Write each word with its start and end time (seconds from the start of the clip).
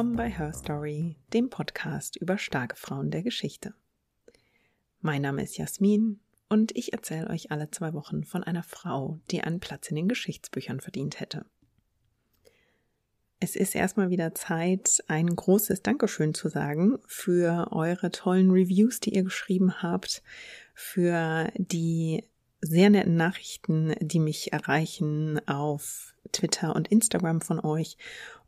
Willkommen 0.00 0.16
bei 0.16 0.30
Her 0.30 0.54
Story, 0.54 1.16
dem 1.34 1.50
Podcast 1.50 2.16
über 2.16 2.38
starke 2.38 2.74
Frauen 2.74 3.10
der 3.10 3.22
Geschichte. 3.22 3.74
Mein 5.02 5.20
Name 5.20 5.42
ist 5.42 5.58
Jasmin 5.58 6.20
und 6.48 6.74
ich 6.74 6.94
erzähle 6.94 7.28
euch 7.28 7.50
alle 7.50 7.70
zwei 7.70 7.92
Wochen 7.92 8.24
von 8.24 8.42
einer 8.42 8.62
Frau, 8.62 9.20
die 9.30 9.42
einen 9.42 9.60
Platz 9.60 9.90
in 9.90 9.96
den 9.96 10.08
Geschichtsbüchern 10.08 10.80
verdient 10.80 11.20
hätte. 11.20 11.44
Es 13.40 13.56
ist 13.56 13.74
erstmal 13.74 14.08
wieder 14.08 14.34
Zeit, 14.34 15.04
ein 15.08 15.36
großes 15.36 15.82
Dankeschön 15.82 16.32
zu 16.32 16.48
sagen 16.48 16.98
für 17.06 17.68
eure 17.70 18.10
tollen 18.10 18.50
Reviews, 18.50 19.00
die 19.00 19.14
ihr 19.14 19.24
geschrieben 19.24 19.82
habt, 19.82 20.22
für 20.72 21.52
die 21.58 22.24
sehr 22.62 22.88
netten 22.88 23.16
Nachrichten, 23.16 23.94
die 24.00 24.18
mich 24.18 24.50
erreichen 24.54 25.46
auf 25.46 26.14
Twitter 26.32 26.74
und 26.74 26.88
Instagram 26.88 27.42
von 27.42 27.60
euch 27.60 27.98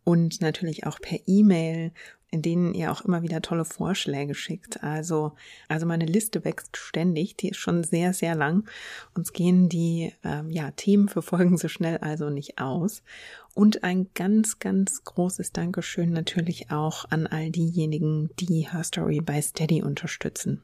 und 0.04 0.40
natürlich 0.40 0.86
auch 0.86 1.00
per 1.00 1.18
E-Mail, 1.26 1.92
in 2.30 2.40
denen 2.40 2.74
ihr 2.74 2.90
auch 2.90 3.02
immer 3.02 3.22
wieder 3.22 3.42
tolle 3.42 3.66
Vorschläge 3.66 4.34
schickt. 4.34 4.82
Also, 4.82 5.32
also 5.68 5.84
meine 5.84 6.06
Liste 6.06 6.44
wächst 6.44 6.78
ständig, 6.78 7.36
die 7.36 7.50
ist 7.50 7.58
schon 7.58 7.84
sehr, 7.84 8.14
sehr 8.14 8.34
lang. 8.34 8.68
Uns 9.14 9.34
gehen 9.34 9.68
die 9.68 10.12
ähm, 10.24 10.50
ja, 10.50 10.70
Themen 10.70 11.08
für 11.08 11.20
Folgen 11.20 11.58
so 11.58 11.68
schnell 11.68 11.98
also 11.98 12.30
nicht 12.30 12.58
aus. 12.58 13.02
Und 13.54 13.84
ein 13.84 14.08
ganz, 14.14 14.58
ganz 14.58 15.04
großes 15.04 15.52
Dankeschön 15.52 16.10
natürlich 16.10 16.70
auch 16.70 17.04
an 17.10 17.26
all 17.26 17.50
diejenigen, 17.50 18.30
die 18.40 18.66
Her 18.70 18.82
Story 18.82 19.20
bei 19.20 19.42
Steady 19.42 19.82
unterstützen. 19.82 20.62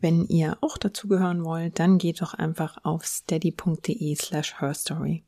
Wenn 0.00 0.26
ihr 0.26 0.56
auch 0.62 0.78
dazu 0.78 1.06
gehören 1.06 1.44
wollt, 1.44 1.78
dann 1.78 1.98
geht 1.98 2.22
doch 2.22 2.34
einfach 2.34 2.78
auf 2.84 3.04
steady.de 3.04 4.16
slash 4.16 4.60
herstory. 4.60 5.22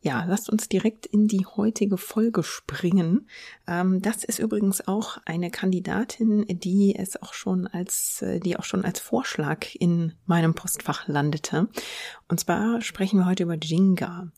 Ja, 0.00 0.24
lasst 0.24 0.48
uns 0.48 0.68
direkt 0.68 1.06
in 1.06 1.26
die 1.26 1.44
heutige 1.44 1.98
Folge 1.98 2.44
springen. 2.44 3.28
Ähm, 3.66 4.00
das 4.00 4.22
ist 4.22 4.38
übrigens 4.38 4.86
auch 4.86 5.18
eine 5.24 5.50
Kandidatin, 5.50 6.46
die 6.48 6.94
es 6.96 7.20
auch 7.20 7.34
schon 7.34 7.66
als, 7.66 8.22
äh, 8.22 8.38
die 8.38 8.56
auch 8.56 8.64
schon 8.64 8.84
als 8.84 9.00
Vorschlag 9.00 9.66
in 9.74 10.12
meinem 10.24 10.54
Postfach 10.54 11.08
landete. 11.08 11.68
Und 12.28 12.38
zwar 12.38 12.80
sprechen 12.80 13.18
wir 13.18 13.26
heute 13.26 13.42
über 13.42 13.56
Jinga. 13.56 14.30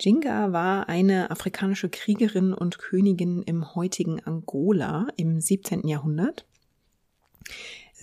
Jinga 0.00 0.52
war 0.52 0.88
eine 0.88 1.30
afrikanische 1.30 1.90
Kriegerin 1.90 2.54
und 2.54 2.78
Königin 2.78 3.42
im 3.42 3.74
heutigen 3.74 4.24
Angola 4.24 5.08
im 5.16 5.42
17. 5.42 5.86
Jahrhundert. 5.86 6.46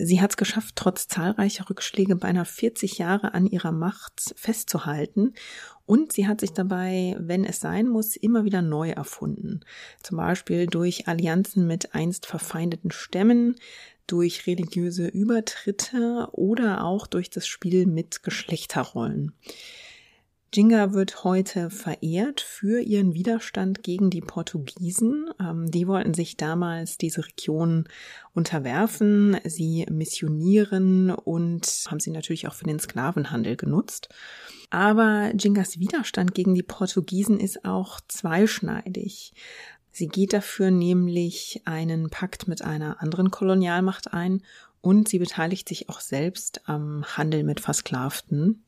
Sie 0.00 0.20
hat 0.20 0.30
es 0.30 0.36
geschafft, 0.36 0.76
trotz 0.76 1.08
zahlreicher 1.08 1.68
Rückschläge 1.68 2.14
beinahe 2.14 2.44
40 2.44 2.98
Jahre 2.98 3.34
an 3.34 3.46
ihrer 3.46 3.72
Macht 3.72 4.32
festzuhalten 4.36 5.34
und 5.88 6.12
sie 6.12 6.28
hat 6.28 6.40
sich 6.40 6.52
dabei, 6.52 7.16
wenn 7.18 7.44
es 7.44 7.60
sein 7.60 7.88
muss, 7.88 8.14
immer 8.14 8.44
wieder 8.44 8.60
neu 8.60 8.90
erfunden. 8.90 9.60
Zum 10.02 10.18
Beispiel 10.18 10.66
durch 10.66 11.08
Allianzen 11.08 11.66
mit 11.66 11.94
einst 11.94 12.26
verfeindeten 12.26 12.90
Stämmen, 12.90 13.56
durch 14.06 14.46
religiöse 14.46 15.08
Übertritte 15.08 16.28
oder 16.32 16.84
auch 16.84 17.06
durch 17.06 17.30
das 17.30 17.46
Spiel 17.46 17.86
mit 17.86 18.22
Geschlechterrollen. 18.22 19.32
Jinga 20.50 20.94
wird 20.94 21.24
heute 21.24 21.68
verehrt 21.68 22.40
für 22.40 22.80
ihren 22.80 23.12
Widerstand 23.12 23.82
gegen 23.82 24.08
die 24.08 24.22
Portugiesen. 24.22 25.28
Ähm, 25.38 25.70
die 25.70 25.86
wollten 25.86 26.14
sich 26.14 26.38
damals 26.38 26.96
diese 26.96 27.26
Region 27.26 27.84
unterwerfen, 28.32 29.36
sie 29.44 29.84
missionieren 29.90 31.10
und 31.10 31.66
haben 31.88 32.00
sie 32.00 32.10
natürlich 32.10 32.48
auch 32.48 32.54
für 32.54 32.64
den 32.64 32.80
Sklavenhandel 32.80 33.56
genutzt. 33.56 34.08
Aber 34.70 35.32
Jingas 35.38 35.78
Widerstand 35.80 36.34
gegen 36.34 36.54
die 36.54 36.62
Portugiesen 36.62 37.40
ist 37.40 37.66
auch 37.66 38.00
zweischneidig. 38.08 39.34
Sie 39.90 40.08
geht 40.08 40.32
dafür 40.32 40.70
nämlich 40.70 41.60
einen 41.66 42.08
Pakt 42.08 42.48
mit 42.48 42.62
einer 42.62 43.02
anderen 43.02 43.30
Kolonialmacht 43.30 44.14
ein 44.14 44.42
und 44.80 45.08
sie 45.08 45.18
beteiligt 45.18 45.68
sich 45.68 45.90
auch 45.90 46.00
selbst 46.00 46.62
am 46.66 47.04
Handel 47.04 47.44
mit 47.44 47.60
Versklavten. 47.60 48.62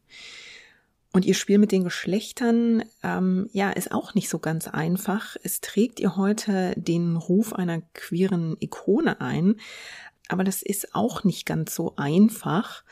Und 1.13 1.25
ihr 1.25 1.35
Spiel 1.35 1.59
mit 1.59 1.73
den 1.73 1.83
Geschlechtern, 1.83 2.85
ähm, 3.03 3.49
ja, 3.53 3.71
ist 3.71 3.91
auch 3.91 4.15
nicht 4.15 4.29
so 4.29 4.39
ganz 4.39 4.69
einfach. 4.69 5.37
Es 5.43 5.61
trägt 5.61 5.99
ihr 5.99 6.17
heute 6.17 6.73
den 6.77 7.17
Ruf 7.17 7.53
einer 7.53 7.83
queeren 7.95 8.57
Ikone 8.61 9.21
ein, 9.21 9.57
aber 10.29 10.45
das 10.45 10.63
ist 10.63 10.95
auch 10.95 11.25
nicht 11.25 11.47
ganz 11.47 11.75
so 11.75 11.95
einfach. 11.97 12.85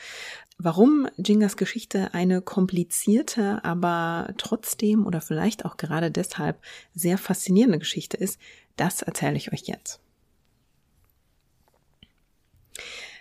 Warum 0.59 1.09
Jingas 1.17 1.57
Geschichte 1.57 2.13
eine 2.15 2.43
komplizierte, 2.43 3.65
aber 3.65 4.35
trotzdem 4.39 5.07
oder 5.07 5.21
vielleicht 5.21 5.65
auch 5.65 5.77
gerade 5.77 6.11
deshalb 6.11 6.61
sehr 6.95 7.17
faszinierende 7.17 7.79
Geschichte 7.79 8.17
ist, 8.17 8.41
das 8.75 9.03
erzähle 9.03 9.37
ich 9.37 9.53
euch 9.53 9.63
jetzt. 9.63 10.01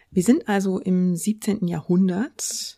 Wir 0.10 0.24
sind 0.24 0.50
also 0.50 0.80
im 0.80 1.16
17. 1.16 1.68
Jahrhundert 1.68 2.77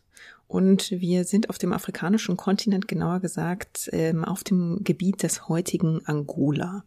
und 0.50 0.90
wir 0.90 1.26
sind 1.26 1.52
auf 1.52 1.60
dem 1.60 1.74
afrikanischen 1.74 2.36
Kontinent, 2.36 2.88
genauer 2.88 3.20
gesagt, 3.20 3.88
ähm, 3.94 4.26
auf 4.26 4.44
dem 4.44 4.80
Gebiet 4.84 5.22
des 5.22 5.48
heutigen 5.48 6.02
Angola. 6.06 6.84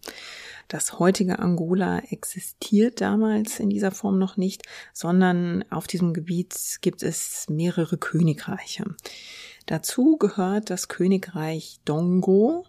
Das 0.67 0.99
heutige 0.99 1.39
Angola 1.39 2.01
existiert 2.11 3.01
damals 3.01 3.61
in 3.61 3.71
dieser 3.71 3.93
Form 3.93 4.19
noch 4.19 4.37
nicht, 4.37 4.65
sondern 4.93 5.65
auf 5.71 5.87
diesem 5.87 6.13
Gebiet 6.13 6.57
gibt 6.81 7.05
es 7.05 7.47
mehrere 7.49 7.99
Königreiche. 7.99 8.85
Dazu 9.67 10.17
gehört 10.17 10.69
das 10.69 10.89
Königreich 10.89 11.79
Dongo. 11.85 12.67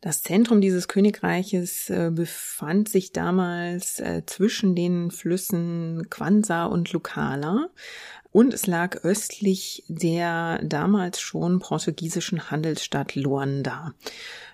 Das 0.00 0.22
Zentrum 0.22 0.62
dieses 0.62 0.88
Königreiches 0.88 1.90
äh, 1.90 2.10
befand 2.10 2.88
sich 2.88 3.12
damals 3.12 4.00
äh, 4.00 4.22
zwischen 4.24 4.74
den 4.74 5.10
Flüssen 5.10 6.08
Kwanza 6.08 6.64
und 6.64 6.90
Lukala 6.92 7.68
und 8.32 8.54
es 8.54 8.66
lag 8.66 9.04
östlich 9.04 9.84
der 9.88 10.60
damals 10.64 11.20
schon 11.20 11.60
portugiesischen 11.60 12.50
Handelsstadt 12.50 13.14
Luanda. 13.14 13.92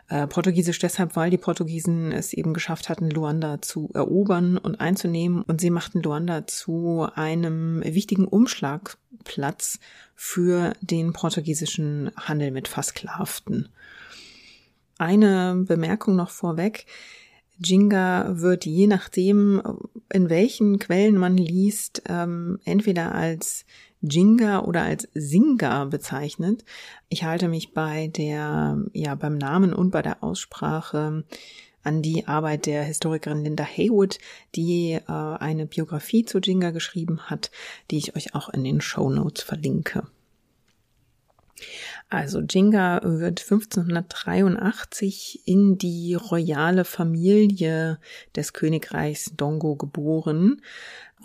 Äh, 0.08 0.26
Portugiesisch 0.26 0.78
deshalb, 0.78 1.16
weil 1.16 1.30
die 1.30 1.38
Portugiesen 1.38 2.12
es 2.12 2.32
eben 2.32 2.54
geschafft 2.54 2.88
hatten, 2.88 3.10
Luanda 3.10 3.62
zu 3.62 3.90
erobern 3.94 4.58
und 4.58 4.80
einzunehmen. 4.80 5.42
Und 5.42 5.60
sie 5.60 5.70
machten 5.70 6.02
Luanda 6.02 6.46
zu 6.46 7.06
einem 7.14 7.82
wichtigen 7.84 8.26
Umschlagplatz 8.26 9.78
für 10.16 10.72
den 10.80 11.12
portugiesischen 11.12 12.10
Handel 12.16 12.50
mit 12.50 12.68
Versklavten. 12.68 13.68
Eine 14.98 15.62
Bemerkung 15.66 16.16
noch 16.16 16.30
vorweg. 16.30 16.86
Jinga 17.62 18.40
wird 18.40 18.64
je 18.64 18.86
nachdem, 18.86 19.62
in 20.12 20.30
welchen 20.30 20.78
Quellen 20.78 21.16
man 21.16 21.36
liest, 21.36 22.02
ähm, 22.06 22.58
entweder 22.64 23.14
als 23.14 23.64
Jinga 24.00 24.60
oder 24.60 24.82
als 24.82 25.08
Singa 25.14 25.84
bezeichnet. 25.86 26.64
Ich 27.08 27.24
halte 27.24 27.48
mich 27.48 27.74
bei 27.74 28.08
der, 28.08 28.78
ja, 28.92 29.14
beim 29.14 29.38
Namen 29.38 29.72
und 29.72 29.90
bei 29.90 30.02
der 30.02 30.22
Aussprache 30.22 31.24
an 31.82 32.02
die 32.02 32.26
Arbeit 32.26 32.66
der 32.66 32.84
Historikerin 32.84 33.44
Linda 33.44 33.64
Haywood, 33.64 34.18
die 34.54 34.92
äh, 34.92 35.02
eine 35.06 35.66
Biografie 35.66 36.24
zu 36.24 36.38
Jinga 36.38 36.70
geschrieben 36.70 37.22
hat, 37.22 37.50
die 37.90 37.98
ich 37.98 38.14
euch 38.14 38.34
auch 38.34 38.48
in 38.50 38.62
den 38.62 38.80
Show 38.80 39.10
Notes 39.10 39.42
verlinke. 39.42 40.06
Also 42.10 42.40
Jinga 42.40 43.02
wird 43.04 43.42
1583 43.42 45.42
in 45.44 45.76
die 45.76 46.14
royale 46.14 46.86
Familie 46.86 47.98
des 48.34 48.54
Königreichs 48.54 49.32
Dongo 49.36 49.76
geboren. 49.76 50.62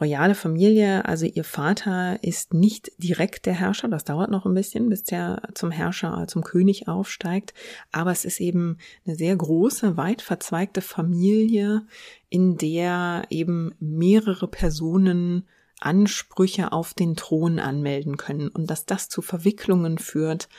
Royale 0.01 0.35
Familie, 0.35 1.05
also 1.05 1.25
ihr 1.25 1.45
Vater 1.45 2.21
ist 2.21 2.53
nicht 2.53 2.91
direkt 2.97 3.45
der 3.45 3.53
Herrscher, 3.53 3.87
das 3.87 4.03
dauert 4.03 4.29
noch 4.29 4.45
ein 4.45 4.55
bisschen, 4.55 4.89
bis 4.89 5.03
der 5.03 5.41
zum 5.53 5.71
Herrscher, 5.71 6.25
zum 6.27 6.43
König 6.43 6.87
aufsteigt, 6.87 7.53
aber 7.91 8.11
es 8.11 8.25
ist 8.25 8.41
eben 8.41 8.79
eine 9.05 9.15
sehr 9.15 9.35
große, 9.35 9.95
weit 9.95 10.23
verzweigte 10.23 10.81
Familie, 10.81 11.83
in 12.29 12.57
der 12.57 13.25
eben 13.29 13.75
mehrere 13.79 14.47
Personen 14.47 15.45
Ansprüche 15.85 16.71
auf 16.71 16.93
den 16.93 17.15
Thron 17.15 17.59
anmelden 17.59 18.17
können. 18.17 18.47
Und 18.47 18.69
dass 18.69 18.85
das 18.85 19.09
zu 19.09 19.21
Verwicklungen 19.21 19.97
führt, 19.97 20.49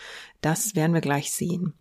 das 0.41 0.75
werden 0.75 0.94
wir 0.94 1.00
gleich 1.00 1.32
sehen. 1.32 1.75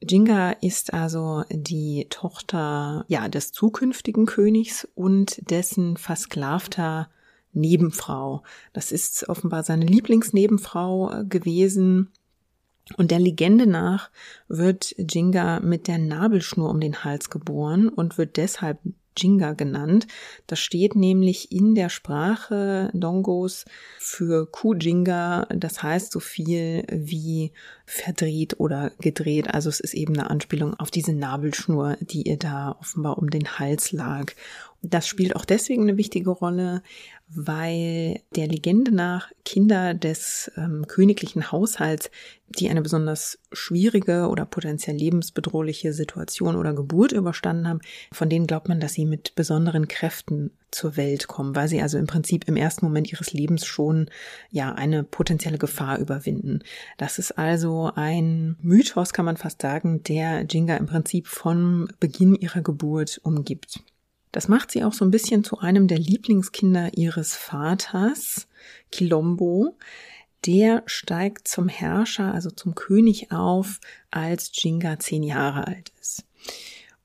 Jinga 0.00 0.50
ist 0.50 0.92
also 0.92 1.44
die 1.48 2.06
Tochter, 2.10 3.04
ja, 3.08 3.28
des 3.28 3.52
zukünftigen 3.52 4.26
Königs 4.26 4.88
und 4.94 5.48
dessen 5.50 5.96
versklavter 5.96 7.08
Nebenfrau. 7.52 8.42
Das 8.72 8.90
ist 8.90 9.28
offenbar 9.28 9.62
seine 9.62 9.86
Lieblingsnebenfrau 9.86 11.24
gewesen. 11.28 12.10
Und 12.96 13.10
der 13.12 13.20
Legende 13.20 13.66
nach 13.66 14.10
wird 14.48 14.94
Jinga 14.98 15.60
mit 15.60 15.86
der 15.86 15.98
Nabelschnur 15.98 16.68
um 16.68 16.80
den 16.80 17.04
Hals 17.04 17.30
geboren 17.30 17.88
und 17.88 18.18
wird 18.18 18.36
deshalb 18.36 18.80
Jinga 19.16 19.52
genannt. 19.52 20.06
Das 20.46 20.58
steht 20.58 20.94
nämlich 20.94 21.52
in 21.52 21.74
der 21.74 21.88
Sprache 21.88 22.90
Dongos 22.92 23.64
für 23.98 24.46
Kujinga. 24.50 25.46
Das 25.54 25.82
heißt 25.82 26.12
so 26.12 26.20
viel 26.20 26.84
wie 26.90 27.52
verdreht 27.86 28.58
oder 28.58 28.90
gedreht. 29.00 29.52
Also 29.52 29.68
es 29.68 29.80
ist 29.80 29.94
eben 29.94 30.18
eine 30.18 30.30
Anspielung 30.30 30.74
auf 30.74 30.90
diese 30.90 31.12
Nabelschnur, 31.12 31.96
die 32.00 32.22
ihr 32.22 32.38
da 32.38 32.76
offenbar 32.80 33.18
um 33.18 33.30
den 33.30 33.58
Hals 33.58 33.92
lag. 33.92 34.32
Das 34.84 35.06
spielt 35.06 35.36
auch 35.36 35.44
deswegen 35.44 35.82
eine 35.82 35.96
wichtige 35.96 36.30
Rolle, 36.30 36.82
weil 37.28 38.20
der 38.34 38.48
Legende 38.48 38.92
nach 38.92 39.30
Kinder 39.44 39.94
des 39.94 40.50
ähm, 40.56 40.86
königlichen 40.88 41.52
Haushalts, 41.52 42.10
die 42.48 42.68
eine 42.68 42.82
besonders 42.82 43.38
schwierige 43.52 44.26
oder 44.26 44.44
potenziell 44.44 44.96
lebensbedrohliche 44.96 45.92
Situation 45.92 46.56
oder 46.56 46.74
Geburt 46.74 47.12
überstanden 47.12 47.68
haben, 47.68 47.80
von 48.12 48.28
denen 48.28 48.48
glaubt 48.48 48.68
man, 48.68 48.80
dass 48.80 48.94
sie 48.94 49.06
mit 49.06 49.36
besonderen 49.36 49.86
Kräften 49.86 50.50
zur 50.72 50.96
Welt 50.96 51.28
kommen, 51.28 51.54
weil 51.54 51.68
sie 51.68 51.80
also 51.80 51.96
im 51.96 52.08
Prinzip 52.08 52.48
im 52.48 52.56
ersten 52.56 52.84
Moment 52.84 53.12
ihres 53.12 53.32
Lebens 53.32 53.64
schon 53.64 54.10
ja 54.50 54.72
eine 54.72 55.04
potenzielle 55.04 55.58
Gefahr 55.58 55.98
überwinden. 55.98 56.58
Das 56.98 57.20
ist 57.20 57.38
also 57.38 57.92
ein 57.94 58.56
Mythos, 58.60 59.12
kann 59.12 59.26
man 59.26 59.36
fast 59.36 59.62
sagen, 59.62 60.02
der 60.02 60.44
Jinga 60.44 60.76
im 60.76 60.86
Prinzip 60.86 61.28
von 61.28 61.88
Beginn 62.00 62.34
ihrer 62.34 62.62
Geburt 62.62 63.20
umgibt. 63.22 63.80
Das 64.32 64.48
macht 64.48 64.70
sie 64.70 64.82
auch 64.82 64.94
so 64.94 65.04
ein 65.04 65.10
bisschen 65.10 65.44
zu 65.44 65.58
einem 65.58 65.86
der 65.86 65.98
Lieblingskinder 65.98 66.96
ihres 66.96 67.36
Vaters, 67.36 68.48
Kilombo. 68.90 69.76
Der 70.46 70.82
steigt 70.86 71.46
zum 71.46 71.68
Herrscher, 71.68 72.34
also 72.34 72.50
zum 72.50 72.74
König 72.74 73.30
auf, 73.30 73.78
als 74.10 74.50
Jinga 74.54 74.98
zehn 74.98 75.22
Jahre 75.22 75.66
alt 75.66 75.92
ist. 76.00 76.24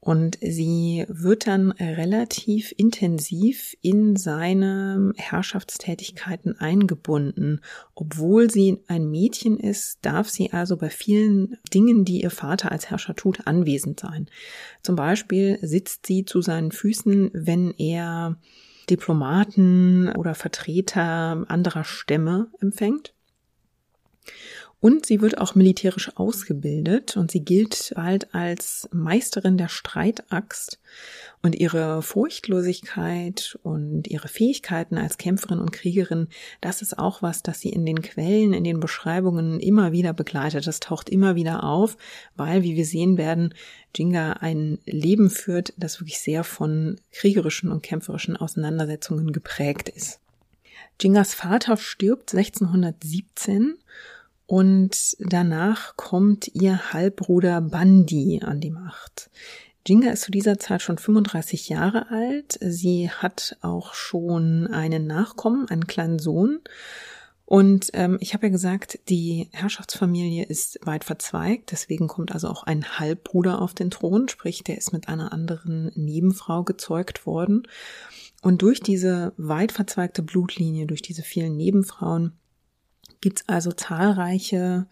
Und 0.07 0.37
sie 0.39 1.03
wird 1.09 1.47
dann 1.47 1.73
relativ 1.73 2.73
intensiv 2.77 3.75
in 3.81 4.15
seine 4.15 5.11
Herrschaftstätigkeiten 5.17 6.57
eingebunden. 6.57 7.59
Obwohl 7.93 8.49
sie 8.49 8.79
ein 8.87 9.11
Mädchen 9.11 9.59
ist, 9.59 9.99
darf 10.03 10.29
sie 10.29 10.53
also 10.53 10.77
bei 10.77 10.89
vielen 10.89 11.57
Dingen, 11.73 12.05
die 12.05 12.21
ihr 12.21 12.29
Vater 12.29 12.71
als 12.71 12.89
Herrscher 12.89 13.17
tut, 13.17 13.47
anwesend 13.47 13.99
sein. 13.99 14.29
Zum 14.81 14.95
Beispiel 14.95 15.59
sitzt 15.61 16.05
sie 16.05 16.23
zu 16.23 16.41
seinen 16.41 16.71
Füßen, 16.71 17.31
wenn 17.33 17.71
er 17.71 18.37
Diplomaten 18.89 20.07
oder 20.15 20.35
Vertreter 20.35 21.43
anderer 21.49 21.83
Stämme 21.83 22.47
empfängt. 22.61 23.13
Und 24.79 25.07
sie 25.07 25.21
wird 25.21 25.39
auch 25.39 25.55
militärisch 25.55 26.15
ausgebildet 26.17 27.17
und 27.17 27.31
sie 27.31 27.43
gilt 27.43 27.93
bald 27.95 28.35
als 28.35 28.87
Meisterin 28.91 29.57
der 29.57 29.69
Streitaxt. 29.69 30.79
Und 31.41 31.55
ihre 31.55 32.03
Furchtlosigkeit 32.03 33.57
und 33.63 34.07
ihre 34.07 34.27
Fähigkeiten 34.27 34.97
als 34.97 35.17
Kämpferin 35.17 35.59
und 35.59 35.71
Kriegerin, 35.71 36.27
das 36.61 36.83
ist 36.83 36.99
auch 36.99 37.23
was, 37.23 37.41
das 37.41 37.59
sie 37.59 37.69
in 37.69 37.87
den 37.87 38.03
Quellen, 38.03 38.53
in 38.53 38.63
den 38.63 38.79
Beschreibungen 38.79 39.59
immer 39.59 39.91
wieder 39.93 40.13
begleitet. 40.13 40.67
Das 40.67 40.79
taucht 40.79 41.09
immer 41.09 41.35
wieder 41.35 41.63
auf, 41.63 41.97
weil, 42.35 42.61
wie 42.61 42.75
wir 42.75 42.85
sehen 42.85 43.17
werden, 43.17 43.55
Jinga 43.95 44.33
ein 44.33 44.77
Leben 44.85 45.31
führt, 45.31 45.73
das 45.77 45.99
wirklich 45.99 46.19
sehr 46.19 46.43
von 46.43 46.99
kriegerischen 47.11 47.71
und 47.71 47.81
kämpferischen 47.81 48.37
Auseinandersetzungen 48.37 49.31
geprägt 49.31 49.89
ist. 49.89 50.19
Jingas 51.01 51.33
Vater 51.33 51.77
stirbt 51.77 52.35
1617 52.35 53.79
und 54.47 55.17
danach 55.19 55.97
kommt 55.97 56.49
ihr 56.53 56.93
Halbbruder 56.93 57.61
Bandi 57.61 58.41
an 58.43 58.61
die 58.61 58.71
Macht. 58.71 59.29
Jinga 59.85 60.09
ist 60.11 60.23
zu 60.23 60.31
dieser 60.31 60.57
Zeit 60.57 60.81
schon 60.81 60.97
35 60.97 61.69
Jahre 61.69 62.09
alt. 62.09 62.57
Sie 62.61 63.09
hat 63.09 63.57
auch 63.61 63.93
schon 63.93 64.67
einen 64.67 65.05
Nachkommen, 65.05 65.69
einen 65.69 65.87
kleinen 65.87 66.19
Sohn. 66.19 66.59
Und 67.45 67.91
ähm, 67.93 68.17
ich 68.19 68.33
habe 68.33 68.47
ja 68.47 68.51
gesagt, 68.51 68.99
die 69.07 69.49
Herrschaftsfamilie 69.53 70.43
ist 70.43 70.79
weit 70.83 71.05
verzweigt, 71.05 71.71
deswegen 71.71 72.09
kommt 72.09 72.33
also 72.33 72.49
auch 72.49 72.63
ein 72.63 72.99
Halbbruder 72.99 73.61
auf 73.61 73.73
den 73.73 73.89
Thron, 73.89 74.27
sprich, 74.27 74.65
der 74.65 74.77
ist 74.77 74.91
mit 74.91 75.07
einer 75.07 75.31
anderen 75.31 75.91
Nebenfrau 75.95 76.63
gezeugt 76.63 77.25
worden. 77.25 77.63
Und 78.41 78.61
durch 78.61 78.81
diese 78.81 79.31
weit 79.37 79.71
verzweigte 79.71 80.23
Blutlinie, 80.23 80.87
durch 80.87 81.01
diese 81.01 81.23
vielen 81.23 81.55
Nebenfrauen, 81.55 82.33
gibt 83.21 83.39
es 83.39 83.49
also 83.49 83.71
zahlreiche 83.71 84.87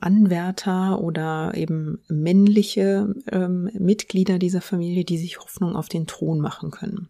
Anwärter 0.00 1.00
oder 1.00 1.52
eben 1.54 2.00
männliche 2.08 3.14
ähm, 3.32 3.70
Mitglieder 3.78 4.38
dieser 4.38 4.60
Familie, 4.60 5.04
die 5.04 5.18
sich 5.18 5.38
Hoffnung 5.40 5.74
auf 5.74 5.88
den 5.88 6.06
Thron 6.06 6.40
machen 6.40 6.70
können. 6.70 7.08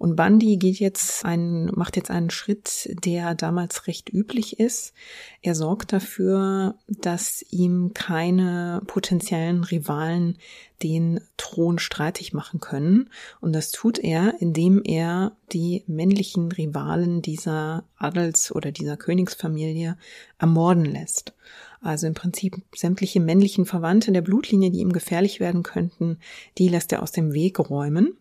Und 0.00 0.16
Bandi 0.16 0.56
geht 0.56 0.78
jetzt 0.78 1.26
einen, 1.26 1.66
macht 1.74 1.94
jetzt 1.94 2.10
einen 2.10 2.30
Schritt, 2.30 2.88
der 3.04 3.34
damals 3.34 3.86
recht 3.86 4.08
üblich 4.08 4.58
ist. 4.58 4.94
Er 5.42 5.54
sorgt 5.54 5.92
dafür, 5.92 6.76
dass 6.88 7.44
ihm 7.50 7.92
keine 7.92 8.80
potenziellen 8.86 9.62
Rivalen 9.62 10.38
den 10.82 11.20
Thron 11.36 11.78
streitig 11.78 12.32
machen 12.32 12.60
können. 12.60 13.10
Und 13.42 13.52
das 13.52 13.72
tut 13.72 13.98
er, 13.98 14.40
indem 14.40 14.80
er 14.82 15.36
die 15.52 15.84
männlichen 15.86 16.50
Rivalen 16.50 17.20
dieser 17.20 17.84
Adels- 17.98 18.52
oder 18.52 18.72
dieser 18.72 18.96
Königsfamilie 18.96 19.98
ermorden 20.38 20.86
lässt. 20.86 21.34
Also 21.82 22.06
im 22.06 22.14
Prinzip 22.14 22.56
sämtliche 22.74 23.20
männlichen 23.20 23.66
Verwandte 23.66 24.12
der 24.12 24.22
Blutlinie, 24.22 24.70
die 24.70 24.80
ihm 24.80 24.94
gefährlich 24.94 25.40
werden 25.40 25.62
könnten, 25.62 26.16
die 26.56 26.70
lässt 26.70 26.90
er 26.90 27.02
aus 27.02 27.12
dem 27.12 27.34
Weg 27.34 27.58
räumen. 27.58 28.16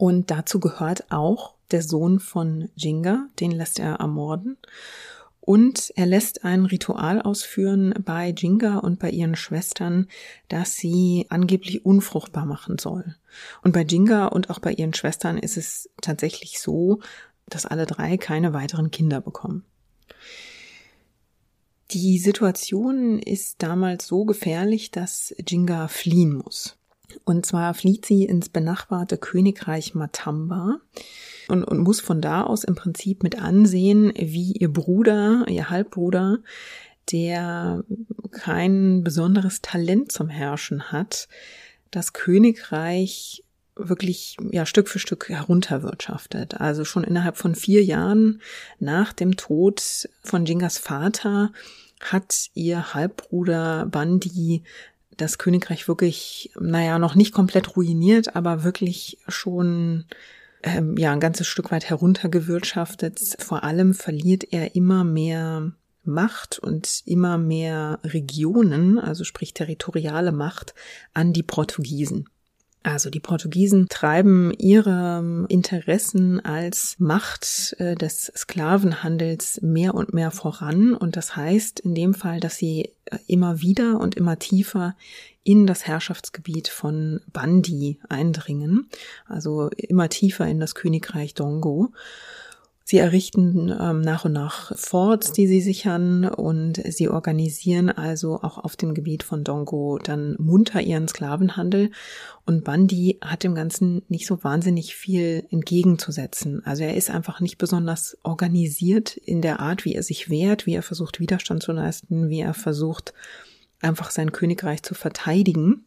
Und 0.00 0.30
dazu 0.30 0.60
gehört 0.60 1.12
auch 1.12 1.56
der 1.72 1.82
Sohn 1.82 2.20
von 2.20 2.70
Jinga, 2.74 3.28
den 3.38 3.50
lässt 3.50 3.78
er 3.78 3.96
ermorden. 3.96 4.56
Und 5.42 5.92
er 5.94 6.06
lässt 6.06 6.42
ein 6.42 6.64
Ritual 6.64 7.20
ausführen 7.20 7.92
bei 8.02 8.30
Jinga 8.34 8.78
und 8.78 8.98
bei 8.98 9.10
ihren 9.10 9.36
Schwestern, 9.36 10.08
das 10.48 10.76
sie 10.76 11.26
angeblich 11.28 11.84
unfruchtbar 11.84 12.46
machen 12.46 12.78
soll. 12.78 13.14
Und 13.62 13.72
bei 13.72 13.82
Jinga 13.82 14.28
und 14.28 14.48
auch 14.48 14.58
bei 14.58 14.72
ihren 14.72 14.94
Schwestern 14.94 15.36
ist 15.36 15.58
es 15.58 15.90
tatsächlich 16.00 16.60
so, 16.60 17.00
dass 17.50 17.66
alle 17.66 17.84
drei 17.84 18.16
keine 18.16 18.54
weiteren 18.54 18.90
Kinder 18.90 19.20
bekommen. 19.20 19.66
Die 21.90 22.18
Situation 22.18 23.18
ist 23.18 23.62
damals 23.62 24.06
so 24.06 24.24
gefährlich, 24.24 24.92
dass 24.92 25.34
Jinga 25.46 25.88
fliehen 25.88 26.32
muss. 26.32 26.79
Und 27.24 27.46
zwar 27.46 27.74
flieht 27.74 28.06
sie 28.06 28.24
ins 28.24 28.48
benachbarte 28.48 29.18
Königreich 29.18 29.94
Matamba 29.94 30.80
und, 31.48 31.64
und 31.64 31.78
muss 31.78 32.00
von 32.00 32.20
da 32.20 32.42
aus 32.42 32.64
im 32.64 32.74
Prinzip 32.74 33.22
mit 33.22 33.40
ansehen, 33.40 34.12
wie 34.16 34.52
ihr 34.52 34.72
Bruder, 34.72 35.44
ihr 35.48 35.70
Halbbruder, 35.70 36.38
der 37.12 37.84
kein 38.30 39.02
besonderes 39.02 39.60
Talent 39.62 40.12
zum 40.12 40.28
Herrschen 40.28 40.92
hat, 40.92 41.28
das 41.90 42.12
Königreich 42.12 43.44
wirklich 43.76 44.36
ja 44.50 44.66
Stück 44.66 44.88
für 44.88 44.98
Stück 44.98 45.28
herunterwirtschaftet. 45.28 46.60
Also 46.60 46.84
schon 46.84 47.04
innerhalb 47.04 47.36
von 47.36 47.54
vier 47.54 47.82
Jahren 47.82 48.40
nach 48.78 49.12
dem 49.12 49.36
Tod 49.36 50.08
von 50.22 50.44
Jingas 50.44 50.78
Vater 50.78 51.52
hat 52.00 52.50
ihr 52.54 52.94
Halbbruder 52.94 53.86
Bandi 53.86 54.62
das 55.20 55.38
Königreich 55.38 55.88
wirklich, 55.88 56.50
naja, 56.58 56.98
noch 56.98 57.14
nicht 57.14 57.32
komplett 57.32 57.76
ruiniert, 57.76 58.36
aber 58.36 58.64
wirklich 58.64 59.18
schon 59.28 60.04
ähm, 60.62 60.96
ja 60.96 61.12
ein 61.12 61.20
ganzes 61.20 61.46
Stück 61.46 61.70
weit 61.70 61.88
heruntergewirtschaftet. 61.88 63.20
Vor 63.38 63.62
allem 63.64 63.94
verliert 63.94 64.52
er 64.52 64.74
immer 64.74 65.04
mehr 65.04 65.72
Macht 66.02 66.58
und 66.58 67.02
immer 67.04 67.38
mehr 67.38 68.00
Regionen, 68.04 68.98
also 68.98 69.24
sprich 69.24 69.52
territoriale 69.52 70.32
Macht, 70.32 70.74
an 71.12 71.32
die 71.32 71.42
Portugiesen. 71.42 72.28
Also 72.82 73.10
die 73.10 73.20
Portugiesen 73.20 73.88
treiben 73.88 74.52
ihre 74.56 75.46
Interessen 75.48 76.42
als 76.42 76.96
Macht 76.98 77.76
äh, 77.78 77.94
des 77.94 78.32
Sklavenhandels 78.34 79.60
mehr 79.60 79.94
und 79.94 80.14
mehr 80.14 80.30
voran. 80.30 80.94
Und 80.94 81.16
das 81.16 81.36
heißt 81.36 81.80
in 81.80 81.94
dem 81.94 82.14
Fall, 82.14 82.40
dass 82.40 82.56
sie 82.56 82.90
äh, 83.04 83.18
immer 83.26 83.60
wieder 83.60 84.00
und 84.00 84.14
immer 84.14 84.38
tiefer 84.38 84.96
in 85.42 85.66
das 85.66 85.86
Herrschaftsgebiet 85.86 86.68
von 86.68 87.20
Bandi 87.32 87.98
eindringen. 88.08 88.88
Also 89.26 89.68
immer 89.76 90.08
tiefer 90.08 90.46
in 90.46 90.58
das 90.58 90.74
Königreich 90.74 91.34
Dongo. 91.34 91.92
Sie 92.90 92.98
errichten 92.98 93.72
ähm, 93.80 94.00
nach 94.00 94.24
und 94.24 94.32
nach 94.32 94.76
Forts, 94.76 95.30
die 95.30 95.46
sie 95.46 95.60
sichern 95.60 96.24
und 96.24 96.82
sie 96.92 97.08
organisieren 97.08 97.88
also 97.88 98.40
auch 98.42 98.58
auf 98.58 98.74
dem 98.74 98.94
Gebiet 98.94 99.22
von 99.22 99.44
Dongo 99.44 100.00
dann 100.02 100.34
munter 100.40 100.80
ihren 100.80 101.06
Sklavenhandel. 101.06 101.92
Und 102.46 102.64
Bandi 102.64 103.18
hat 103.20 103.44
dem 103.44 103.54
Ganzen 103.54 104.02
nicht 104.08 104.26
so 104.26 104.42
wahnsinnig 104.42 104.96
viel 104.96 105.46
entgegenzusetzen. 105.50 106.66
Also 106.66 106.82
er 106.82 106.96
ist 106.96 107.10
einfach 107.10 107.38
nicht 107.38 107.58
besonders 107.58 108.18
organisiert 108.24 109.16
in 109.16 109.40
der 109.40 109.60
Art, 109.60 109.84
wie 109.84 109.94
er 109.94 110.02
sich 110.02 110.28
wehrt, 110.28 110.66
wie 110.66 110.74
er 110.74 110.82
versucht 110.82 111.20
Widerstand 111.20 111.62
zu 111.62 111.70
leisten, 111.70 112.28
wie 112.28 112.40
er 112.40 112.54
versucht 112.54 113.14
einfach 113.80 114.10
sein 114.10 114.32
Königreich 114.32 114.82
zu 114.82 114.96
verteidigen. 114.96 115.84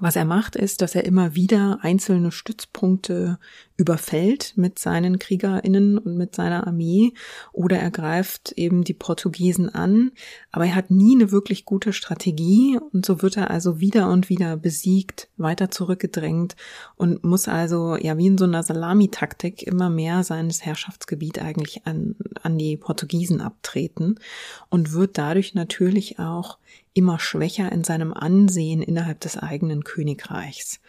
Was 0.00 0.16
er 0.16 0.24
macht, 0.24 0.56
ist, 0.56 0.82
dass 0.82 0.94
er 0.94 1.04
immer 1.04 1.34
wieder 1.34 1.78
einzelne 1.82 2.30
Stützpunkte 2.30 3.38
überfällt 3.76 4.54
mit 4.56 4.78
seinen 4.78 5.18
KriegerInnen 5.18 5.98
und 5.98 6.16
mit 6.16 6.34
seiner 6.34 6.66
Armee 6.66 7.12
oder 7.52 7.78
er 7.78 7.90
greift 7.90 8.52
eben 8.52 8.82
die 8.82 8.94
Portugiesen 8.94 9.68
an. 9.68 10.10
Aber 10.50 10.66
er 10.66 10.74
hat 10.74 10.90
nie 10.90 11.14
eine 11.14 11.30
wirklich 11.30 11.64
gute 11.64 11.92
Strategie 11.92 12.78
und 12.92 13.06
so 13.06 13.22
wird 13.22 13.36
er 13.36 13.50
also 13.50 13.80
wieder 13.80 14.10
und 14.10 14.28
wieder 14.28 14.56
besiegt, 14.56 15.28
weiter 15.36 15.70
zurückgedrängt 15.70 16.56
und 16.96 17.22
muss 17.24 17.46
also 17.46 17.96
ja 17.96 18.18
wie 18.18 18.26
in 18.26 18.38
so 18.38 18.44
einer 18.44 18.62
Salamitaktik 18.62 19.62
immer 19.62 19.90
mehr 19.90 20.24
seines 20.24 20.64
Herrschaftsgebiet 20.64 21.40
eigentlich 21.40 21.86
an, 21.86 22.16
an 22.42 22.58
die 22.58 22.76
Portugiesen 22.76 23.40
abtreten 23.40 24.18
und 24.70 24.92
wird 24.92 25.18
dadurch 25.18 25.54
natürlich 25.54 26.18
auch 26.18 26.58
immer 26.94 27.18
schwächer 27.18 27.70
in 27.72 27.84
seinem 27.84 28.12
Ansehen 28.12 28.82
innerhalb 28.82 29.20
des 29.20 29.36
eigenen 29.36 29.84
Königreichs. 29.84 30.80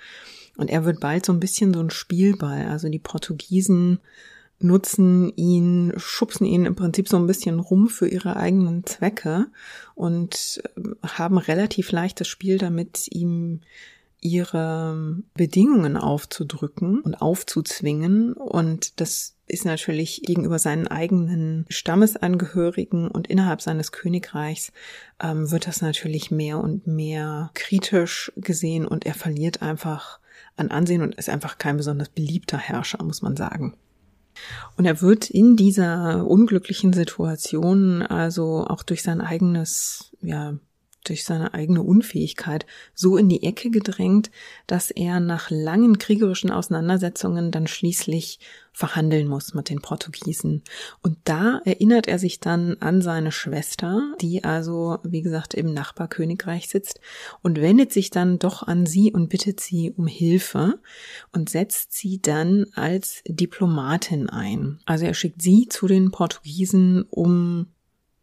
Und 0.58 0.70
er 0.70 0.86
wird 0.86 1.00
bald 1.00 1.26
so 1.26 1.34
ein 1.34 1.40
bisschen 1.40 1.74
so 1.74 1.80
ein 1.80 1.90
Spielball. 1.90 2.68
Also 2.68 2.90
die 2.90 3.00
Portugiesen 3.00 4.00
nutzen 4.60 5.32
ihn, 5.38 5.94
schubsen 5.98 6.46
ihn 6.46 6.66
im 6.66 6.76
Prinzip 6.76 7.08
so 7.08 7.18
ein 7.18 7.28
bisschen 7.28 7.60
rum 7.60 7.88
für 7.88 8.08
ihre 8.08 8.36
eigenen 8.36 8.86
Zwecke 8.86 9.48
und 9.96 10.62
äh, 10.76 11.08
haben 11.08 11.38
relativ 11.38 11.92
leichtes 11.92 12.28
Spiel 12.28 12.58
damit, 12.58 13.08
ihm 13.10 13.62
ihre 14.22 15.18
Bedingungen 15.34 15.98
aufzudrücken 15.98 17.02
und 17.02 17.16
aufzuzwingen. 17.16 18.34
Und 18.34 19.00
das 19.00 19.36
ist 19.48 19.66
natürlich 19.66 20.22
gegenüber 20.24 20.60
seinen 20.60 20.88
eigenen 20.88 21.66
Stammesangehörigen 21.70 23.10
und 23.10 23.28
innerhalb 23.28 23.62
seines 23.62 23.92
Königreichs 23.92 24.72
ähm, 25.22 25.50
wird 25.52 25.68
das 25.68 25.82
natürlich 25.82 26.32
mehr 26.32 26.60
und 26.60 26.86
mehr 26.88 27.50
kritisch 27.56 28.32
gesehen 28.36 28.88
und 28.88 29.06
er 29.06 29.16
verliert 29.16 29.62
einfach 29.62 30.20
an 30.56 30.70
Ansehen 30.70 31.02
und 31.02 31.16
ist 31.16 31.30
einfach 31.30 31.58
kein 31.58 31.78
besonders 31.78 32.10
beliebter 32.10 32.58
Herrscher, 32.58 33.04
muss 33.04 33.22
man 33.22 33.36
sagen. 33.36 33.76
Und 34.78 34.86
er 34.86 35.02
wird 35.02 35.30
in 35.30 35.56
dieser 35.56 36.26
unglücklichen 36.28 36.94
Situation 36.94 38.02
also 38.02 38.66
auch 38.68 38.84
durch 38.84 39.04
sein 39.04 39.22
eigenes, 39.22 40.16
ja, 40.22 40.58
durch 41.04 41.24
seine 41.24 41.54
eigene 41.54 41.82
Unfähigkeit 41.82 42.66
so 42.94 43.18
in 43.18 43.30
die 43.30 43.44
Ecke 43.44 43.70
gedrängt, 43.70 44.32
dass 44.68 44.92
er 44.92 45.20
nach 45.20 45.50
langen 45.50 45.98
kriegerischen 45.98 46.52
Auseinandersetzungen 46.52 47.52
dann 47.52 47.68
schließlich 47.68 48.40
verhandeln 48.72 49.28
muss 49.28 49.54
mit 49.54 49.70
den 49.70 49.82
Portugiesen. 49.82 50.64
Und 51.02 51.18
da 51.26 51.62
erinnert 51.66 52.08
er 52.08 52.20
sich 52.20 52.40
dann 52.40 52.78
an 52.80 53.02
seine 53.02 53.32
Schwester, 53.32 54.14
die 54.22 54.44
also, 54.44 55.00
wie 55.04 55.22
gesagt, 55.22 55.54
im 55.54 55.74
Nachbarkönigreich 55.74 56.70
sitzt 56.70 57.00
und 57.42 57.60
wendet 57.60 57.92
sich 57.92 58.10
dann 58.10 58.40
doch 58.40 58.64
an 58.64 58.86
sie 58.86 59.12
und 59.12 59.30
bittet 59.30 59.60
sie 59.60 59.92
um 59.92 60.08
Hilfe 60.08 60.80
und 61.34 61.50
setzt 61.50 61.94
sie 61.94 62.22
dann 62.22 62.68
als 62.74 63.22
Diplomatin 63.28 64.30
ein. 64.30 64.80
Also 64.86 65.06
er 65.06 65.14
schickt 65.14 65.42
sie 65.42 65.68
zu 65.68 65.88
den 65.88 66.12
Portugiesen, 66.12 67.04
um 67.10 67.68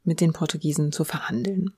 mit 0.04 0.20
den 0.20 0.32
Portugiesen 0.32 0.92
zu 0.92 1.04
verhandeln. 1.04 1.72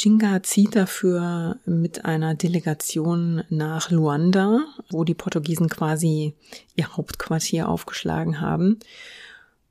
Chinga 0.00 0.42
zieht 0.42 0.76
dafür 0.76 1.58
mit 1.66 2.06
einer 2.06 2.34
Delegation 2.34 3.44
nach 3.50 3.90
Luanda, 3.90 4.64
wo 4.88 5.04
die 5.04 5.12
Portugiesen 5.12 5.68
quasi 5.68 6.32
ihr 6.74 6.96
Hauptquartier 6.96 7.68
aufgeschlagen 7.68 8.40
haben. 8.40 8.78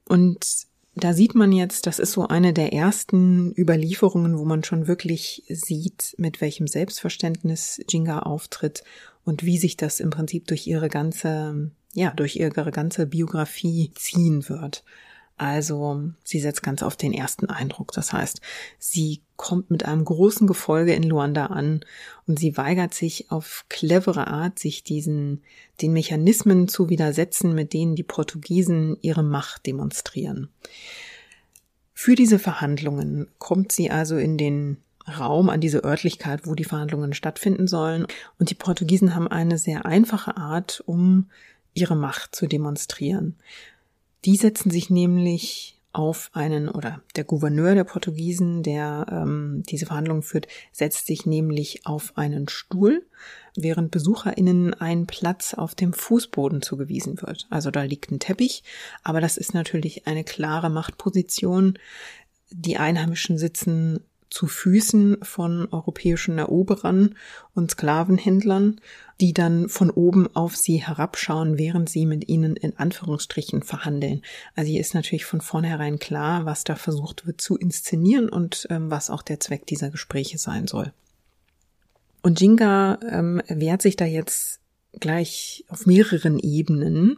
Und 0.07 0.67
da 0.93 1.13
sieht 1.13 1.33
man 1.33 1.51
jetzt, 1.51 1.87
das 1.87 1.97
ist 1.97 2.11
so 2.11 2.27
eine 2.27 2.53
der 2.53 2.73
ersten 2.73 3.55
Überlieferungen, 3.57 4.37
wo 4.37 4.45
man 4.45 4.63
schon 4.63 4.85
wirklich 4.85 5.45
sieht, 5.49 6.13
mit 6.19 6.41
welchem 6.41 6.67
Selbstverständnis 6.67 7.81
Jinga 7.89 8.19
auftritt 8.19 8.83
und 9.25 9.43
wie 9.45 9.57
sich 9.57 9.77
das 9.77 9.99
im 9.99 10.11
Prinzip 10.11 10.45
durch 10.45 10.67
ihre 10.67 10.89
ganze, 10.89 11.71
ja, 11.95 12.11
durch 12.11 12.35
ihre 12.35 12.69
ganze 12.69 13.07
Biografie 13.07 13.93
ziehen 13.95 14.47
wird. 14.47 14.83
Also 15.39 16.11
sie 16.23 16.39
setzt 16.39 16.63
ganz 16.63 16.83
auf 16.83 16.95
den 16.95 17.13
ersten 17.13 17.47
Eindruck. 17.47 17.93
Das 17.93 18.11
heißt, 18.13 18.41
sie 18.77 19.21
kommt 19.37 19.71
mit 19.71 19.85
einem 19.85 20.03
großen 20.03 20.47
Gefolge 20.47 20.93
in 20.93 21.03
Luanda 21.03 21.47
an 21.47 21.79
und 22.27 22.37
sie 22.37 22.57
weigert 22.57 22.93
sich 22.93 23.31
auf 23.31 23.65
clevere 23.69 24.27
Art, 24.27 24.59
sich 24.59 24.83
diesen, 24.83 25.41
den 25.81 25.93
Mechanismen 25.93 26.67
zu 26.67 26.89
widersetzen, 26.89 27.55
mit 27.55 27.71
denen 27.73 27.95
die 27.95 28.03
Portugiesen 28.03 28.97
ihre 29.01 29.23
Macht 29.23 29.65
demonstrieren. 29.65 30.49
Für 31.93 32.15
diese 32.15 32.37
Verhandlungen 32.37 33.27
kommt 33.37 33.71
sie 33.71 33.91
also 33.91 34.17
in 34.17 34.37
den 34.37 34.77
Raum, 35.07 35.49
an 35.49 35.61
diese 35.61 35.83
Örtlichkeit, 35.83 36.45
wo 36.45 36.53
die 36.53 36.65
Verhandlungen 36.65 37.13
stattfinden 37.13 37.67
sollen. 37.67 38.05
Und 38.37 38.49
die 38.49 38.55
Portugiesen 38.55 39.15
haben 39.15 39.27
eine 39.27 39.57
sehr 39.57 39.85
einfache 39.85 40.37
Art, 40.37 40.83
um 40.85 41.29
ihre 41.73 41.95
Macht 41.95 42.35
zu 42.35 42.47
demonstrieren. 42.47 43.35
Die 44.25 44.35
setzen 44.35 44.69
sich 44.69 44.89
nämlich 44.89 45.79
auf 45.91 46.29
einen, 46.33 46.69
oder 46.69 47.01
der 47.15 47.23
Gouverneur 47.23 47.73
der 47.73 47.83
Portugiesen, 47.83 48.61
der 48.61 49.07
ähm, 49.09 49.63
diese 49.67 49.87
Verhandlungen 49.87 50.21
führt, 50.21 50.47
setzt 50.71 51.07
sich 51.07 51.25
nämlich 51.25 51.85
auf 51.85 52.15
einen 52.15 52.47
Stuhl, 52.47 53.05
während 53.55 53.91
BesucherInnen 53.91 54.75
ein 54.75 55.07
Platz 55.07 55.55
auf 55.55 55.73
dem 55.73 55.93
Fußboden 55.93 56.61
zugewiesen 56.61 57.19
wird. 57.21 57.47
Also 57.49 57.71
da 57.71 57.83
liegt 57.83 58.11
ein 58.11 58.19
Teppich, 58.19 58.63
aber 59.03 59.19
das 59.19 59.37
ist 59.37 59.53
natürlich 59.53 60.05
eine 60.05 60.23
klare 60.23 60.69
Machtposition. 60.69 61.79
Die 62.51 62.77
Einheimischen 62.77 63.37
sitzen 63.37 64.01
zu 64.29 64.47
Füßen 64.47 65.17
von 65.23 65.67
europäischen 65.71 66.37
Eroberern 66.37 67.15
und 67.53 67.71
Sklavenhändlern, 67.71 68.79
die 69.19 69.33
dann 69.33 69.69
von 69.69 69.89
oben 69.89 70.33
auf 70.35 70.55
sie 70.55 70.77
herabschauen, 70.77 71.57
während 71.57 71.89
sie 71.89 72.05
mit 72.05 72.29
ihnen 72.29 72.55
in 72.55 72.77
Anführungsstrichen 72.77 73.63
verhandeln. 73.63 74.21
Also 74.55 74.71
hier 74.71 74.81
ist 74.81 74.93
natürlich 74.93 75.25
von 75.25 75.41
vornherein 75.41 75.99
klar, 75.99 76.45
was 76.45 76.63
da 76.63 76.75
versucht 76.75 77.25
wird 77.25 77.41
zu 77.41 77.57
inszenieren 77.57 78.29
und 78.29 78.67
ähm, 78.69 78.89
was 78.91 79.09
auch 79.09 79.21
der 79.21 79.39
Zweck 79.39 79.65
dieser 79.65 79.89
Gespräche 79.89 80.37
sein 80.37 80.67
soll. 80.67 80.93
Und 82.21 82.41
Jinga 82.41 82.99
ähm, 83.09 83.41
wehrt 83.47 83.81
sich 83.81 83.95
da 83.95 84.05
jetzt 84.05 84.59
gleich 84.99 85.65
auf 85.69 85.85
mehreren 85.85 86.39
Ebenen 86.39 87.17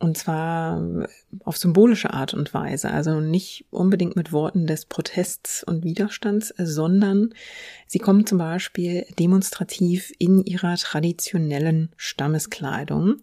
und 0.00 0.16
zwar 0.16 1.06
auf 1.44 1.58
symbolische 1.58 2.12
Art 2.12 2.32
und 2.32 2.52
Weise, 2.54 2.90
also 2.90 3.20
nicht 3.20 3.66
unbedingt 3.70 4.16
mit 4.16 4.32
Worten 4.32 4.66
des 4.66 4.86
Protests 4.86 5.62
und 5.62 5.84
Widerstands, 5.84 6.54
sondern 6.56 7.34
sie 7.86 7.98
kommen 7.98 8.26
zum 8.26 8.38
Beispiel 8.38 9.04
demonstrativ 9.18 10.10
in 10.18 10.42
ihrer 10.42 10.76
traditionellen 10.76 11.90
Stammeskleidung. 11.96 13.16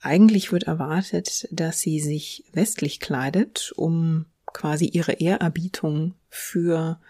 Eigentlich 0.00 0.52
wird 0.52 0.64
erwartet, 0.64 1.48
dass 1.50 1.80
sie 1.80 1.98
sich 1.98 2.44
westlich 2.52 3.00
kleidet, 3.00 3.72
um 3.74 4.26
quasi 4.46 4.86
ihre 4.86 5.14
Ehrerbietung 5.14 6.14
für 6.28 7.00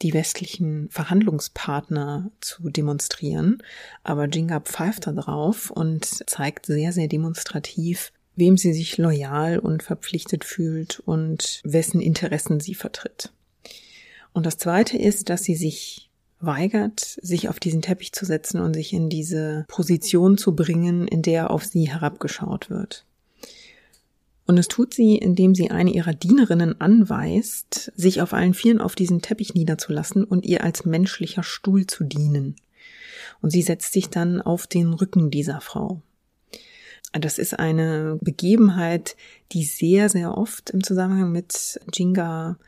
die 0.00 0.14
westlichen 0.14 0.88
Verhandlungspartner 0.90 2.30
zu 2.40 2.70
demonstrieren. 2.70 3.62
Aber 4.02 4.26
Jinga 4.28 4.60
pfeift 4.60 5.06
da 5.06 5.12
drauf 5.12 5.70
und 5.70 6.04
zeigt 6.04 6.66
sehr, 6.66 6.92
sehr 6.92 7.08
demonstrativ, 7.08 8.12
wem 8.36 8.56
sie 8.56 8.72
sich 8.72 8.98
loyal 8.98 9.58
und 9.58 9.82
verpflichtet 9.82 10.44
fühlt 10.44 11.00
und 11.00 11.60
wessen 11.64 12.00
Interessen 12.00 12.60
sie 12.60 12.74
vertritt. 12.74 13.32
Und 14.32 14.46
das 14.46 14.58
Zweite 14.58 14.98
ist, 14.98 15.30
dass 15.30 15.44
sie 15.44 15.56
sich 15.56 16.10
weigert, 16.40 17.00
sich 17.22 17.48
auf 17.48 17.58
diesen 17.58 17.82
Teppich 17.82 18.12
zu 18.12 18.26
setzen 18.26 18.60
und 18.60 18.74
sich 18.74 18.92
in 18.92 19.08
diese 19.08 19.64
Position 19.68 20.36
zu 20.36 20.54
bringen, 20.54 21.08
in 21.08 21.22
der 21.22 21.50
auf 21.50 21.64
sie 21.64 21.90
herabgeschaut 21.90 22.68
wird. 22.68 23.06
Und 24.46 24.58
es 24.58 24.68
tut 24.68 24.94
sie, 24.94 25.16
indem 25.16 25.54
sie 25.54 25.70
eine 25.70 25.90
ihrer 25.90 26.12
Dienerinnen 26.12 26.80
anweist, 26.80 27.90
sich 27.96 28.22
auf 28.22 28.32
allen 28.32 28.54
Vieren 28.54 28.80
auf 28.80 28.94
diesen 28.94 29.20
Teppich 29.20 29.54
niederzulassen 29.54 30.22
und 30.22 30.46
ihr 30.46 30.62
als 30.62 30.84
menschlicher 30.84 31.42
Stuhl 31.42 31.86
zu 31.86 32.04
dienen. 32.04 32.54
Und 33.42 33.50
sie 33.50 33.62
setzt 33.62 33.92
sich 33.92 34.08
dann 34.08 34.40
auf 34.40 34.66
den 34.66 34.92
Rücken 34.92 35.30
dieser 35.30 35.60
Frau. 35.60 36.00
Das 37.12 37.38
ist 37.38 37.58
eine 37.58 38.18
Begebenheit, 38.20 39.16
die 39.52 39.64
sehr, 39.64 40.08
sehr 40.08 40.36
oft 40.36 40.70
im 40.70 40.82
Zusammenhang 40.82 41.32
mit 41.32 41.80
Jinga 41.94 42.58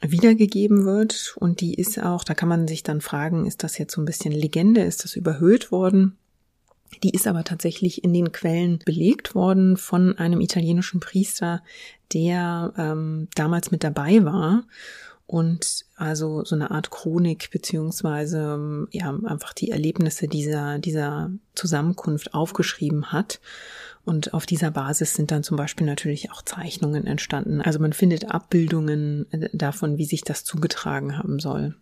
wiedergegeben 0.00 0.84
wird. 0.84 1.34
Und 1.38 1.60
die 1.60 1.74
ist 1.74 1.98
auch, 2.02 2.24
da 2.24 2.34
kann 2.34 2.48
man 2.48 2.68
sich 2.68 2.82
dann 2.82 3.00
fragen, 3.00 3.46
ist 3.46 3.62
das 3.62 3.78
jetzt 3.78 3.94
so 3.94 4.00
ein 4.00 4.06
bisschen 4.06 4.32
Legende, 4.32 4.82
ist 4.82 5.04
das 5.04 5.16
überhöht 5.16 5.72
worden? 5.72 6.16
Die 7.02 7.10
ist 7.10 7.26
aber 7.26 7.44
tatsächlich 7.44 8.02
in 8.02 8.12
den 8.12 8.32
Quellen 8.32 8.80
belegt 8.84 9.34
worden 9.34 9.76
von 9.76 10.18
einem 10.18 10.40
italienischen 10.40 11.00
Priester, 11.00 11.62
der 12.12 12.72
ähm, 12.76 13.28
damals 13.34 13.70
mit 13.70 13.84
dabei 13.84 14.24
war 14.24 14.64
und 15.30 15.84
also 15.94 16.44
so 16.44 16.56
eine 16.56 16.72
Art 16.72 16.90
Chronik 16.90 17.52
beziehungsweise 17.52 18.88
ja 18.90 19.16
einfach 19.24 19.52
die 19.52 19.70
Erlebnisse 19.70 20.26
dieser 20.26 20.80
dieser 20.80 21.30
Zusammenkunft 21.54 22.34
aufgeschrieben 22.34 23.12
hat 23.12 23.40
und 24.04 24.34
auf 24.34 24.44
dieser 24.44 24.72
Basis 24.72 25.14
sind 25.14 25.30
dann 25.30 25.44
zum 25.44 25.56
Beispiel 25.56 25.86
natürlich 25.86 26.32
auch 26.32 26.42
Zeichnungen 26.42 27.06
entstanden. 27.06 27.60
Also 27.60 27.78
man 27.78 27.92
findet 27.92 28.28
Abbildungen 28.28 29.26
äh, 29.30 29.48
davon, 29.52 29.98
wie 29.98 30.04
sich 30.04 30.22
das 30.22 30.42
zugetragen 30.42 31.16
haben 31.16 31.38
soll. 31.38 31.76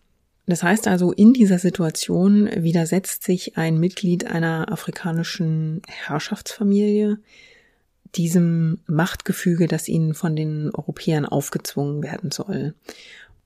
Das 0.45 0.61
heißt 0.61 0.87
also, 0.87 1.11
in 1.11 1.33
dieser 1.33 1.57
Situation 1.57 2.49
widersetzt 2.55 3.23
sich 3.23 3.57
ein 3.57 3.79
Mitglied 3.79 4.27
einer 4.27 4.71
afrikanischen 4.71 5.81
Herrschaftsfamilie 5.87 7.17
diesem 8.15 8.79
Machtgefüge, 8.87 9.67
das 9.67 9.87
ihnen 9.87 10.13
von 10.13 10.35
den 10.35 10.71
Europäern 10.73 11.25
aufgezwungen 11.25 12.03
werden 12.03 12.31
soll. 12.31 12.73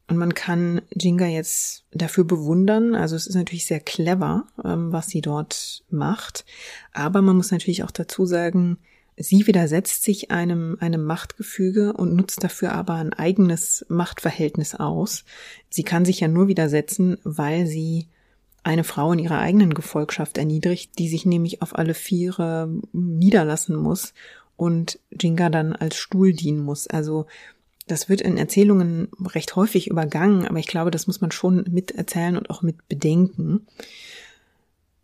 Und 0.08 0.18
man 0.18 0.34
kann 0.34 0.82
Jinga 0.92 1.26
jetzt 1.26 1.86
dafür 1.92 2.26
bewundern. 2.26 2.94
Also 2.94 3.16
es 3.16 3.26
ist 3.26 3.36
natürlich 3.36 3.66
sehr 3.66 3.80
clever, 3.80 4.48
ähm, 4.64 4.92
was 4.92 5.08
sie 5.08 5.22
dort 5.22 5.84
macht. 5.90 6.46
Aber 6.92 7.22
man 7.22 7.38
muss 7.38 7.52
natürlich 7.52 7.84
auch 7.84 7.92
dazu 7.92 8.26
sagen, 8.26 8.78
Sie 9.16 9.46
widersetzt 9.46 10.04
sich 10.04 10.32
einem, 10.32 10.78
einem 10.80 11.04
Machtgefüge 11.04 11.94
und 11.94 12.16
nutzt 12.16 12.44
dafür 12.44 12.72
aber 12.72 12.96
ein 12.96 13.14
eigenes 13.14 13.86
Machtverhältnis 13.88 14.74
aus. 14.74 15.24
Sie 15.70 15.84
kann 15.84 16.04
sich 16.04 16.22
ja 16.22 16.28
nur 16.28 16.48
widersetzen, 16.48 17.18
weil 17.24 17.68
sie 17.68 18.08
eine 18.64 18.84
Frau 18.84 19.12
in 19.12 19.20
ihrer 19.20 19.40
eigenen 19.40 19.74
Gefolgschaft 19.74 20.38
erniedrigt, 20.38 20.98
die 20.98 21.10
sich 21.10 21.26
nämlich 21.26 21.62
auf 21.62 21.78
alle 21.78 21.94
Viere 21.94 22.70
niederlassen 22.92 23.76
muss 23.76 24.14
und 24.56 25.00
Jinga 25.12 25.50
dann 25.50 25.74
als 25.74 25.96
Stuhl 25.96 26.34
dienen 26.34 26.60
muss. 26.60 26.88
Also 26.88 27.28
das 27.88 28.10
wird 28.10 28.22
in 28.22 28.38
Erzählungen 28.38 29.10
recht 29.34 29.56
häufig 29.56 29.88
übergangen, 29.90 30.48
aber 30.48 30.60
ich 30.60 30.68
glaube, 30.68 30.92
das 30.92 31.08
muss 31.08 31.22
man 31.22 31.32
schon 31.32 31.66
miterzählen 31.70 32.38
und 32.38 32.50
auch 32.50 32.62
mit 32.62 32.88
bedenken. 32.88 33.68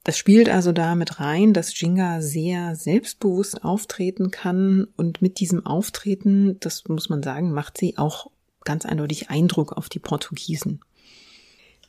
Das 0.04 0.18
spielt 0.18 0.50
also 0.50 0.72
da 0.72 0.96
mit 0.96 1.20
rein, 1.20 1.54
dass 1.54 1.80
Jinga 1.80 2.22
sehr 2.22 2.76
selbstbewusst 2.76 3.64
auftreten 3.64 4.32
kann 4.32 4.88
und 4.96 5.22
mit 5.22 5.40
diesem 5.40 5.66
Auftreten, 5.66 6.60
das 6.62 6.88
muss 6.88 7.10
man 7.10 7.22
sagen, 7.22 7.52
macht 7.52 7.78
sie 7.78 7.98
auch 7.98 8.32
ganz 8.64 8.86
eindeutig 8.86 9.30
Eindruck 9.30 9.74
auf 9.74 9.90
die 9.90 10.00
Portugiesen. 10.00 10.80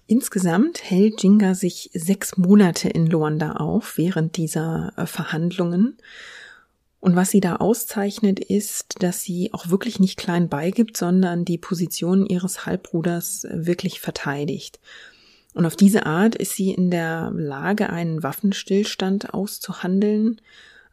Insgesamt 0.07 0.83
hält 0.83 1.23
Jinga 1.23 1.55
sich 1.55 1.91
sechs 1.95 2.37
Monate 2.37 2.89
in 2.89 3.07
Luanda 3.07 3.53
auf 3.53 3.97
während 3.97 4.37
dieser 4.37 4.93
äh, 4.97 5.07
Verhandlungen. 5.07 5.99
Und 7.01 7.17
was 7.17 7.31
sie 7.31 7.41
da 7.41 7.57
auszeichnet, 7.57 8.39
ist, 8.41 9.03
dass 9.03 9.23
sie 9.23 9.53
auch 9.55 9.71
wirklich 9.71 10.01
nicht 10.01 10.19
klein 10.19 10.49
beigibt, 10.49 10.99
sondern 10.99 11.47
die 11.47 11.57
Position 11.57 12.27
ihres 12.27 12.67
Halbbruders 12.67 13.47
wirklich 13.51 14.01
verteidigt. 14.01 14.79
Und 15.55 15.67
auf 15.67 15.77
diese 15.77 16.07
Art 16.07 16.35
ist 16.35 16.55
sie 16.55 16.71
in 16.71 16.91
der 16.91 17.33
Lage, 17.35 17.91
einen 17.91 18.23
Waffenstillstand 18.23 19.35
auszuhandeln. 19.35 20.41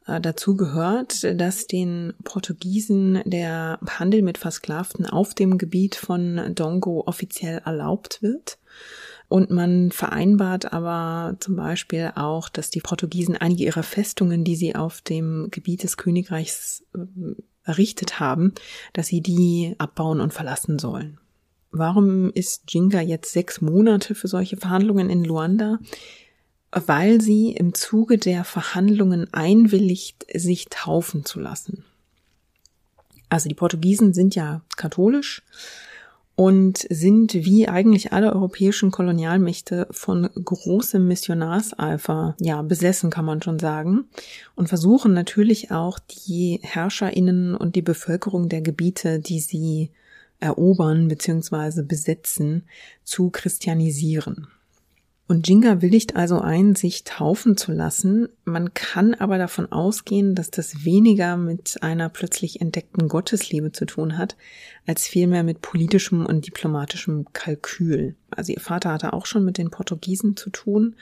Äh, 0.07 0.21
dazu 0.21 0.55
gehört, 0.55 1.25
dass 1.39 1.67
den 1.67 2.13
Portugiesen 2.23 3.21
der 3.25 3.77
Handel 3.85 4.21
mit 4.21 4.37
Versklavten 4.37 5.05
auf 5.05 5.35
dem 5.35 5.57
Gebiet 5.57 5.95
von 5.95 6.55
Dongo 6.55 7.03
offiziell 7.05 7.61
erlaubt 7.65 8.23
wird. 8.23 8.57
Und 9.29 9.51
man 9.51 9.91
vereinbart 9.91 10.71
aber 10.71 11.35
zum 11.39 11.57
Beispiel 11.57 12.13
auch, 12.15 12.47
dass 12.47 12.69
die 12.69 12.79
Portugiesen 12.79 13.35
einige 13.35 13.65
ihrer 13.65 13.83
Festungen, 13.83 14.45
die 14.45 14.55
sie 14.55 14.75
auf 14.75 15.01
dem 15.01 15.49
Gebiet 15.51 15.83
des 15.83 15.97
Königreichs 15.97 16.85
äh, 16.95 16.99
errichtet 17.63 18.21
haben, 18.21 18.53
dass 18.93 19.07
sie 19.07 19.21
die 19.21 19.75
abbauen 19.77 20.21
und 20.21 20.33
verlassen 20.33 20.79
sollen. 20.79 21.19
Warum 21.71 22.31
ist 22.31 22.71
Jinga 22.73 23.01
jetzt 23.01 23.33
sechs 23.33 23.59
Monate 23.59 24.15
für 24.15 24.29
solche 24.29 24.55
Verhandlungen 24.55 25.09
in 25.09 25.25
Luanda? 25.25 25.79
Weil 26.71 27.19
sie 27.19 27.51
im 27.51 27.73
Zuge 27.73 28.17
der 28.17 28.45
Verhandlungen 28.45 29.33
einwilligt, 29.33 30.25
sich 30.33 30.67
taufen 30.69 31.25
zu 31.25 31.41
lassen. 31.41 31.83
Also 33.29 33.49
die 33.49 33.55
Portugiesen 33.55 34.13
sind 34.13 34.35
ja 34.35 34.61
katholisch 34.77 35.43
und 36.37 36.85
sind 36.91 37.33
wie 37.33 37.67
eigentlich 37.67 38.13
alle 38.13 38.31
europäischen 38.31 38.91
Kolonialmächte 38.91 39.87
von 39.89 40.29
großem 40.35 41.05
Missionarseifer, 41.05 42.35
ja, 42.39 42.61
besessen 42.61 43.09
kann 43.09 43.25
man 43.25 43.41
schon 43.41 43.57
sagen 43.57 44.05
und 44.55 44.69
versuchen 44.69 45.13
natürlich 45.13 45.71
auch 45.71 45.97
die 45.97 46.59
Herrscherinnen 46.61 47.55
und 47.55 47.75
die 47.75 47.81
Bevölkerung 47.81 48.49
der 48.49 48.61
Gebiete, 48.61 49.19
die 49.19 49.39
sie 49.39 49.89
erobern 50.39 51.07
bzw. 51.07 51.81
besetzen, 51.81 52.65
zu 53.03 53.31
christianisieren. 53.31 54.47
Und 55.29 55.49
Jinga 55.49 55.81
willigt 55.81 56.15
also 56.15 56.39
ein, 56.39 56.75
sich 56.75 57.03
taufen 57.03 57.57
zu 57.57 57.73
lassen. 57.73 58.29
Man 58.45 58.73
kann 58.73 59.13
aber 59.13 59.37
davon 59.37 59.69
ausgehen, 59.69 60.35
dass 60.35 60.51
das 60.51 60.85
weniger 60.85 61.35
mit 61.35 61.83
einer 61.83 62.07
plötzlich 62.07 62.61
entdeckten 62.61 63.09
Gottesliebe 63.09 63.73
zu 63.73 63.85
tun 63.85 64.17
hat, 64.17 64.37
als 64.85 65.05
vielmehr 65.05 65.43
mit 65.43 65.61
politischem 65.61 66.25
und 66.25 66.47
diplomatischem 66.47 67.25
Kalkül. 67.33 68.15
Also 68.29 68.53
ihr 68.53 68.61
Vater 68.61 68.93
hatte 68.93 69.11
auch 69.11 69.25
schon 69.25 69.43
mit 69.43 69.57
den 69.57 69.69
Portugiesen 69.69 70.37
zu 70.37 70.49
tun 70.49 70.95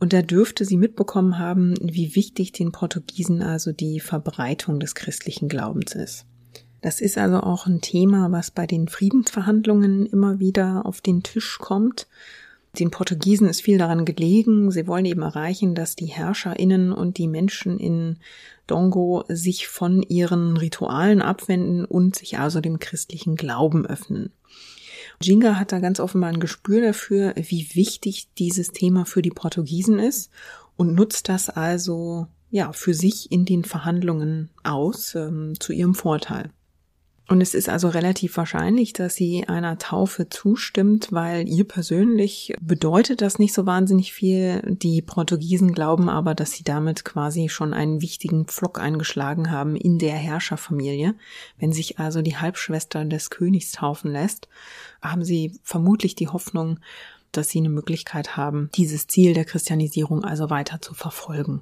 und 0.00 0.12
da 0.12 0.22
dürfte 0.22 0.64
sie 0.64 0.76
mitbekommen 0.76 1.38
haben, 1.38 1.74
wie 1.80 2.16
wichtig 2.16 2.50
den 2.50 2.72
Portugiesen 2.72 3.42
also 3.42 3.70
die 3.70 4.00
Verbreitung 4.00 4.80
des 4.80 4.96
christlichen 4.96 5.48
Glaubens 5.48 5.94
ist. 5.94 6.26
Das 6.80 7.00
ist 7.00 7.16
also 7.16 7.40
auch 7.40 7.66
ein 7.66 7.80
Thema, 7.80 8.32
was 8.32 8.50
bei 8.50 8.66
den 8.66 8.88
Friedensverhandlungen 8.88 10.06
immer 10.06 10.40
wieder 10.40 10.84
auf 10.84 11.00
den 11.00 11.22
Tisch 11.22 11.58
kommt. 11.58 12.08
Den 12.78 12.90
Portugiesen 12.90 13.48
ist 13.48 13.62
viel 13.62 13.78
daran 13.78 14.04
gelegen. 14.04 14.70
Sie 14.70 14.86
wollen 14.86 15.04
eben 15.04 15.22
erreichen, 15.22 15.74
dass 15.74 15.96
die 15.96 16.06
HerrscherInnen 16.06 16.92
und 16.92 17.18
die 17.18 17.28
Menschen 17.28 17.78
in 17.78 18.18
Dongo 18.66 19.24
sich 19.28 19.68
von 19.68 20.02
ihren 20.02 20.56
Ritualen 20.56 21.22
abwenden 21.22 21.84
und 21.84 22.16
sich 22.16 22.38
also 22.38 22.60
dem 22.60 22.78
christlichen 22.78 23.36
Glauben 23.36 23.86
öffnen. 23.86 24.32
Jinga 25.20 25.56
hat 25.56 25.72
da 25.72 25.80
ganz 25.80 25.98
offenbar 25.98 26.30
ein 26.30 26.40
Gespür 26.40 26.80
dafür, 26.80 27.34
wie 27.36 27.74
wichtig 27.74 28.28
dieses 28.38 28.68
Thema 28.68 29.04
für 29.04 29.22
die 29.22 29.30
Portugiesen 29.30 29.98
ist 29.98 30.30
und 30.76 30.94
nutzt 30.94 31.28
das 31.28 31.48
also 31.48 32.28
ja 32.50 32.72
für 32.72 32.94
sich 32.94 33.32
in 33.32 33.44
den 33.44 33.64
Verhandlungen 33.64 34.50
aus 34.62 35.14
ähm, 35.14 35.54
zu 35.58 35.72
ihrem 35.72 35.94
Vorteil. 35.94 36.50
Und 37.28 37.42
es 37.42 37.52
ist 37.52 37.68
also 37.68 37.88
relativ 37.88 38.38
wahrscheinlich, 38.38 38.94
dass 38.94 39.14
sie 39.14 39.46
einer 39.46 39.76
Taufe 39.76 40.30
zustimmt, 40.30 41.12
weil 41.12 41.46
ihr 41.46 41.64
persönlich 41.68 42.54
bedeutet 42.58 43.20
das 43.20 43.38
nicht 43.38 43.52
so 43.52 43.66
wahnsinnig 43.66 44.14
viel. 44.14 44.62
Die 44.66 45.02
Portugiesen 45.02 45.72
glauben 45.72 46.08
aber, 46.08 46.34
dass 46.34 46.52
sie 46.52 46.64
damit 46.64 47.04
quasi 47.04 47.50
schon 47.50 47.74
einen 47.74 48.00
wichtigen 48.00 48.46
Pflock 48.46 48.80
eingeschlagen 48.80 49.50
haben 49.50 49.76
in 49.76 49.98
der 49.98 50.14
Herrscherfamilie. 50.14 51.14
Wenn 51.58 51.72
sich 51.72 51.98
also 51.98 52.22
die 52.22 52.38
Halbschwester 52.38 53.04
des 53.04 53.28
Königs 53.28 53.72
taufen 53.72 54.10
lässt, 54.10 54.48
haben 55.02 55.22
sie 55.22 55.60
vermutlich 55.62 56.14
die 56.14 56.28
Hoffnung, 56.28 56.80
dass 57.30 57.50
sie 57.50 57.58
eine 57.58 57.68
Möglichkeit 57.68 58.38
haben, 58.38 58.70
dieses 58.74 59.06
Ziel 59.06 59.34
der 59.34 59.44
Christianisierung 59.44 60.24
also 60.24 60.48
weiter 60.48 60.80
zu 60.80 60.94
verfolgen. 60.94 61.60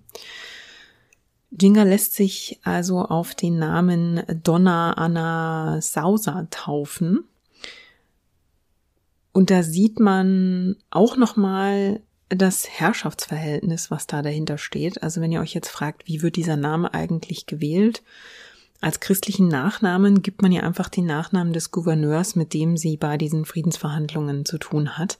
Jinga 1.51 1.85
lässt 1.85 2.15
sich 2.15 2.59
also 2.65 3.01
auf 3.01 3.35
den 3.35 3.59
Namen 3.59 4.23
Donna 4.43 4.93
Anna 4.93 5.81
Sausa 5.81 6.49
taufen. 6.51 7.25
Und 9.33 9.51
da 9.51 9.63
sieht 9.63 10.01
man 10.01 10.77
auch 10.91 11.17
nochmal 11.17 12.01
das 12.29 12.69
Herrschaftsverhältnis, 12.69 13.91
was 13.91 14.07
da 14.07 14.23
dahinter 14.23 14.59
steht. 14.59 15.03
Also 15.03 15.21
wenn 15.21 15.31
ihr 15.31 15.41
euch 15.41 15.55
jetzt 15.55 15.69
fragt, 15.69 16.09
wie 16.09 16.23
wird 16.23 16.37
dieser 16.37 16.57
Name 16.57 16.93
eigentlich 16.95 17.47
gewählt? 17.47 18.03
Als 18.81 19.01
christlichen 19.01 19.49
Nachnamen 19.49 20.23
gibt 20.23 20.43
man 20.43 20.53
ja 20.53 20.63
einfach 20.63 20.89
den 20.89 21.07
Nachnamen 21.07 21.53
des 21.53 21.71
Gouverneurs, 21.71 22.37
mit 22.37 22.53
dem 22.53 22.77
sie 22.77 22.97
bei 22.97 23.17
diesen 23.17 23.45
Friedensverhandlungen 23.45 24.45
zu 24.45 24.59
tun 24.59 24.99
hat. 24.99 25.19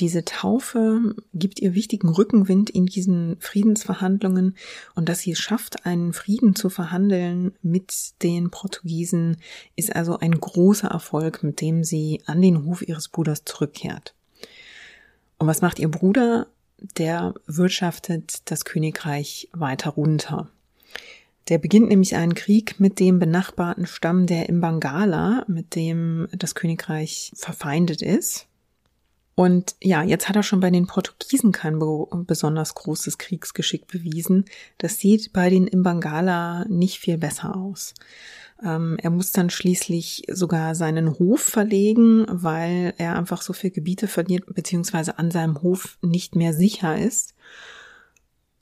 Diese 0.00 0.24
Taufe 0.24 1.14
gibt 1.34 1.60
ihr 1.60 1.74
wichtigen 1.74 2.08
Rückenwind 2.08 2.68
in 2.68 2.86
diesen 2.86 3.36
Friedensverhandlungen 3.38 4.56
und 4.96 5.08
dass 5.08 5.20
sie 5.20 5.32
es 5.32 5.38
schafft, 5.38 5.86
einen 5.86 6.12
Frieden 6.12 6.56
zu 6.56 6.68
verhandeln 6.68 7.52
mit 7.62 8.20
den 8.22 8.50
Portugiesen, 8.50 9.36
ist 9.76 9.94
also 9.94 10.18
ein 10.18 10.40
großer 10.40 10.88
Erfolg, 10.88 11.44
mit 11.44 11.60
dem 11.60 11.84
sie 11.84 12.20
an 12.26 12.42
den 12.42 12.64
Hof 12.64 12.82
ihres 12.82 13.08
Bruders 13.08 13.44
zurückkehrt. 13.44 14.14
Und 15.38 15.46
was 15.46 15.62
macht 15.62 15.78
ihr 15.78 15.88
Bruder? 15.88 16.48
Der 16.98 17.34
wirtschaftet 17.46 18.42
das 18.46 18.64
Königreich 18.64 19.48
weiter 19.52 19.90
runter. 19.90 20.50
Der 21.48 21.58
beginnt 21.58 21.88
nämlich 21.88 22.16
einen 22.16 22.34
Krieg 22.34 22.80
mit 22.80 22.98
dem 22.98 23.18
benachbarten 23.20 23.86
Stamm 23.86 24.26
der 24.26 24.48
Imbangala, 24.48 25.44
mit 25.46 25.76
dem 25.76 26.26
das 26.32 26.54
Königreich 26.54 27.30
verfeindet 27.36 28.02
ist. 28.02 28.48
Und 29.34 29.74
ja, 29.82 30.02
jetzt 30.02 30.28
hat 30.28 30.36
er 30.36 30.44
schon 30.44 30.60
bei 30.60 30.70
den 30.70 30.86
Portugiesen 30.86 31.50
kein 31.50 31.80
besonders 32.26 32.74
großes 32.74 33.18
Kriegsgeschick 33.18 33.88
bewiesen. 33.88 34.44
Das 34.78 34.98
sieht 34.98 35.32
bei 35.32 35.50
den 35.50 35.66
Imbangala 35.66 36.64
nicht 36.68 37.00
viel 37.00 37.18
besser 37.18 37.56
aus. 37.56 37.94
Ähm, 38.62 38.96
er 39.02 39.10
muss 39.10 39.32
dann 39.32 39.50
schließlich 39.50 40.24
sogar 40.28 40.76
seinen 40.76 41.18
Hof 41.18 41.40
verlegen, 41.40 42.26
weil 42.28 42.94
er 42.98 43.16
einfach 43.16 43.42
so 43.42 43.52
viel 43.52 43.70
Gebiete 43.70 44.06
verliert, 44.06 44.54
beziehungsweise 44.54 45.18
an 45.18 45.32
seinem 45.32 45.62
Hof 45.62 45.98
nicht 46.00 46.36
mehr 46.36 46.54
sicher 46.54 46.96
ist. 46.96 47.34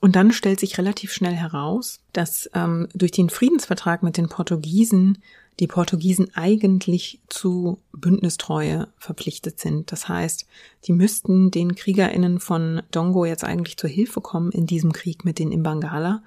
Und 0.00 0.16
dann 0.16 0.32
stellt 0.32 0.58
sich 0.58 0.78
relativ 0.78 1.12
schnell 1.12 1.34
heraus, 1.34 2.00
dass 2.12 2.50
ähm, 2.54 2.88
durch 2.94 3.12
den 3.12 3.30
Friedensvertrag 3.30 4.02
mit 4.02 4.16
den 4.16 4.28
Portugiesen 4.28 5.18
die 5.60 5.66
Portugiesen 5.66 6.34
eigentlich 6.34 7.20
zu 7.28 7.78
Bündnistreue 7.92 8.88
verpflichtet 8.98 9.60
sind. 9.60 9.92
Das 9.92 10.08
heißt, 10.08 10.46
die 10.84 10.92
müssten 10.92 11.50
den 11.50 11.74
Kriegerinnen 11.74 12.40
von 12.40 12.82
Dongo 12.90 13.24
jetzt 13.24 13.44
eigentlich 13.44 13.76
zur 13.76 13.90
Hilfe 13.90 14.20
kommen 14.20 14.50
in 14.50 14.66
diesem 14.66 14.92
Krieg 14.92 15.24
mit 15.24 15.38
den 15.38 15.52
Imbangala. 15.52 16.22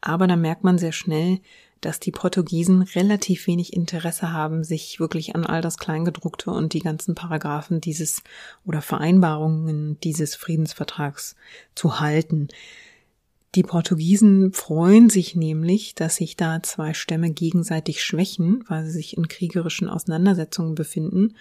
Aber 0.00 0.26
da 0.26 0.36
merkt 0.36 0.64
man 0.64 0.78
sehr 0.78 0.92
schnell, 0.92 1.40
dass 1.80 2.00
die 2.00 2.10
Portugiesen 2.10 2.82
relativ 2.82 3.46
wenig 3.46 3.72
Interesse 3.72 4.32
haben, 4.32 4.64
sich 4.64 4.98
wirklich 4.98 5.34
an 5.34 5.44
all 5.46 5.60
das 5.60 5.78
Kleingedruckte 5.78 6.50
und 6.50 6.72
die 6.72 6.80
ganzen 6.80 7.14
Paragraphen 7.14 7.80
dieses 7.80 8.22
oder 8.64 8.82
Vereinbarungen 8.82 9.98
dieses 10.00 10.34
Friedensvertrags 10.34 11.36
zu 11.74 12.00
halten. 12.00 12.48
Die 13.54 13.62
Portugiesen 13.62 14.52
freuen 14.52 15.08
sich 15.08 15.34
nämlich, 15.34 15.94
dass 15.94 16.16
sich 16.16 16.36
da 16.36 16.62
zwei 16.62 16.92
Stämme 16.92 17.30
gegenseitig 17.30 18.02
schwächen, 18.02 18.62
weil 18.68 18.84
sie 18.84 18.92
sich 18.92 19.16
in 19.16 19.26
kriegerischen 19.26 19.88
Auseinandersetzungen 19.88 20.74
befinden. 20.74 21.34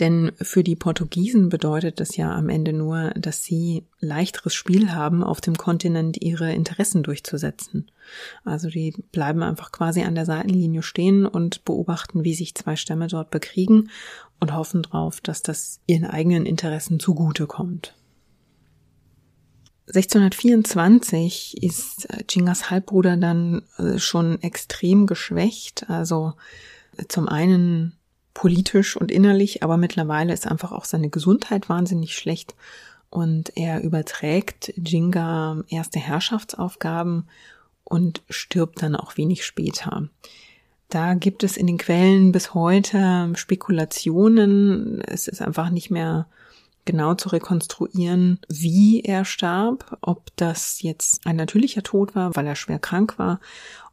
Denn 0.00 0.32
für 0.40 0.64
die 0.64 0.76
Portugiesen 0.76 1.50
bedeutet 1.50 2.00
das 2.00 2.16
ja 2.16 2.34
am 2.34 2.48
Ende 2.48 2.72
nur, 2.72 3.10
dass 3.10 3.44
sie 3.44 3.84
leichteres 4.00 4.54
Spiel 4.54 4.92
haben, 4.92 5.22
auf 5.22 5.42
dem 5.42 5.56
Kontinent 5.56 6.22
ihre 6.22 6.54
Interessen 6.54 7.02
durchzusetzen. 7.02 7.90
Also 8.42 8.70
die 8.70 8.94
bleiben 9.12 9.42
einfach 9.42 9.72
quasi 9.72 10.00
an 10.00 10.14
der 10.14 10.24
Seitenlinie 10.24 10.82
stehen 10.82 11.26
und 11.26 11.66
beobachten, 11.66 12.24
wie 12.24 12.34
sich 12.34 12.54
zwei 12.54 12.76
Stämme 12.76 13.08
dort 13.08 13.30
bekriegen 13.30 13.90
und 14.40 14.54
hoffen 14.54 14.82
darauf, 14.82 15.20
dass 15.20 15.42
das 15.42 15.80
ihren 15.86 16.06
eigenen 16.06 16.46
Interessen 16.46 16.98
zugute 16.98 17.46
kommt. 17.46 17.94
1624 19.94 21.62
ist 21.62 22.08
Chingas 22.28 22.70
Halbbruder 22.70 23.16
dann 23.16 23.62
äh, 23.78 23.98
schon 23.98 24.40
extrem 24.42 25.06
geschwächt. 25.06 25.88
Also 25.88 26.34
äh, 26.96 27.04
zum 27.08 27.28
einen 27.28 27.96
politisch 28.34 28.96
und 28.96 29.10
innerlich, 29.10 29.62
aber 29.62 29.76
mittlerweile 29.76 30.32
ist 30.32 30.46
einfach 30.46 30.72
auch 30.72 30.84
seine 30.84 31.10
Gesundheit 31.10 31.68
wahnsinnig 31.68 32.14
schlecht 32.14 32.54
und 33.10 33.56
er 33.56 33.82
überträgt 33.82 34.72
Jinga 34.76 35.62
erste 35.68 35.98
Herrschaftsaufgaben 35.98 37.28
und 37.84 38.22
stirbt 38.30 38.82
dann 38.82 38.94
auch 38.94 39.16
wenig 39.16 39.44
später. 39.44 40.08
Da 40.88 41.14
gibt 41.14 41.42
es 41.44 41.56
in 41.56 41.66
den 41.66 41.78
Quellen 41.78 42.32
bis 42.32 42.54
heute 42.54 43.32
Spekulationen. 43.34 45.00
Es 45.02 45.28
ist 45.28 45.42
einfach 45.42 45.70
nicht 45.70 45.90
mehr 45.90 46.26
genau 46.84 47.14
zu 47.14 47.28
rekonstruieren, 47.28 48.38
wie 48.48 49.02
er 49.02 49.24
starb, 49.24 49.98
ob 50.00 50.34
das 50.36 50.82
jetzt 50.82 51.26
ein 51.26 51.36
natürlicher 51.36 51.82
Tod 51.82 52.14
war, 52.14 52.34
weil 52.36 52.46
er 52.46 52.56
schwer 52.56 52.78
krank 52.78 53.18
war, 53.18 53.40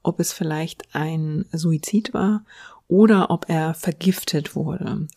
ob 0.04 0.19
es 0.19 0.34
vielleicht 0.34 0.95
ein 0.95 1.45
Suizid 1.52 2.13
war 2.13 2.43
oder 2.88 3.30
ob 3.30 3.50
er 3.50 3.73
vergiftet 3.73 4.56
wurde. 4.56 5.08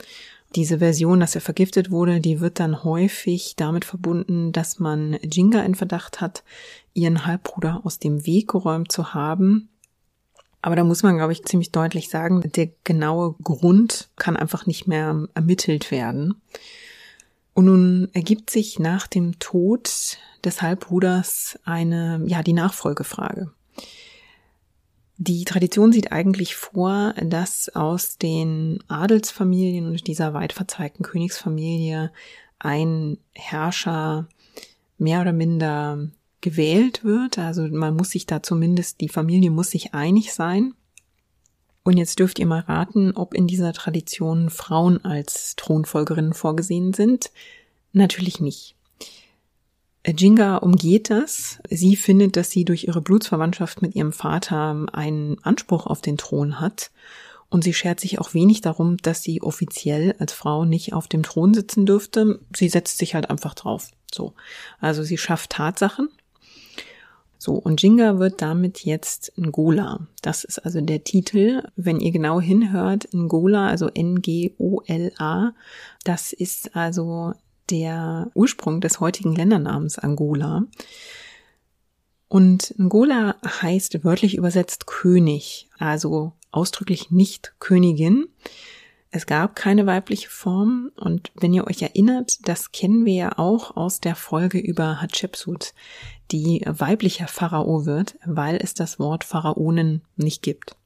Diese 0.57 0.79
Version, 0.79 1.21
dass 1.21 1.37
er 1.37 1.41
vergiftet 1.41 1.93
wurde, 1.93 2.21
die 2.21 2.41
wird 2.41 2.59
dann 2.59 2.83
häufig 2.83 3.55
damit 3.57 3.85
verbunden, 3.85 4.51
dass 4.51 4.81
man 4.81 5.17
Jinga 5.23 5.63
in 5.63 5.77
Verdacht 5.77 6.21
hat, 6.21 6.43
ihren 6.93 7.25
Halbbruder 7.25 7.83
aus 7.85 8.01
dem 8.01 8.27
Weg 8.27 8.49
geräumt 8.49 8.91
zu 8.91 9.15
haben. 9.15 9.69
Aber 10.61 10.75
da 10.75 10.83
muss 10.83 11.05
man, 11.05 11.17
glaube 11.17 11.33
ich, 11.33 11.45
ziemlich 11.45 11.71
deutlich 11.71 12.09
sagen, 12.09 12.43
der 12.55 12.71
genaue 12.83 13.37
Grund 13.43 14.11
kann 14.17 14.37
einfach 14.37 14.67
nicht 14.67 14.89
mehr 14.89 15.29
ermittelt 15.35 15.93
werden. 15.93 16.35
Und 17.55 17.67
nun 17.67 18.09
ergibt 18.13 18.51
sich 18.51 18.79
nach 18.79 19.07
dem 19.07 19.39
Tod 19.39 20.19
des 20.45 20.63
Halbbruders 20.63 21.59
eine, 21.65 22.23
ja, 22.27 22.43
die 22.43 22.53
Nachfolgefrage. 22.53 23.51
Die 25.19 25.45
Tradition 25.45 25.93
sieht 25.93 26.13
eigentlich 26.13 26.57
vor, 26.57 27.13
dass 27.23 27.69
aus 27.75 28.17
den 28.17 28.83
Adelsfamilien 28.89 29.87
und 29.87 30.07
dieser 30.07 30.33
weit 30.33 30.55
verzeigten 30.55 31.03
Königsfamilie 31.03 32.11
ein 32.59 33.19
Herrscher 33.35 34.29
mehr 34.97 35.21
oder 35.21 35.33
minder 35.33 36.09
gewählt 36.41 37.05
wird. 37.05 37.39
Also 37.39 37.69
man 37.69 37.97
muss 37.97 38.11
sich 38.11 38.27
da 38.27 38.43
zumindest, 38.43 39.01
die 39.03 39.09
Familie 39.11 39.51
muss 39.51 39.71
sich 39.71 39.93
einig 39.93 40.33
sein. 40.33 40.75
Und 41.83 41.97
jetzt 41.97 42.19
dürft 42.19 42.39
ihr 42.39 42.47
mal 42.47 42.61
raten, 42.61 43.13
ob 43.13 43.35
in 43.35 43.47
dieser 43.47 43.73
Tradition 43.73 44.51
Frauen 44.51 45.05
als 45.05 45.57
Thronfolgerinnen 45.57 46.35
vorgesehen 46.35 46.93
sind. 46.93 47.31
Natürlich 47.93 48.41
nicht. 48.41 48.77
Jinga 50.07 50.57
umgeht 50.57 51.11
das. 51.11 51.59
Sie 51.69 51.97
findet, 51.97 52.37
dass 52.37 52.51
sie 52.51 52.65
durch 52.65 52.85
ihre 52.85 53.01
Blutsverwandtschaft 53.01 53.83
mit 53.83 53.95
ihrem 53.95 54.13
Vater 54.13 54.87
einen 54.93 55.39
Anspruch 55.43 55.87
auf 55.87 56.01
den 56.01 56.17
Thron 56.17 56.61
hat. 56.61 56.91
Und 57.49 57.65
sie 57.65 57.75
schert 57.75 58.01
sich 58.01 58.19
auch 58.19 58.33
wenig 58.33 58.61
darum, 58.61 58.97
dass 58.99 59.23
sie 59.23 59.43
offiziell 59.43 60.15
als 60.19 60.33
Frau 60.33 60.65
nicht 60.65 60.93
auf 60.93 61.09
dem 61.09 61.23
Thron 61.23 61.53
sitzen 61.53 61.85
dürfte. 61.85 62.41
Sie 62.57 62.69
setzt 62.69 62.99
sich 62.99 63.15
halt 63.15 63.29
einfach 63.29 63.55
drauf. 63.55 63.91
So. 64.13 64.35
Also 64.81 65.03
sie 65.03 65.19
schafft 65.19 65.51
Tatsachen. 65.51 66.09
So. 67.41 67.55
Und 67.55 67.83
Jinga 67.83 68.19
wird 68.19 68.43
damit 68.43 68.85
jetzt 68.85 69.33
Ngola. 69.39 70.07
Das 70.21 70.45
ist 70.45 70.59
also 70.59 70.83
der 70.83 71.05
Titel. 71.05 71.63
Wenn 71.75 71.99
ihr 71.99 72.13
genau 72.13 72.39
hinhört, 72.39 73.09
Ngola, 73.15 73.67
also 73.69 73.89
N-G-O-L-A, 73.89 75.55
das 76.05 76.35
ist 76.35 76.77
also 76.77 77.33
der 77.71 78.31
Ursprung 78.35 78.83
des 78.83 79.01
heutigen 79.01 79.35
Ländernamens 79.35 79.99
Angola. 79.99 80.67
Und 82.29 82.75
Angola 82.79 83.37
heißt 83.43 84.05
wörtlich 84.05 84.37
übersetzt 84.37 84.87
König, 84.87 85.71
also 85.79 86.35
ausdrücklich 86.51 87.11
nicht 87.11 87.55
Königin. 87.59 88.27
Es 89.11 89.25
gab 89.27 89.57
keine 89.57 89.87
weibliche 89.87 90.29
Form 90.29 90.93
und 90.95 91.33
wenn 91.35 91.55
ihr 91.55 91.67
euch 91.67 91.81
erinnert, 91.81 92.47
das 92.47 92.71
kennen 92.71 93.07
wir 93.07 93.15
ja 93.15 93.39
auch 93.39 93.77
aus 93.77 94.01
der 94.01 94.15
Folge 94.15 94.59
über 94.59 95.01
Hatshepsut, 95.01 95.73
die 96.33 96.63
weiblicher 96.67 97.27
Pharao 97.27 97.87
wird, 97.87 98.17
weil 98.25 98.59
es 98.63 98.75
das 98.75 98.99
Wort 98.99 99.25
Pharaonen 99.25 100.03
nicht 100.17 100.43
gibt. 100.43 100.77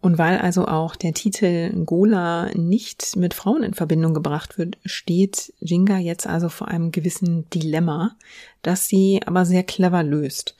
Und 0.00 0.18
weil 0.18 0.38
also 0.38 0.66
auch 0.66 0.96
der 0.96 1.14
Titel 1.14 1.84
Gola 1.84 2.50
nicht 2.54 3.14
mit 3.14 3.34
Frauen 3.34 3.62
in 3.62 3.72
Verbindung 3.72 4.14
gebracht 4.14 4.58
wird, 4.58 4.76
steht 4.84 5.54
Jinga 5.60 5.98
jetzt 5.98 6.26
also 6.26 6.48
vor 6.48 6.66
einem 6.66 6.90
gewissen 6.90 7.48
Dilemma, 7.50 8.16
das 8.62 8.88
sie 8.88 9.20
aber 9.24 9.46
sehr 9.46 9.62
clever 9.62 10.02
löst. 10.02 10.56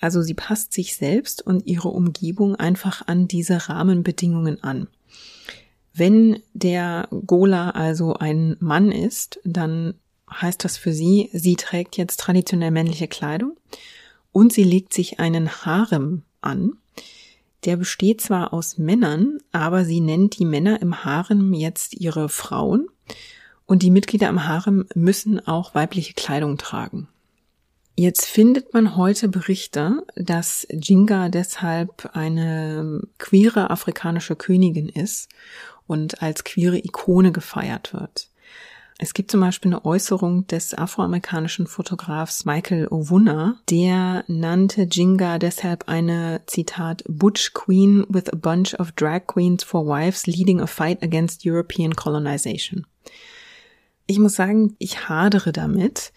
Also 0.00 0.20
sie 0.20 0.34
passt 0.34 0.74
sich 0.74 0.96
selbst 0.96 1.40
und 1.40 1.66
ihre 1.66 1.88
Umgebung 1.88 2.56
einfach 2.56 3.06
an 3.06 3.26
diese 3.26 3.70
Rahmenbedingungen 3.70 4.62
an. 4.62 4.88
Wenn 5.94 6.42
der 6.52 7.08
Gola 7.26 7.70
also 7.70 8.12
ein 8.12 8.56
Mann 8.60 8.92
ist, 8.92 9.40
dann 9.44 9.94
heißt 10.30 10.64
das 10.64 10.76
für 10.76 10.92
sie, 10.92 11.30
sie 11.32 11.56
trägt 11.56 11.96
jetzt 11.96 12.20
traditionell 12.20 12.70
männliche 12.70 13.08
Kleidung 13.08 13.56
und 14.32 14.52
sie 14.52 14.64
legt 14.64 14.92
sich 14.92 15.20
einen 15.20 15.48
Harem 15.64 16.22
an, 16.40 16.72
der 17.64 17.76
besteht 17.76 18.20
zwar 18.20 18.52
aus 18.52 18.78
Männern, 18.78 19.38
aber 19.52 19.84
sie 19.84 20.00
nennt 20.00 20.38
die 20.38 20.44
Männer 20.44 20.82
im 20.82 21.04
Harem 21.04 21.54
jetzt 21.54 21.94
ihre 21.94 22.28
Frauen 22.28 22.88
und 23.66 23.82
die 23.82 23.90
Mitglieder 23.90 24.28
im 24.28 24.46
Harem 24.46 24.86
müssen 24.94 25.46
auch 25.46 25.74
weibliche 25.74 26.14
Kleidung 26.14 26.58
tragen. 26.58 27.08
Jetzt 27.96 28.26
findet 28.26 28.74
man 28.74 28.96
heute 28.96 29.28
Berichte, 29.28 30.04
dass 30.16 30.66
Jinga 30.68 31.28
deshalb 31.28 32.10
eine 32.12 33.02
queere 33.18 33.70
afrikanische 33.70 34.34
Königin 34.34 34.88
ist 34.88 35.30
und 35.86 36.20
als 36.20 36.42
queere 36.42 36.78
Ikone 36.78 37.30
gefeiert 37.30 37.92
wird. 37.94 38.30
Es 38.98 39.12
gibt 39.12 39.30
zum 39.32 39.40
Beispiel 39.40 39.72
eine 39.72 39.84
Äußerung 39.84 40.46
des 40.46 40.72
afroamerikanischen 40.72 41.66
Fotografs 41.66 42.44
Michael 42.44 42.86
Owuna, 42.90 43.56
der 43.68 44.24
nannte 44.28 44.82
Jinga 44.82 45.38
deshalb 45.40 45.88
eine, 45.88 46.42
Zitat, 46.46 47.02
Butch 47.08 47.54
Queen 47.54 48.06
with 48.08 48.32
a 48.32 48.36
bunch 48.36 48.78
of 48.78 48.92
drag 48.92 49.26
queens 49.26 49.64
for 49.64 49.84
wives 49.84 50.26
leading 50.26 50.60
a 50.60 50.66
fight 50.66 51.02
against 51.02 51.44
European 51.44 51.96
colonization. 51.96 52.86
Ich 54.06 54.18
muss 54.18 54.34
sagen, 54.34 54.76
ich 54.78 55.08
hadere 55.08 55.50
damit, 55.50 56.12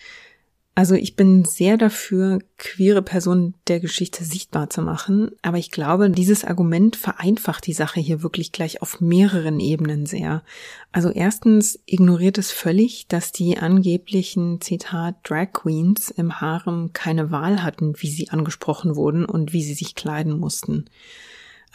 also 0.77 0.93
ich 0.93 1.15
bin 1.15 1.43
sehr 1.43 1.75
dafür, 1.75 2.37
queere 2.59 3.01
Personen 3.01 3.55
der 3.67 3.79
Geschichte 3.79 4.23
sichtbar 4.23 4.69
zu 4.69 4.83
machen, 4.83 5.31
aber 5.41 5.57
ich 5.57 5.71
glaube, 5.71 6.11
dieses 6.11 6.45
Argument 6.45 6.95
vereinfacht 6.95 7.65
die 7.65 7.73
Sache 7.73 7.99
hier 7.99 8.21
wirklich 8.21 8.51
gleich 8.51 8.79
auf 8.83 9.01
mehreren 9.01 9.59
Ebenen 9.59 10.05
sehr. 10.05 10.43
Also 10.91 11.09
erstens 11.09 11.79
ignoriert 11.87 12.37
es 12.37 12.51
völlig, 12.51 13.07
dass 13.07 13.31
die 13.31 13.57
angeblichen 13.57 14.61
Zitat 14.61 15.15
Drag 15.23 15.51
Queens 15.51 16.11
im 16.11 16.41
Harem 16.41 16.93
keine 16.93 17.31
Wahl 17.31 17.63
hatten, 17.63 17.95
wie 17.97 18.11
sie 18.11 18.29
angesprochen 18.29 18.95
wurden 18.95 19.25
und 19.25 19.53
wie 19.53 19.63
sie 19.63 19.73
sich 19.73 19.95
kleiden 19.95 20.37
mussten 20.37 20.85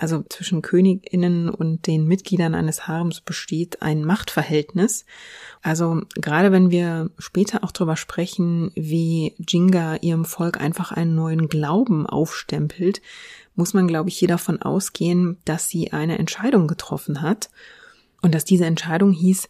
also 0.02 0.24
zwischen 0.28 0.62
Königinnen 0.62 1.48
und 1.48 1.86
den 1.86 2.08
Mitgliedern 2.08 2.56
eines 2.56 2.88
Harems 2.88 3.20
besteht 3.20 3.82
ein 3.82 4.04
Machtverhältnis. 4.04 5.06
Also 5.62 6.00
gerade 6.16 6.50
wenn 6.50 6.72
wir 6.72 7.10
später 7.18 7.62
auch 7.62 7.70
darüber 7.70 7.96
sprechen, 7.96 8.72
wie 8.74 9.36
Jinga 9.38 9.94
ihrem 10.00 10.24
Volk 10.24 10.60
einfach 10.60 10.90
einen 10.90 11.14
neuen 11.14 11.48
Glauben 11.48 12.08
aufstempelt, 12.08 13.00
muss 13.54 13.74
man, 13.74 13.86
glaube 13.86 14.08
ich, 14.08 14.18
hier 14.18 14.26
davon 14.26 14.60
ausgehen, 14.60 15.36
dass 15.44 15.68
sie 15.68 15.92
eine 15.92 16.18
Entscheidung 16.18 16.66
getroffen 16.66 17.22
hat 17.22 17.48
und 18.22 18.34
dass 18.34 18.44
diese 18.44 18.66
Entscheidung 18.66 19.12
hieß, 19.12 19.48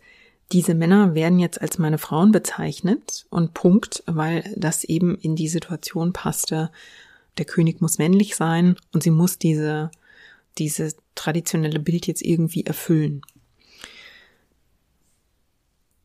diese 0.53 0.75
Männer 0.75 1.15
werden 1.15 1.39
jetzt 1.39 1.63
als 1.63 1.79
meine 1.79 1.97
Frauen 1.97 2.31
bezeichnet 2.31 3.25
und 3.31 3.55
Punkt, 3.55 4.03
weil 4.05 4.45
das 4.55 4.85
eben 4.85 5.15
in 5.17 5.35
die 5.35 5.49
Situation 5.49 6.13
passte. 6.13 6.71
Der 7.39 7.47
König 7.47 7.81
muss 7.81 7.97
männlich 7.97 8.37
sein 8.37 8.77
und 8.93 9.03
sie 9.03 9.11
muss 9.11 9.39
diese, 9.39 9.91
diese 10.59 10.95
traditionelle 11.15 11.81
Bild 11.81 12.07
jetzt 12.07 12.23
irgendwie 12.23 12.65
erfüllen. 12.65 13.23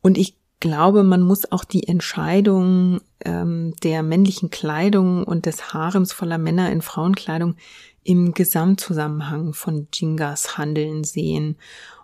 Und 0.00 0.16
ich 0.16 0.36
glaube, 0.60 1.02
man 1.02 1.22
muss 1.22 1.50
auch 1.52 1.64
die 1.64 1.86
Entscheidung 1.86 3.00
ähm, 3.24 3.74
der 3.82 4.02
männlichen 4.02 4.50
Kleidung 4.50 5.24
und 5.24 5.46
des 5.46 5.72
Harems 5.72 6.12
voller 6.12 6.38
Männer 6.38 6.70
in 6.72 6.82
Frauenkleidung 6.82 7.56
im 8.02 8.32
Gesamtzusammenhang 8.32 9.52
von 9.54 9.88
Jingas 9.92 10.56
Handeln 10.56 11.04
sehen. 11.04 11.56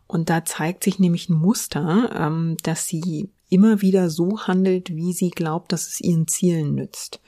Und 0.06 0.28
da 0.30 0.44
zeigt 0.44 0.84
sich 0.84 0.98
nämlich 0.98 1.28
ein 1.28 1.34
Muster, 1.34 2.10
ähm, 2.14 2.56
dass 2.62 2.86
sie 2.86 3.30
immer 3.48 3.80
wieder 3.80 4.10
so 4.10 4.40
handelt, 4.40 4.94
wie 4.94 5.12
sie 5.12 5.30
glaubt, 5.30 5.72
dass 5.72 5.88
es 5.88 6.00
ihren 6.00 6.28
Zielen 6.28 6.74
nützt. 6.74 7.20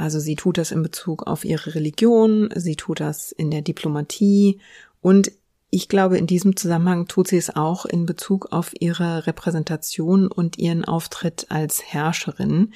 Also 0.00 0.18
sie 0.18 0.34
tut 0.34 0.56
das 0.56 0.70
in 0.70 0.82
Bezug 0.82 1.26
auf 1.26 1.44
ihre 1.44 1.74
Religion, 1.74 2.48
sie 2.56 2.74
tut 2.74 3.00
das 3.00 3.32
in 3.32 3.50
der 3.50 3.60
Diplomatie 3.60 4.58
und 5.02 5.30
ich 5.68 5.90
glaube, 5.90 6.16
in 6.16 6.26
diesem 6.26 6.56
Zusammenhang 6.56 7.06
tut 7.06 7.28
sie 7.28 7.36
es 7.36 7.54
auch 7.54 7.84
in 7.84 8.06
Bezug 8.06 8.50
auf 8.50 8.72
ihre 8.80 9.26
Repräsentation 9.26 10.26
und 10.28 10.58
ihren 10.58 10.86
Auftritt 10.86 11.50
als 11.50 11.82
Herrscherin, 11.84 12.72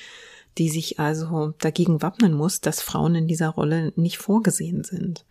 die 0.58 0.68
sich 0.68 1.00
also 1.00 1.54
dagegen 1.60 2.02
wappnen 2.02 2.34
muss, 2.34 2.60
dass 2.60 2.82
Frauen 2.82 3.14
in 3.14 3.26
dieser 3.26 3.48
Rolle 3.48 3.94
nicht 3.96 4.18
vorgesehen 4.18 4.84
sind. 4.84 5.24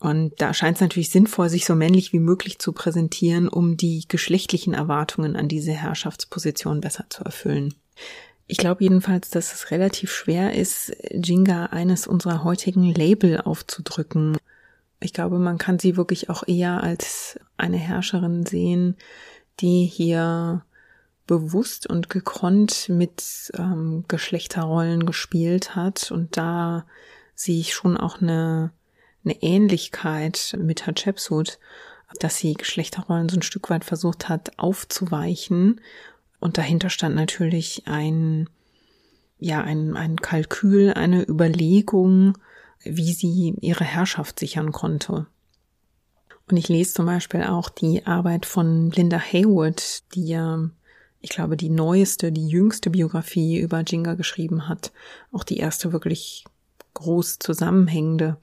Und 0.00 0.40
da 0.40 0.54
scheint 0.54 0.78
es 0.78 0.80
natürlich 0.80 1.10
sinnvoll, 1.10 1.50
sich 1.50 1.66
so 1.66 1.74
männlich 1.74 2.14
wie 2.14 2.20
möglich 2.20 2.58
zu 2.58 2.72
präsentieren, 2.72 3.48
um 3.48 3.76
die 3.76 4.06
geschlechtlichen 4.08 4.72
Erwartungen 4.72 5.36
an 5.36 5.46
diese 5.46 5.72
Herrschaftsposition 5.72 6.80
besser 6.80 7.04
zu 7.10 7.22
erfüllen. 7.22 7.74
Ich 8.46 8.58
glaube 8.58 8.84
jedenfalls, 8.84 9.30
dass 9.30 9.54
es 9.54 9.70
relativ 9.70 10.12
schwer 10.12 10.54
ist, 10.54 10.94
Jinga 11.10 11.66
eines 11.66 12.06
unserer 12.06 12.44
heutigen 12.44 12.82
Label 12.82 13.40
aufzudrücken. 13.40 14.36
Ich 15.00 15.12
glaube, 15.12 15.38
man 15.38 15.58
kann 15.58 15.78
sie 15.78 15.96
wirklich 15.96 16.28
auch 16.28 16.46
eher 16.46 16.82
als 16.82 17.38
eine 17.56 17.78
Herrscherin 17.78 18.44
sehen, 18.44 18.96
die 19.60 19.86
hier 19.86 20.64
bewusst 21.26 21.88
und 21.88 22.10
gekonnt 22.10 22.88
mit 22.88 23.50
ähm, 23.54 24.04
Geschlechterrollen 24.08 25.06
gespielt 25.06 25.74
hat. 25.74 26.10
Und 26.10 26.36
da 26.36 26.86
sehe 27.34 27.60
ich 27.60 27.74
schon 27.74 27.96
auch 27.96 28.20
eine, 28.20 28.72
eine 29.24 29.42
Ähnlichkeit 29.42 30.56
mit 30.58 30.86
Hatshepsut, 30.86 31.58
dass 32.20 32.36
sie 32.36 32.54
Geschlechterrollen 32.54 33.28
so 33.28 33.36
ein 33.36 33.42
Stück 33.42 33.70
weit 33.70 33.84
versucht 33.84 34.28
hat 34.28 34.58
aufzuweichen. 34.58 35.80
Und 36.44 36.58
dahinter 36.58 36.90
stand 36.90 37.14
natürlich 37.16 37.84
ein, 37.86 38.50
ja, 39.38 39.62
ein, 39.62 39.96
ein 39.96 40.16
Kalkül, 40.16 40.92
eine 40.92 41.26
Überlegung, 41.26 42.36
wie 42.82 43.14
sie 43.14 43.54
ihre 43.62 43.84
Herrschaft 43.84 44.40
sichern 44.40 44.70
konnte. 44.70 45.26
Und 46.50 46.58
ich 46.58 46.68
lese 46.68 46.92
zum 46.92 47.06
Beispiel 47.06 47.44
auch 47.44 47.70
die 47.70 48.04
Arbeit 48.04 48.44
von 48.44 48.90
Linda 48.90 49.18
Haywood, 49.18 50.02
die 50.14 50.26
ja, 50.26 50.68
ich 51.22 51.30
glaube, 51.30 51.56
die 51.56 51.70
neueste, 51.70 52.30
die 52.30 52.46
jüngste 52.46 52.90
Biografie 52.90 53.58
über 53.58 53.80
Jinga 53.80 54.12
geschrieben 54.12 54.68
hat. 54.68 54.92
Auch 55.32 55.44
die 55.44 55.56
erste 55.56 55.94
wirklich 55.94 56.44
groß 56.92 57.38
zusammenhängende. 57.38 58.36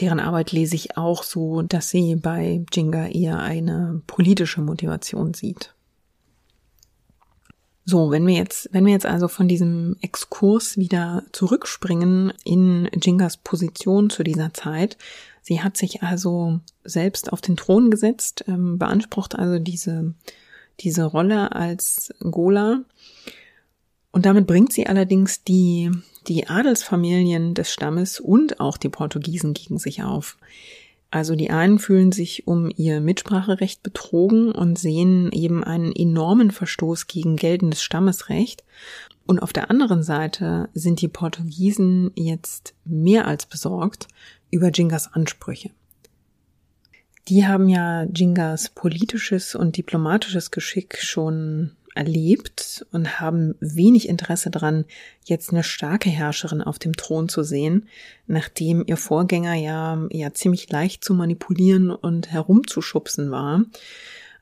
Deren 0.00 0.20
Arbeit 0.20 0.52
lese 0.52 0.76
ich 0.76 0.96
auch 0.96 1.22
so, 1.22 1.60
dass 1.60 1.90
sie 1.90 2.16
bei 2.16 2.64
Jinga 2.72 3.06
eher 3.08 3.38
eine 3.38 4.00
politische 4.06 4.62
Motivation 4.62 5.34
sieht. 5.34 5.74
So, 7.90 8.10
wenn 8.10 8.26
wir 8.26 8.34
jetzt, 8.34 8.68
wenn 8.72 8.84
wir 8.84 8.92
jetzt 8.92 9.06
also 9.06 9.28
von 9.28 9.48
diesem 9.48 9.96
Exkurs 10.02 10.76
wieder 10.76 11.22
zurückspringen 11.32 12.34
in 12.44 12.86
Jingas 12.92 13.38
Position 13.38 14.10
zu 14.10 14.22
dieser 14.22 14.52
Zeit, 14.52 14.98
sie 15.40 15.62
hat 15.62 15.78
sich 15.78 16.02
also 16.02 16.60
selbst 16.84 17.32
auf 17.32 17.40
den 17.40 17.56
Thron 17.56 17.90
gesetzt, 17.90 18.44
ähm, 18.46 18.78
beansprucht 18.78 19.38
also 19.38 19.58
diese, 19.58 20.12
diese 20.80 21.04
Rolle 21.04 21.52
als 21.52 22.12
Gola. 22.20 22.82
Und 24.10 24.26
damit 24.26 24.46
bringt 24.46 24.74
sie 24.74 24.86
allerdings 24.86 25.42
die, 25.44 25.90
die 26.26 26.46
Adelsfamilien 26.46 27.54
des 27.54 27.72
Stammes 27.72 28.20
und 28.20 28.60
auch 28.60 28.76
die 28.76 28.90
Portugiesen 28.90 29.54
gegen 29.54 29.78
sich 29.78 30.02
auf. 30.02 30.36
Also 31.10 31.34
die 31.34 31.50
einen 31.50 31.78
fühlen 31.78 32.12
sich 32.12 32.46
um 32.46 32.70
ihr 32.76 33.00
Mitspracherecht 33.00 33.82
betrogen 33.82 34.52
und 34.52 34.78
sehen 34.78 35.32
eben 35.32 35.64
einen 35.64 35.92
enormen 35.92 36.50
Verstoß 36.50 37.06
gegen 37.06 37.36
geltendes 37.36 37.82
Stammesrecht. 37.82 38.62
Und 39.26 39.40
auf 39.40 39.52
der 39.52 39.70
anderen 39.70 40.02
Seite 40.02 40.68
sind 40.74 41.00
die 41.00 41.08
Portugiesen 41.08 42.10
jetzt 42.14 42.74
mehr 42.84 43.26
als 43.26 43.46
besorgt 43.46 44.08
über 44.50 44.70
Jingas 44.70 45.12
Ansprüche. 45.12 45.70
Die 47.28 47.46
haben 47.46 47.68
ja 47.68 48.04
Jingas 48.04 48.70
politisches 48.70 49.54
und 49.54 49.76
diplomatisches 49.76 50.50
Geschick 50.50 50.98
schon 50.98 51.72
erlebt 51.98 52.86
und 52.92 53.20
haben 53.20 53.56
wenig 53.60 54.08
Interesse 54.08 54.50
daran, 54.50 54.84
jetzt 55.24 55.50
eine 55.50 55.64
starke 55.64 56.08
Herrscherin 56.08 56.62
auf 56.62 56.78
dem 56.78 56.96
Thron 56.96 57.28
zu 57.28 57.42
sehen, 57.42 57.88
nachdem 58.28 58.84
ihr 58.86 58.96
Vorgänger 58.96 59.54
ja, 59.54 60.06
ja 60.10 60.32
ziemlich 60.32 60.70
leicht 60.70 61.04
zu 61.04 61.12
manipulieren 61.12 61.90
und 61.90 62.30
herumzuschubsen 62.30 63.32
war. 63.32 63.64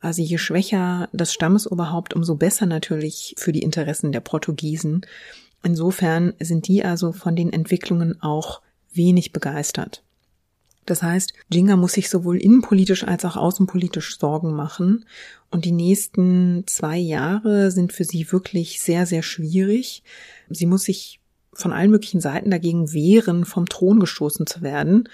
Also 0.01 0.21
je 0.21 0.37
schwächer 0.37 1.09
das 1.13 1.33
Stammesoberhaupt, 1.33 2.15
umso 2.15 2.37
besser 2.37 2.67
natürlich 2.67 3.35
für 3.39 3.53
die 3.53 3.63
Interessen 3.63 4.13
der 4.13 4.21
Portugiesen. 4.21 5.07
Insofern 5.65 6.35
sind 6.39 6.69
die 6.69 6.85
also 6.85 7.13
von 7.13 7.35
den 7.35 7.53
Entwicklungen 7.53 8.21
auch 8.21 8.61
wenig 8.93 9.33
begeistert. 9.33 10.03
Das 10.87 11.03
heißt, 11.03 11.33
Jinga 11.51 11.77
muss 11.77 11.95
sich 11.95 12.09
sowohl 12.09 12.39
innenpolitisch 12.39 13.05
als 13.05 13.25
auch 13.25 13.37
außenpolitisch 13.37 14.19
Sorgen 14.19 14.55
machen. 14.55 15.05
Und 15.51 15.65
die 15.65 15.73
nächsten 15.73 16.65
zwei 16.67 16.99
Jahre 16.99 17.71
sind 17.71 17.93
für 17.93 18.05
sie 18.05 18.31
wirklich 18.33 18.81
sehr, 18.81 19.07
sehr 19.07 19.23
schwierig. 19.23 20.03
Sie 20.51 20.67
muss 20.67 20.85
sich 20.85 21.21
von 21.53 21.73
allen 21.73 21.91
möglichen 21.91 22.21
Seiten 22.21 22.51
dagegen 22.51 22.93
wehren, 22.93 23.45
vom 23.45 23.67
Thron 23.67 24.01
gestoßen 24.01 24.47
zu 24.47 24.63
werden. 24.63 25.09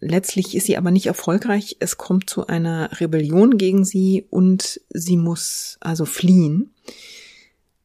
Letztlich 0.00 0.56
ist 0.56 0.66
sie 0.66 0.76
aber 0.76 0.90
nicht 0.90 1.06
erfolgreich. 1.06 1.76
Es 1.78 1.96
kommt 1.96 2.28
zu 2.28 2.46
einer 2.48 3.00
Rebellion 3.00 3.56
gegen 3.56 3.84
sie 3.84 4.26
und 4.30 4.80
sie 4.90 5.16
muss 5.16 5.78
also 5.80 6.04
fliehen. 6.04 6.74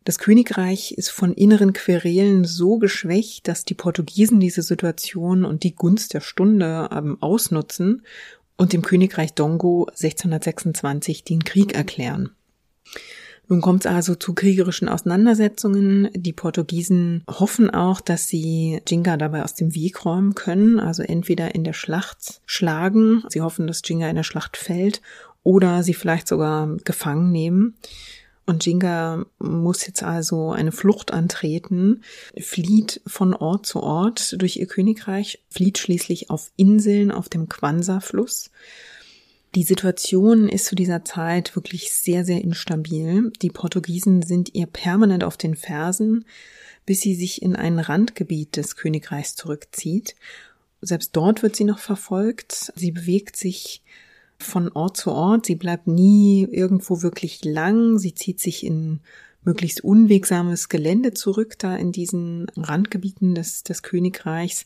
Das 0.03 0.19
Königreich 0.19 0.93
ist 0.93 1.09
von 1.09 1.33
inneren 1.33 1.73
Querelen 1.73 2.45
so 2.45 2.77
geschwächt, 2.77 3.47
dass 3.47 3.65
die 3.65 3.73
Portugiesen 3.73 4.39
diese 4.39 4.61
Situation 4.61 5.43
und 5.43 5.63
die 5.63 5.75
Gunst 5.75 6.13
der 6.13 6.21
Stunde 6.21 6.89
ähm, 6.93 7.17
ausnutzen 7.21 8.03
und 8.57 8.73
dem 8.73 8.81
Königreich 8.81 9.33
Dongo 9.33 9.85
1626 9.89 11.23
den 11.23 11.43
Krieg 11.43 11.75
erklären. 11.75 12.31
Nun 13.49 13.61
kommt 13.61 13.85
es 13.85 13.91
also 13.91 14.15
zu 14.15 14.33
kriegerischen 14.33 14.89
Auseinandersetzungen. 14.89 16.09
Die 16.13 16.33
Portugiesen 16.33 17.23
hoffen 17.29 17.69
auch, 17.69 18.01
dass 18.01 18.27
sie 18.27 18.81
Jinga 18.85 19.15
dabei 19.15 19.43
aus 19.43 19.53
dem 19.53 19.73
Weg 19.73 20.03
räumen 20.03 20.35
können, 20.35 20.81
also 20.81 21.01
entweder 21.01 21.55
in 21.55 21.63
der 21.63 21.73
Schlacht 21.73 22.41
schlagen, 22.45 23.23
sie 23.29 23.41
hoffen, 23.41 23.67
dass 23.67 23.81
Jinga 23.85 24.09
in 24.09 24.17
der 24.17 24.23
Schlacht 24.23 24.57
fällt, 24.57 25.01
oder 25.43 25.81
sie 25.81 25.93
vielleicht 25.93 26.27
sogar 26.27 26.75
gefangen 26.83 27.31
nehmen. 27.31 27.75
Und 28.47 28.65
Jinga 28.65 29.25
muss 29.39 29.85
jetzt 29.85 30.03
also 30.03 30.51
eine 30.51 30.71
Flucht 30.71 31.11
antreten, 31.11 32.01
flieht 32.39 33.01
von 33.05 33.33
Ort 33.33 33.65
zu 33.65 33.83
Ort 33.83 34.41
durch 34.41 34.55
ihr 34.55 34.67
Königreich, 34.67 35.43
flieht 35.49 35.77
schließlich 35.77 36.29
auf 36.29 36.49
Inseln 36.55 37.11
auf 37.11 37.27
dem 37.27 37.49
Kwanza-Fluss. 37.49 38.49
Die 39.53 39.63
Situation 39.63 40.47
ist 40.47 40.65
zu 40.65 40.75
dieser 40.75 41.03
Zeit 41.03 41.57
wirklich 41.57 41.91
sehr, 41.91 42.23
sehr 42.23 42.41
instabil. 42.41 43.33
Die 43.41 43.49
Portugiesen 43.49 44.21
sind 44.21 44.55
ihr 44.55 44.65
permanent 44.65 45.25
auf 45.25 45.35
den 45.35 45.57
Fersen, 45.57 46.23
bis 46.85 47.01
sie 47.01 47.15
sich 47.15 47.41
in 47.41 47.53
ein 47.53 47.79
Randgebiet 47.79 48.55
des 48.55 48.77
Königreichs 48.77 49.35
zurückzieht. 49.35 50.15
Selbst 50.79 51.13
dort 51.17 51.43
wird 51.43 51.57
sie 51.57 51.65
noch 51.65 51.79
verfolgt. 51.79 52.71
Sie 52.75 52.91
bewegt 52.91 53.35
sich 53.35 53.81
von 54.39 54.71
Ort 54.71 54.97
zu 54.97 55.11
Ort. 55.11 55.45
Sie 55.45 55.55
bleibt 55.55 55.87
nie 55.87 56.47
irgendwo 56.49 57.01
wirklich 57.01 57.43
lang. 57.43 57.97
Sie 57.97 58.13
zieht 58.13 58.39
sich 58.39 58.65
in 58.65 59.01
möglichst 59.43 59.83
unwegsames 59.83 60.69
Gelände 60.69 61.13
zurück, 61.13 61.57
da 61.57 61.75
in 61.75 61.91
diesen 61.91 62.47
Randgebieten 62.57 63.33
des, 63.33 63.63
des 63.63 63.81
Königreichs. 63.81 64.65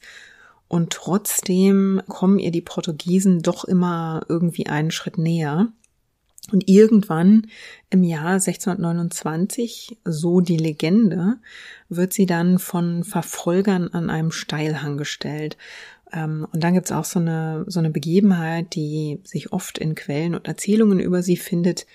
Und 0.67 0.91
trotzdem 0.91 2.01
kommen 2.07 2.39
ihr 2.39 2.51
die 2.51 2.62
Portugiesen 2.62 3.41
doch 3.41 3.63
immer 3.65 4.25
irgendwie 4.27 4.67
einen 4.67 4.91
Schritt 4.91 5.17
näher. 5.17 5.71
Und 6.51 6.67
irgendwann 6.67 7.47
im 7.89 8.03
Jahr 8.03 8.34
1629, 8.34 9.97
so 10.03 10.41
die 10.41 10.57
Legende, 10.57 11.38
wird 11.88 12.13
sie 12.13 12.25
dann 12.25 12.57
von 12.57 13.03
Verfolgern 13.03 13.89
an 13.89 14.10
einem 14.10 14.31
Steilhang 14.31 14.97
gestellt. 14.97 15.57
Ähm, 16.13 16.47
und 16.52 16.63
dann 16.63 16.74
gibt's 16.74 16.91
auch 16.91 17.06
so 17.06 17.19
eine, 17.19 17.65
so 17.67 17.80
eine 17.80 17.89
Begebenheit, 17.89 18.76
die 18.76 19.19
sich 19.24 19.52
oft 19.54 19.78
in 19.78 19.95
Quellen 19.95 20.36
und 20.36 20.47
Erzählungen 20.47 21.00
über 21.00 21.24
sie 21.24 21.38
findet. 21.38 21.86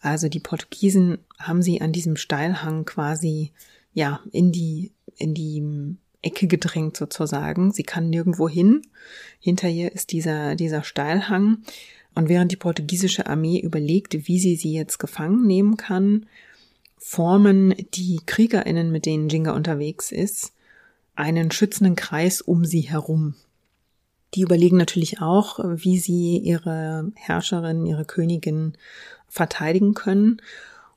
Also 0.00 0.28
die 0.28 0.40
Portugiesen 0.40 1.18
haben 1.38 1.62
sie 1.62 1.80
an 1.80 1.92
diesem 1.92 2.16
Steilhang 2.16 2.84
quasi, 2.84 3.52
ja, 3.92 4.20
in 4.32 4.52
die, 4.52 4.92
in 5.16 5.34
die 5.34 5.96
Ecke 6.22 6.46
gedrängt 6.46 6.96
sozusagen. 6.96 7.72
Sie 7.72 7.82
kann 7.82 8.10
nirgendwo 8.10 8.48
hin. 8.48 8.82
Hinter 9.38 9.68
ihr 9.68 9.92
ist 9.92 10.12
dieser, 10.12 10.54
dieser 10.56 10.82
Steilhang. 10.82 11.58
Und 12.14 12.28
während 12.28 12.50
die 12.52 12.56
portugiesische 12.56 13.26
Armee 13.26 13.60
überlegt, 13.60 14.26
wie 14.26 14.38
sie 14.38 14.56
sie 14.56 14.72
jetzt 14.72 14.98
gefangen 14.98 15.46
nehmen 15.46 15.76
kann, 15.76 16.26
formen 16.98 17.74
die 17.94 18.20
KriegerInnen, 18.26 18.90
mit 18.90 19.06
denen 19.06 19.28
Jinga 19.28 19.52
unterwegs 19.52 20.12
ist, 20.12 20.52
einen 21.14 21.50
schützenden 21.50 21.96
Kreis 21.96 22.40
um 22.40 22.64
sie 22.64 22.82
herum. 22.82 23.34
Die 24.34 24.42
überlegen 24.42 24.76
natürlich 24.76 25.20
auch, 25.20 25.58
wie 25.64 25.98
sie 25.98 26.38
ihre 26.38 27.10
Herrscherin, 27.14 27.86
ihre 27.86 28.04
Königin 28.04 28.74
verteidigen 29.28 29.94
können. 29.94 30.40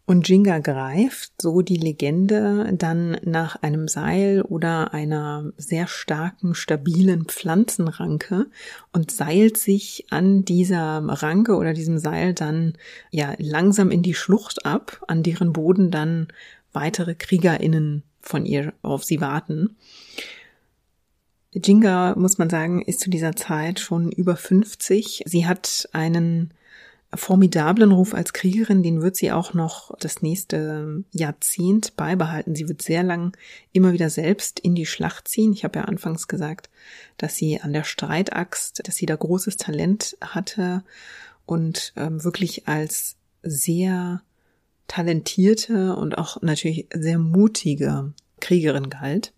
Und 0.06 0.28
Jinga 0.28 0.60
greift, 0.60 1.32
so 1.42 1.62
die 1.62 1.78
Legende, 1.78 2.70
dann 2.78 3.18
nach 3.24 3.56
einem 3.62 3.88
Seil 3.88 4.42
oder 4.42 4.94
einer 4.94 5.54
sehr 5.56 5.88
starken, 5.88 6.56
stabilen 6.56 7.26
Pflanzenranke 7.26 8.48
und 8.92 9.12
seilt 9.12 9.56
sich 9.56 10.06
an 10.10 10.44
dieser 10.44 11.02
Ranke 11.08 11.56
oder 11.56 11.72
diesem 11.72 12.00
Seil 12.00 12.34
dann 12.34 12.74
ja 13.12 13.34
langsam 13.38 13.92
in 13.92 14.02
die 14.04 14.14
Schlucht 14.14 14.66
ab, 14.66 15.02
an 15.08 15.24
deren 15.24 15.54
Boden 15.54 15.90
dann 15.90 16.28
weitere 16.74 17.16
KriegerInnen 17.16 18.04
von 18.20 18.46
ihr 18.46 18.74
auf 18.82 19.06
sie 19.06 19.22
warten. 19.22 19.78
Jinga, 21.54 22.16
muss 22.18 22.38
man 22.38 22.50
sagen, 22.50 22.82
ist 22.82 23.00
zu 23.00 23.10
dieser 23.10 23.36
Zeit 23.36 23.80
schon 23.80 24.12
über 24.12 24.36
50. 24.36 25.24
Sie 25.26 25.46
hat 25.46 25.88
einen 25.94 26.54
formidablen 27.16 27.92
Ruf 27.92 28.14
als 28.14 28.34
Kriegerin, 28.34 28.82
den 28.82 29.02
wird 29.02 29.16
sie 29.16 29.32
auch 29.32 29.54
noch 29.54 29.96
das 30.00 30.22
nächste 30.22 31.04
Jahrzehnt 31.12 31.96
beibehalten. 31.96 32.56
Sie 32.56 32.68
wird 32.68 32.82
sehr 32.82 33.04
lang 33.04 33.38
immer 33.72 33.94
wieder 33.94 34.10
selbst 34.10 34.60
in 34.60 34.76
die 34.76 34.86
Schlacht 34.86 35.28
ziehen. 35.28 35.54
Ich 35.54 35.64
habe 35.64 35.80
ja 35.80 35.86
anfangs 35.86 36.28
gesagt, 36.28 36.70
dass 37.18 37.36
sie 37.36 37.62
an 37.62 37.74
der 37.74 37.84
Streitaxt, 37.84 38.88
dass 38.88 38.96
sie 38.96 39.06
da 39.06 39.16
großes 39.16 39.58
Talent 39.58 40.18
hatte 40.22 40.84
und 41.46 41.94
ähm, 41.96 42.24
wirklich 42.24 42.68
als 42.68 43.16
sehr 43.44 44.22
talentierte 44.88 45.96
und 45.96 46.18
auch 46.18 46.42
natürlich 46.42 46.88
sehr 46.94 47.20
mutige 47.20 48.14
Kriegerin 48.40 48.90
galt. 48.90 49.34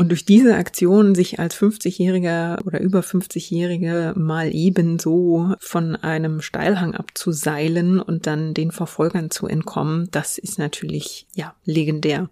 Und 0.00 0.08
durch 0.08 0.24
diese 0.24 0.54
Aktion 0.54 1.14
sich 1.14 1.40
als 1.40 1.54
50-Jähriger 1.54 2.64
oder 2.64 2.80
über 2.80 3.00
50-Jährige 3.00 4.14
mal 4.16 4.48
ebenso 4.50 5.54
von 5.58 5.94
einem 5.94 6.40
Steilhang 6.40 6.94
abzuseilen 6.94 8.00
und 8.00 8.26
dann 8.26 8.54
den 8.54 8.70
Verfolgern 8.70 9.30
zu 9.30 9.46
entkommen, 9.46 10.08
das 10.10 10.38
ist 10.38 10.58
natürlich, 10.58 11.26
ja, 11.34 11.54
legendär 11.66 12.30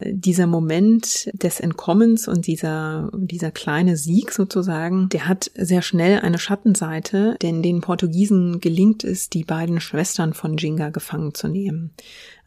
dieser 0.00 0.46
Moment 0.46 1.28
des 1.32 1.58
Entkommens 1.58 2.28
und 2.28 2.46
dieser, 2.46 3.10
dieser 3.12 3.50
kleine 3.50 3.96
Sieg 3.96 4.30
sozusagen, 4.30 5.08
der 5.08 5.26
hat 5.26 5.50
sehr 5.56 5.82
schnell 5.82 6.20
eine 6.20 6.38
Schattenseite, 6.38 7.36
denn 7.42 7.62
den 7.62 7.80
Portugiesen 7.80 8.60
gelingt 8.60 9.02
es, 9.02 9.28
die 9.28 9.42
beiden 9.42 9.80
Schwestern 9.80 10.34
von 10.34 10.56
Jinga 10.56 10.90
gefangen 10.90 11.34
zu 11.34 11.48
nehmen. 11.48 11.90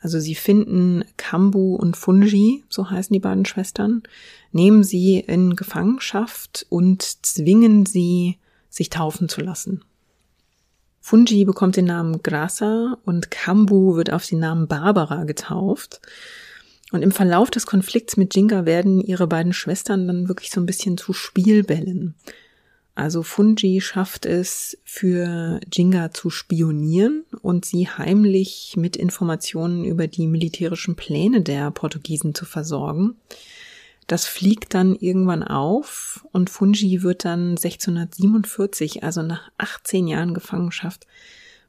Also 0.01 0.19
sie 0.19 0.35
finden 0.35 1.05
Kambu 1.15 1.75
und 1.75 1.95
Fungi, 1.95 2.63
so 2.69 2.89
heißen 2.89 3.13
die 3.13 3.19
beiden 3.19 3.45
Schwestern, 3.45 4.01
nehmen 4.51 4.83
sie 4.83 5.19
in 5.19 5.55
Gefangenschaft 5.55 6.65
und 6.69 7.03
zwingen 7.25 7.85
sie, 7.85 8.37
sich 8.69 8.89
taufen 8.89 9.29
zu 9.29 9.41
lassen. 9.41 9.83
Fungi 11.01 11.45
bekommt 11.45 11.77
den 11.77 11.85
Namen 11.85 12.23
Grasa 12.23 12.97
und 13.05 13.31
Kambu 13.31 13.95
wird 13.95 14.11
auf 14.11 14.25
den 14.25 14.39
Namen 14.39 14.67
Barbara 14.67 15.23
getauft. 15.25 16.01
Und 16.91 17.03
im 17.03 17.11
Verlauf 17.11 17.51
des 17.51 17.65
Konflikts 17.65 18.17
mit 18.17 18.35
Jinga 18.35 18.65
werden 18.65 18.99
ihre 19.01 19.27
beiden 19.27 19.53
Schwestern 19.53 20.07
dann 20.07 20.27
wirklich 20.27 20.51
so 20.51 20.59
ein 20.59 20.65
bisschen 20.65 20.97
zu 20.97 21.13
Spielbällen. 21.13 22.15
Also 22.93 23.23
Fungi 23.23 23.79
schafft 23.79 24.25
es 24.25 24.77
für 24.83 25.61
Jinga 25.71 26.11
zu 26.11 26.29
spionieren 26.29 27.23
und 27.41 27.63
sie 27.63 27.87
heimlich 27.87 28.73
mit 28.75 28.97
Informationen 28.97 29.85
über 29.85 30.07
die 30.07 30.27
militärischen 30.27 30.95
Pläne 30.95 31.41
der 31.41 31.71
Portugiesen 31.71 32.35
zu 32.35 32.45
versorgen. 32.45 33.15
Das 34.07 34.25
fliegt 34.25 34.73
dann 34.73 34.95
irgendwann 34.95 35.43
auf 35.43 36.27
und 36.33 36.49
Fungi 36.49 37.01
wird 37.01 37.23
dann 37.23 37.51
1647, 37.51 39.03
also 39.03 39.21
nach 39.21 39.49
18 39.57 40.07
Jahren 40.07 40.33
Gefangenschaft, 40.33 41.07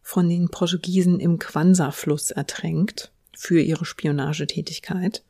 von 0.03 0.29
den 0.29 0.49
Portugiesen 0.49 1.21
im 1.21 1.39
Quansa-Fluss 1.39 2.33
ertränkt 2.33 3.13
für 3.33 3.61
ihre 3.61 3.85
Spionagetätigkeit. 3.85 5.23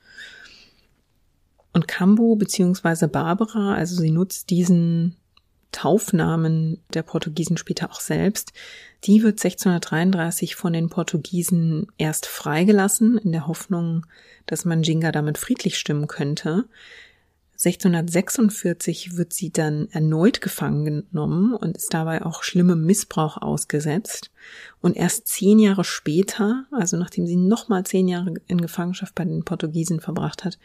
Und 1.74 1.86
Cambo 1.86 2.36
beziehungsweise 2.36 3.08
Barbara, 3.08 3.74
also 3.74 3.96
sie 3.96 4.10
nutzt 4.10 4.48
diesen 4.48 5.16
Taufnamen 5.72 6.78
der 6.94 7.02
Portugiesen 7.02 7.56
später 7.56 7.90
auch 7.90 8.00
selbst, 8.00 8.52
die 9.04 9.22
wird 9.22 9.44
1633 9.44 10.54
von 10.54 10.72
den 10.72 10.88
Portugiesen 10.88 11.88
erst 11.98 12.26
freigelassen, 12.26 13.18
in 13.18 13.32
der 13.32 13.46
Hoffnung, 13.46 14.06
dass 14.46 14.64
man 14.64 14.82
Jinga 14.82 15.10
damit 15.10 15.38
friedlich 15.38 15.78
stimmen 15.78 16.06
könnte. 16.06 16.66
1646 17.64 19.16
wird 19.16 19.32
sie 19.32 19.50
dann 19.50 19.88
erneut 19.92 20.40
gefangen 20.40 20.84
genommen 20.84 21.54
und 21.54 21.76
ist 21.76 21.94
dabei 21.94 22.24
auch 22.26 22.42
schlimmem 22.42 22.84
Missbrauch 22.84 23.36
ausgesetzt. 23.36 24.32
Und 24.80 24.96
erst 24.96 25.28
zehn 25.28 25.60
Jahre 25.60 25.84
später, 25.84 26.64
also 26.72 26.96
nachdem 26.96 27.26
sie 27.26 27.36
nochmal 27.36 27.84
zehn 27.84 28.08
Jahre 28.08 28.34
in 28.48 28.60
Gefangenschaft 28.60 29.14
bei 29.14 29.24
den 29.24 29.44
Portugiesen 29.44 30.00
verbracht 30.00 30.44
hat, 30.44 30.58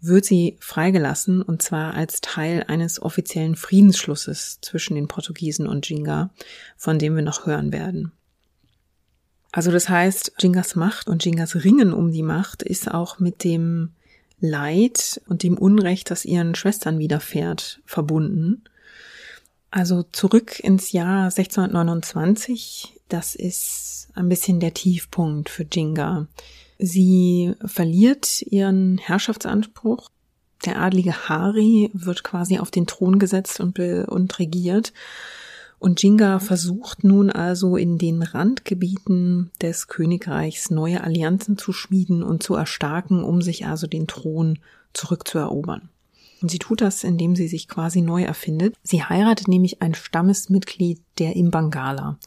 wird 0.00 0.24
sie 0.24 0.56
freigelassen 0.60 1.42
und 1.42 1.62
zwar 1.62 1.94
als 1.94 2.20
Teil 2.20 2.64
eines 2.68 3.00
offiziellen 3.00 3.56
Friedensschlusses 3.56 4.58
zwischen 4.60 4.94
den 4.94 5.08
Portugiesen 5.08 5.66
und 5.66 5.88
Jinga, 5.88 6.30
von 6.76 6.98
dem 6.98 7.16
wir 7.16 7.22
noch 7.22 7.46
hören 7.46 7.72
werden. 7.72 8.12
Also 9.52 9.70
das 9.70 9.88
heißt, 9.88 10.32
Jingas 10.40 10.74
Macht 10.74 11.08
und 11.08 11.24
Jingas 11.24 11.54
Ringen 11.64 11.92
um 11.92 12.10
die 12.10 12.24
Macht 12.24 12.62
ist 12.62 12.92
auch 12.92 13.20
mit 13.20 13.44
dem 13.44 13.92
Leid 14.40 15.22
und 15.28 15.42
dem 15.42 15.56
Unrecht, 15.56 16.10
das 16.10 16.24
ihren 16.24 16.54
Schwestern 16.54 16.98
widerfährt, 16.98 17.80
verbunden. 17.86 18.64
Also 19.70 20.02
zurück 20.02 20.60
ins 20.60 20.92
Jahr 20.92 21.24
1629, 21.24 23.00
das 23.08 23.34
ist 23.34 24.08
ein 24.14 24.28
bisschen 24.28 24.60
der 24.60 24.74
Tiefpunkt 24.74 25.48
für 25.48 25.64
Jinga. 25.64 26.26
Sie 26.78 27.52
verliert 27.64 28.42
ihren 28.42 28.98
Herrschaftsanspruch. 28.98 30.10
Der 30.64 30.80
adlige 30.80 31.28
Hari 31.28 31.90
wird 31.92 32.24
quasi 32.24 32.58
auf 32.58 32.70
den 32.70 32.86
Thron 32.86 33.18
gesetzt 33.18 33.60
und, 33.60 33.78
und 33.78 34.38
regiert. 34.38 34.92
Und 35.78 36.02
Jinga 36.02 36.38
versucht 36.38 37.04
nun 37.04 37.30
also 37.30 37.76
in 37.76 37.98
den 37.98 38.22
Randgebieten 38.22 39.50
des 39.60 39.86
Königreichs 39.86 40.70
neue 40.70 41.04
Allianzen 41.04 41.58
zu 41.58 41.72
schmieden 41.72 42.22
und 42.22 42.42
zu 42.42 42.54
erstarken, 42.54 43.22
um 43.22 43.42
sich 43.42 43.66
also 43.66 43.86
den 43.86 44.06
Thron 44.06 44.58
zurückzuerobern. 44.94 45.90
Und 46.40 46.50
sie 46.50 46.58
tut 46.58 46.80
das, 46.80 47.04
indem 47.04 47.36
sie 47.36 47.48
sich 47.48 47.68
quasi 47.68 48.00
neu 48.00 48.22
erfindet. 48.22 48.76
Sie 48.82 49.02
heiratet 49.02 49.48
nämlich 49.48 49.82
ein 49.82 49.94
Stammesmitglied 49.94 51.00
der 51.18 51.36
Imbangala. 51.36 52.18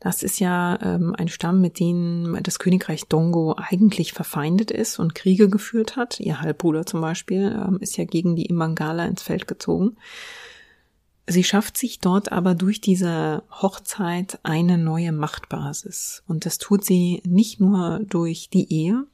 Das 0.00 0.22
ist 0.22 0.38
ja 0.38 0.78
ähm, 0.80 1.14
ein 1.18 1.28
Stamm, 1.28 1.60
mit 1.60 1.80
dem 1.80 2.38
das 2.42 2.58
Königreich 2.58 3.04
Dongo 3.06 3.56
eigentlich 3.56 4.12
verfeindet 4.12 4.70
ist 4.70 4.98
und 4.98 5.14
Kriege 5.14 5.48
geführt 5.48 5.96
hat. 5.96 6.20
Ihr 6.20 6.40
Halbbruder 6.40 6.86
zum 6.86 7.00
Beispiel 7.00 7.52
ähm, 7.66 7.78
ist 7.80 7.96
ja 7.96 8.04
gegen 8.04 8.36
die 8.36 8.46
Imbangala 8.46 9.06
ins 9.06 9.22
Feld 9.22 9.48
gezogen. 9.48 9.96
Sie 11.26 11.44
schafft 11.44 11.76
sich 11.76 11.98
dort 11.98 12.32
aber 12.32 12.54
durch 12.54 12.80
diese 12.80 13.42
Hochzeit 13.50 14.38
eine 14.44 14.78
neue 14.78 15.12
Machtbasis. 15.12 16.22
Und 16.26 16.46
das 16.46 16.58
tut 16.58 16.84
sie 16.84 17.22
nicht 17.26 17.60
nur 17.60 18.00
durch 18.08 18.48
die 18.50 18.72
Ehe, 18.72 19.04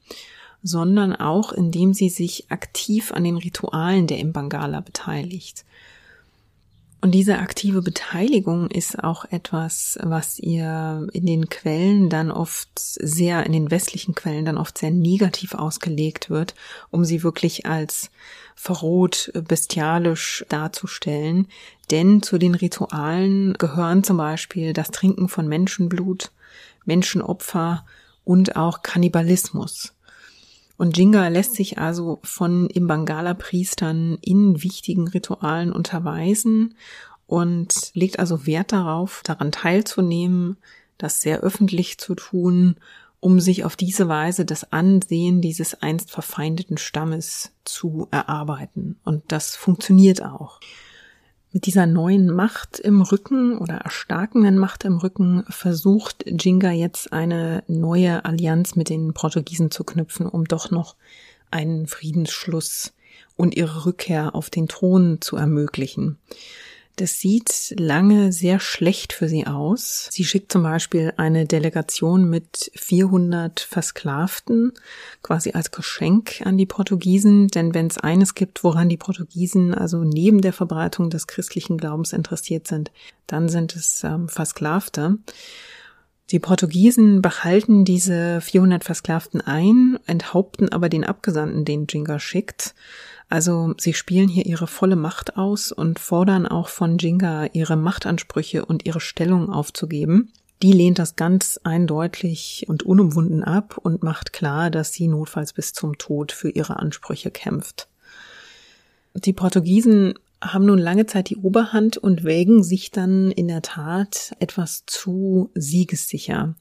sondern 0.63 1.13
auch 1.13 1.51
indem 1.51 1.93
sie 1.93 2.09
sich 2.09 2.49
aktiv 2.51 3.11
an 3.11 3.23
den 3.25 3.37
Ritualen 3.37 4.07
der 4.07 4.19
Imbangala 4.19 4.79
beteiligt. 4.79 5.65
Und 7.05 7.11
diese 7.11 7.37
aktive 7.37 7.83
Beteiligung 7.83 8.67
ist 8.71 9.03
auch 9.03 9.25
etwas, 9.25 9.99
was 10.01 10.39
ihr 10.39 11.07
in 11.13 11.27
den 11.27 11.49
Quellen 11.49 12.09
dann 12.09 12.31
oft 12.31 12.79
sehr, 12.79 13.45
in 13.45 13.51
den 13.51 13.69
westlichen 13.69 14.15
Quellen 14.15 14.43
dann 14.43 14.57
oft 14.57 14.79
sehr 14.79 14.89
negativ 14.89 15.53
ausgelegt 15.53 16.31
wird, 16.31 16.55
um 16.89 17.05
sie 17.05 17.21
wirklich 17.21 17.67
als 17.67 18.09
verroht, 18.55 19.31
bestialisch 19.47 20.47
darzustellen. 20.49 21.47
Denn 21.91 22.23
zu 22.23 22.39
den 22.39 22.55
Ritualen 22.55 23.53
gehören 23.53 24.03
zum 24.03 24.17
Beispiel 24.17 24.73
das 24.73 24.89
Trinken 24.89 25.29
von 25.29 25.47
Menschenblut, 25.47 26.31
Menschenopfer 26.85 27.85
und 28.23 28.55
auch 28.55 28.81
Kannibalismus. 28.81 29.94
Und 30.77 30.97
Jinga 30.97 31.27
lässt 31.29 31.55
sich 31.55 31.77
also 31.77 32.19
von 32.23 32.69
Imbangala-Priestern 32.69 34.17
in 34.21 34.61
wichtigen 34.61 35.07
Ritualen 35.07 35.71
unterweisen 35.71 36.75
und 37.27 37.91
legt 37.93 38.19
also 38.19 38.45
Wert 38.45 38.71
darauf, 38.71 39.21
daran 39.23 39.51
teilzunehmen, 39.51 40.57
das 40.97 41.21
sehr 41.21 41.39
öffentlich 41.39 41.97
zu 41.97 42.15
tun, 42.15 42.75
um 43.19 43.39
sich 43.39 43.63
auf 43.63 43.75
diese 43.75 44.07
Weise 44.07 44.45
das 44.45 44.71
Ansehen 44.71 45.41
dieses 45.41 45.81
einst 45.81 46.11
verfeindeten 46.11 46.77
Stammes 46.77 47.51
zu 47.63 48.07
erarbeiten. 48.11 48.99
Und 49.03 49.23
das 49.29 49.55
funktioniert 49.55 50.23
auch. 50.23 50.59
Mit 51.55 51.67
dieser 51.67 51.85
neuen 51.85 52.29
Macht 52.29 52.79
im 52.81 53.01
Rücken 53.01 53.57
oder 53.57 53.75
erstarkenden 53.75 54.57
Macht 54.57 54.83
im 54.83 54.97
Rücken 54.97 55.45
versucht 55.47 56.25
Jinga 56.27 56.71
jetzt 56.71 57.13
eine 57.13 57.63
neue 57.69 58.25
Allianz 58.25 58.75
mit 58.75 58.89
den 58.89 59.13
Portugiesen 59.13 59.71
zu 59.71 59.85
knüpfen, 59.85 60.27
um 60.27 60.43
doch 60.43 60.69
noch 60.69 60.97
einen 61.51 61.87
Friedensschluss 61.87 62.91
und 63.37 63.55
ihre 63.55 63.85
Rückkehr 63.85 64.35
auf 64.35 64.49
den 64.49 64.67
Thron 64.67 65.19
zu 65.21 65.37
ermöglichen. 65.37 66.17
Das 66.97 67.19
sieht 67.19 67.73
lange 67.77 68.31
sehr 68.31 68.61
schlecht 68.61 69.11
für 69.11 69.27
sie 69.27 69.45
aus. 69.47 70.07
Sie 70.11 70.23
schickt 70.23 70.51
zum 70.51 70.63
Beispiel 70.63 71.13
eine 71.17 71.45
Delegation 71.45 72.29
mit 72.29 72.71
400 72.73 73.59
Versklavten 73.59 74.71
quasi 75.21 75.51
als 75.51 75.71
Geschenk 75.71 76.41
an 76.45 76.57
die 76.57 76.65
Portugiesen, 76.65 77.49
denn 77.49 77.73
wenn 77.73 77.87
es 77.87 77.97
eines 77.97 78.33
gibt, 78.33 78.63
woran 78.63 78.87
die 78.87 78.95
Portugiesen 78.95 79.73
also 79.73 80.05
neben 80.05 80.39
der 80.39 80.53
Verbreitung 80.53 81.09
des 81.09 81.27
christlichen 81.27 81.77
Glaubens 81.77 82.13
interessiert 82.13 82.67
sind, 82.67 82.91
dann 83.27 83.49
sind 83.49 83.75
es 83.75 84.03
ähm, 84.05 84.29
Versklavte. 84.29 85.17
Die 86.31 86.39
Portugiesen 86.39 87.21
behalten 87.21 87.85
diese 87.85 88.41
400 88.41 88.83
Versklavten 88.83 89.41
ein, 89.41 89.99
enthaupten 90.07 90.71
aber 90.71 90.89
den 90.89 91.03
Abgesandten, 91.03 91.65
den 91.65 91.85
Jinga 91.87 92.19
schickt. 92.19 92.73
Also 93.29 93.73
sie 93.77 93.93
spielen 93.93 94.27
hier 94.27 94.45
ihre 94.45 94.67
volle 94.67 94.95
Macht 94.95 95.37
aus 95.37 95.71
und 95.71 95.99
fordern 95.99 96.47
auch 96.47 96.69
von 96.69 96.97
Jinga 96.97 97.47
ihre 97.53 97.75
Machtansprüche 97.75 98.65
und 98.65 98.85
ihre 98.85 98.99
Stellung 98.99 99.49
aufzugeben. 99.49 100.31
Die 100.61 100.71
lehnt 100.71 100.99
das 100.99 101.15
ganz 101.15 101.59
eindeutig 101.63 102.65
und 102.67 102.83
unumwunden 102.83 103.43
ab 103.43 103.77
und 103.81 104.03
macht 104.03 104.31
klar, 104.31 104.69
dass 104.69 104.93
sie 104.93 105.07
notfalls 105.07 105.53
bis 105.53 105.73
zum 105.73 105.97
Tod 105.97 106.31
für 106.31 106.49
ihre 106.49 106.77
Ansprüche 106.79 107.29
kämpft. 107.29 107.87
Die 109.13 109.33
Portugiesen 109.33 110.13
haben 110.41 110.65
nun 110.65 110.79
lange 110.79 111.05
Zeit 111.05 111.29
die 111.29 111.37
Oberhand 111.37 111.97
und 111.97 112.23
wägen 112.23 112.63
sich 112.63 112.91
dann 112.91 113.31
in 113.31 113.47
der 113.47 113.61
Tat 113.61 114.35
etwas 114.39 114.83
zu 114.85 115.49
siegessicher. 115.55 116.55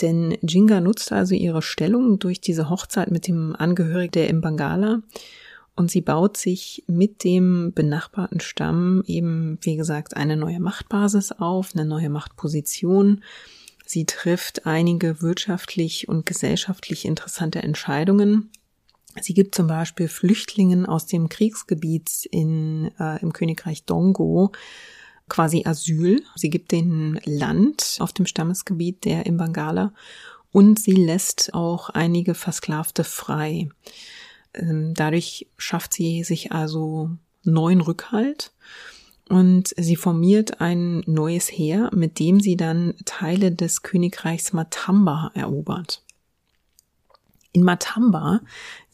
Denn 0.00 0.36
Jinga 0.42 0.80
nutzt 0.80 1.12
also 1.12 1.34
ihre 1.34 1.62
Stellung 1.62 2.18
durch 2.18 2.40
diese 2.40 2.70
Hochzeit 2.70 3.10
mit 3.10 3.26
dem 3.26 3.54
Angehörigen 3.56 4.12
der 4.12 4.28
Imbangala 4.28 5.02
und 5.78 5.92
sie 5.92 6.00
baut 6.00 6.36
sich 6.36 6.82
mit 6.88 7.22
dem 7.22 7.72
benachbarten 7.72 8.40
Stamm 8.40 9.04
eben, 9.06 9.58
wie 9.60 9.76
gesagt, 9.76 10.16
eine 10.16 10.36
neue 10.36 10.58
Machtbasis 10.58 11.30
auf, 11.30 11.70
eine 11.74 11.84
neue 11.84 12.10
Machtposition. 12.10 13.22
Sie 13.86 14.04
trifft 14.04 14.66
einige 14.66 15.22
wirtschaftlich 15.22 16.08
und 16.08 16.26
gesellschaftlich 16.26 17.04
interessante 17.04 17.62
Entscheidungen. 17.62 18.50
Sie 19.20 19.34
gibt 19.34 19.54
zum 19.54 19.68
Beispiel 19.68 20.08
Flüchtlingen 20.08 20.84
aus 20.84 21.06
dem 21.06 21.28
Kriegsgebiet 21.28 22.26
in, 22.28 22.90
äh, 22.98 23.22
im 23.22 23.32
Königreich 23.32 23.84
Dongo 23.84 24.50
quasi 25.28 25.62
Asyl. 25.64 26.24
Sie 26.34 26.50
gibt 26.50 26.72
den 26.72 27.20
Land 27.24 27.98
auf 28.00 28.12
dem 28.12 28.26
Stammesgebiet 28.26 29.04
der 29.04 29.26
Imbangala 29.26 29.92
und 30.50 30.80
sie 30.80 30.92
lässt 30.92 31.54
auch 31.54 31.88
einige 31.90 32.34
Versklavte 32.34 33.04
frei. 33.04 33.68
Ähm, 34.58 34.94
dadurch 34.94 35.46
schafft 35.56 35.94
sie 35.94 36.24
sich 36.24 36.52
also 36.52 37.10
neuen 37.44 37.80
Rückhalt 37.80 38.52
und 39.28 39.74
sie 39.76 39.96
formiert 39.96 40.60
ein 40.60 41.02
neues 41.06 41.50
Heer, 41.50 41.90
mit 41.94 42.18
dem 42.18 42.40
sie 42.40 42.56
dann 42.56 42.94
Teile 43.04 43.52
des 43.52 43.82
Königreichs 43.82 44.52
Matamba 44.52 45.30
erobert. 45.34 46.02
In 47.52 47.62
Matamba 47.62 48.40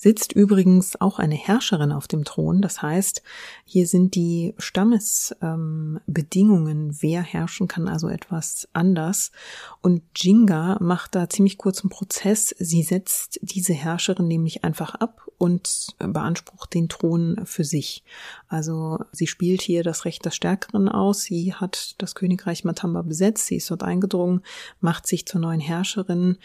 sitzt 0.05 0.33
übrigens 0.33 1.01
auch 1.01 1.19
eine 1.19 1.35
Herrscherin 1.35 1.91
auf 1.91 2.07
dem 2.07 2.27
Thron. 2.27 2.61
Das 2.61 2.83
heißt, 2.83 3.23
hier 3.65 3.87
sind 3.87 4.15
die 4.15 4.55
Stammesbedingungen, 4.59 6.89
ähm, 6.89 6.97
wer 7.01 7.23
herrschen 7.23 7.69
kann, 7.69 7.89
also 7.89 8.11
etwas 8.11 8.69
anders. 8.75 9.33
Und 9.81 10.03
Jinga 10.15 10.77
macht 10.79 11.15
da 11.15 11.31
ziemlich 11.31 11.57
kurzen 11.57 11.89
Prozess. 11.89 12.55
Sie 12.59 12.83
setzt 12.83 13.41
diese 13.41 13.73
Herrscherin 13.73 14.29
nämlich 14.29 14.63
einfach 14.63 14.95
ab 14.95 15.27
und 15.39 15.95
beansprucht 15.99 16.75
den 16.75 16.91
Thron 16.91 17.41
für 17.45 17.65
sich. 17.65 18.05
Also 18.47 18.99
sie 19.11 19.27
spielt 19.27 19.63
hier 19.63 19.83
das 19.83 20.05
Recht 20.05 20.27
des 20.27 20.37
Stärkeren 20.37 20.91
aus. 20.91 21.23
Sie 21.23 21.55
hat 21.55 21.95
das 21.97 22.15
Königreich 22.15 22.65
Matamba 22.65 23.01
besetzt. 23.01 23.47
Sie 23.47 23.57
ist 23.57 23.71
dort 23.71 23.83
eingedrungen, 23.83 24.43
macht 24.81 25.07
sich 25.07 25.27
zur 25.27 25.41
neuen 25.41 25.61
Herrscherin 25.61 26.37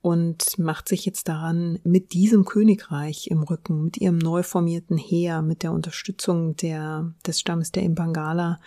und 0.00 0.58
macht 0.58 0.88
sich 0.88 1.04
jetzt 1.04 1.28
daran, 1.28 1.80
mit 1.84 2.12
diesem 2.12 2.44
Königreich 2.44 3.07
Reich 3.08 3.28
im 3.28 3.42
Rücken, 3.42 3.84
mit 3.84 3.96
ihrem 3.96 4.18
neu 4.18 4.42
formierten 4.42 4.98
Heer, 4.98 5.40
mit 5.40 5.62
der 5.62 5.72
Unterstützung 5.72 6.56
der, 6.56 7.12
des 7.26 7.40
Stammes 7.40 7.72
der 7.72 7.82
Imbangala, 7.82 8.60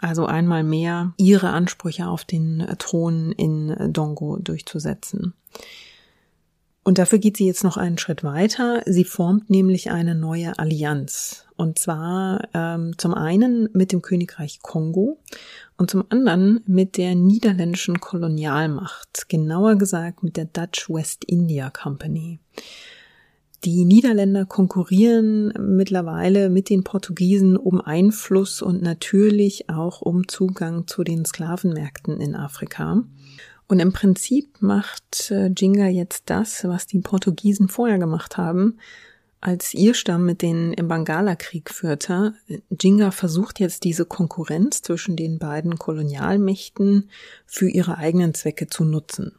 also 0.00 0.26
einmal 0.26 0.64
mehr 0.64 1.14
ihre 1.16 1.50
Ansprüche 1.50 2.06
auf 2.06 2.24
den 2.24 2.66
Thron 2.78 3.32
in 3.32 3.74
Dongo 3.92 4.36
durchzusetzen. 4.36 5.32
Und 6.86 6.98
dafür 6.98 7.18
geht 7.18 7.38
sie 7.38 7.46
jetzt 7.46 7.64
noch 7.64 7.78
einen 7.78 7.96
Schritt 7.96 8.22
weiter. 8.22 8.82
Sie 8.84 9.04
formt 9.04 9.48
nämlich 9.48 9.90
eine 9.90 10.14
neue 10.14 10.58
Allianz. 10.58 11.46
Und 11.56 11.78
zwar 11.78 12.48
ähm, 12.52 12.98
zum 12.98 13.14
einen 13.14 13.70
mit 13.72 13.92
dem 13.92 14.02
Königreich 14.02 14.60
Kongo 14.60 15.18
und 15.78 15.90
zum 15.90 16.04
anderen 16.10 16.60
mit 16.66 16.98
der 16.98 17.14
niederländischen 17.14 18.00
Kolonialmacht, 18.00 19.30
genauer 19.30 19.76
gesagt 19.76 20.22
mit 20.22 20.36
der 20.36 20.44
Dutch 20.44 20.90
West 20.90 21.24
India 21.24 21.70
Company. 21.70 22.40
Die 23.64 23.86
Niederländer 23.86 24.44
konkurrieren 24.44 25.54
mittlerweile 25.58 26.50
mit 26.50 26.68
den 26.68 26.84
Portugiesen 26.84 27.56
um 27.56 27.80
Einfluss 27.80 28.60
und 28.60 28.82
natürlich 28.82 29.70
auch 29.70 30.02
um 30.02 30.28
Zugang 30.28 30.86
zu 30.86 31.02
den 31.02 31.24
Sklavenmärkten 31.24 32.20
in 32.20 32.34
Afrika. 32.34 33.04
Und 33.66 33.80
im 33.80 33.94
Prinzip 33.94 34.60
macht 34.60 35.30
äh, 35.30 35.46
Jinga 35.56 35.86
jetzt 35.86 36.24
das, 36.26 36.64
was 36.64 36.86
die 36.86 36.98
Portugiesen 36.98 37.68
vorher 37.68 37.98
gemacht 37.98 38.36
haben, 38.36 38.76
als 39.40 39.72
ihr 39.72 39.94
Stamm 39.94 40.26
mit 40.26 40.42
den 40.42 40.74
im 40.74 40.88
Bangala-Krieg 40.88 41.70
führte. 41.70 42.34
Jinga 42.68 43.12
versucht 43.12 43.60
jetzt 43.60 43.84
diese 43.84 44.04
Konkurrenz 44.04 44.82
zwischen 44.82 45.16
den 45.16 45.38
beiden 45.38 45.78
Kolonialmächten 45.78 47.08
für 47.46 47.70
ihre 47.70 47.96
eigenen 47.96 48.34
Zwecke 48.34 48.66
zu 48.66 48.84
nutzen. 48.84 49.32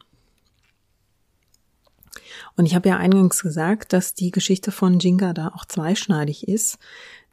Und 2.56 2.66
ich 2.66 2.74
habe 2.74 2.88
ja 2.88 2.96
eingangs 2.96 3.42
gesagt, 3.42 3.92
dass 3.92 4.14
die 4.14 4.30
Geschichte 4.30 4.70
von 4.70 4.98
Jinga 4.98 5.32
da 5.32 5.48
auch 5.48 5.64
zweischneidig 5.64 6.48
ist. 6.48 6.78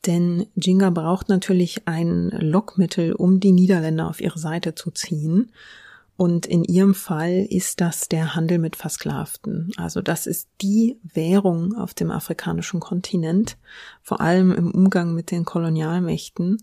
Denn 0.05 0.47
Jinga 0.55 0.89
braucht 0.89 1.29
natürlich 1.29 1.87
ein 1.87 2.29
Lockmittel, 2.29 3.13
um 3.13 3.39
die 3.39 3.53
Niederländer 3.53 4.09
auf 4.09 4.19
ihre 4.19 4.39
Seite 4.39 4.75
zu 4.75 4.91
ziehen. 4.91 5.51
Und 6.15 6.45
in 6.45 6.63
ihrem 6.63 6.93
Fall 6.93 7.45
ist 7.49 7.81
das 7.81 8.07
der 8.07 8.35
Handel 8.35 8.59
mit 8.59 8.75
Versklavten. 8.75 9.71
Also 9.77 10.01
das 10.01 10.27
ist 10.27 10.47
die 10.61 10.99
Währung 11.03 11.75
auf 11.75 11.93
dem 11.93 12.11
afrikanischen 12.11 12.79
Kontinent, 12.79 13.57
vor 14.01 14.21
allem 14.21 14.51
im 14.51 14.71
Umgang 14.71 15.13
mit 15.13 15.31
den 15.31 15.43
Kolonialmächten. 15.43 16.61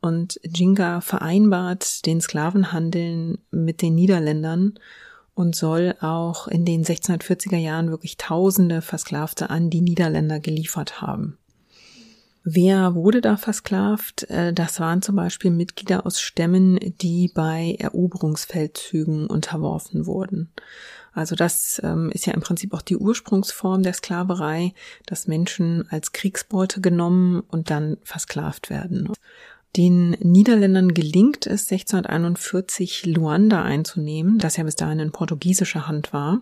Und 0.00 0.40
Jinga 0.44 1.00
vereinbart 1.00 2.06
den 2.06 2.20
Sklavenhandeln 2.20 3.38
mit 3.50 3.82
den 3.82 3.94
Niederländern 3.96 4.78
und 5.36 5.54
soll 5.54 5.94
auch 6.00 6.48
in 6.48 6.64
den 6.64 6.82
1640er 6.82 7.58
Jahren 7.58 7.90
wirklich 7.90 8.16
Tausende 8.16 8.80
Versklavte 8.80 9.50
an 9.50 9.68
die 9.68 9.82
Niederländer 9.82 10.40
geliefert 10.40 11.02
haben. 11.02 11.36
Wer 12.42 12.94
wurde 12.94 13.20
da 13.20 13.36
versklavt? 13.36 14.30
Äh, 14.30 14.54
das 14.54 14.80
waren 14.80 15.02
zum 15.02 15.14
Beispiel 15.14 15.50
Mitglieder 15.50 16.06
aus 16.06 16.20
Stämmen, 16.20 16.78
die 17.02 17.30
bei 17.34 17.76
Eroberungsfeldzügen 17.78 19.26
unterworfen 19.26 20.06
wurden. 20.06 20.48
Also 21.12 21.36
das 21.36 21.80
ähm, 21.84 22.10
ist 22.12 22.26
ja 22.26 22.32
im 22.32 22.40
Prinzip 22.40 22.72
auch 22.72 22.82
die 22.82 22.96
Ursprungsform 22.96 23.82
der 23.82 23.92
Sklaverei, 23.92 24.72
dass 25.04 25.26
Menschen 25.26 25.86
als 25.90 26.12
Kriegsbeute 26.12 26.80
genommen 26.80 27.40
und 27.40 27.70
dann 27.70 27.98
versklavt 28.04 28.70
werden. 28.70 29.12
Den 29.76 30.12
Niederländern 30.20 30.94
gelingt 30.94 31.46
es 31.46 31.70
1641 31.70 33.04
Luanda 33.04 33.62
einzunehmen, 33.62 34.38
das 34.38 34.56
ja 34.56 34.64
bis 34.64 34.76
dahin 34.76 35.00
in 35.00 35.12
portugiesischer 35.12 35.86
Hand 35.86 36.14
war. 36.14 36.40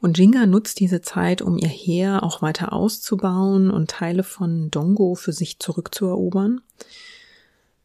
Und 0.00 0.18
Jinga 0.18 0.46
nutzt 0.46 0.80
diese 0.80 1.02
Zeit, 1.02 1.42
um 1.42 1.58
ihr 1.58 1.68
Heer 1.68 2.22
auch 2.22 2.40
weiter 2.40 2.72
auszubauen 2.72 3.70
und 3.70 3.90
Teile 3.90 4.24
von 4.24 4.70
Dongo 4.70 5.14
für 5.14 5.32
sich 5.32 5.58
zurückzuerobern. 5.58 6.62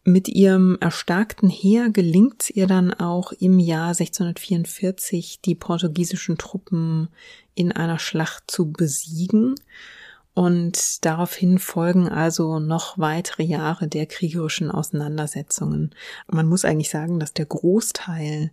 Mit 0.06 0.30
ihrem 0.30 0.78
erstarkten 0.80 1.50
Heer 1.50 1.90
gelingt 1.90 2.44
es 2.44 2.50
ihr 2.50 2.66
dann 2.66 2.94
auch 2.94 3.34
im 3.34 3.60
Jahr 3.60 3.90
1644, 3.90 5.42
die 5.42 5.54
portugiesischen 5.54 6.38
Truppen 6.38 7.10
in 7.56 7.74
einer 7.74 8.00
Schlacht 8.00 8.50
zu 8.50 8.72
besiegen. 8.72 9.56
Und 10.38 11.04
daraufhin 11.04 11.58
folgen 11.58 12.10
also 12.10 12.60
noch 12.60 13.00
weitere 13.00 13.42
Jahre 13.42 13.88
der 13.88 14.06
kriegerischen 14.06 14.70
Auseinandersetzungen. 14.70 15.96
Man 16.32 16.46
muss 16.46 16.64
eigentlich 16.64 16.92
sagen, 16.92 17.20
dass 17.20 17.34
der 17.34 17.48
Großteil 17.48 18.52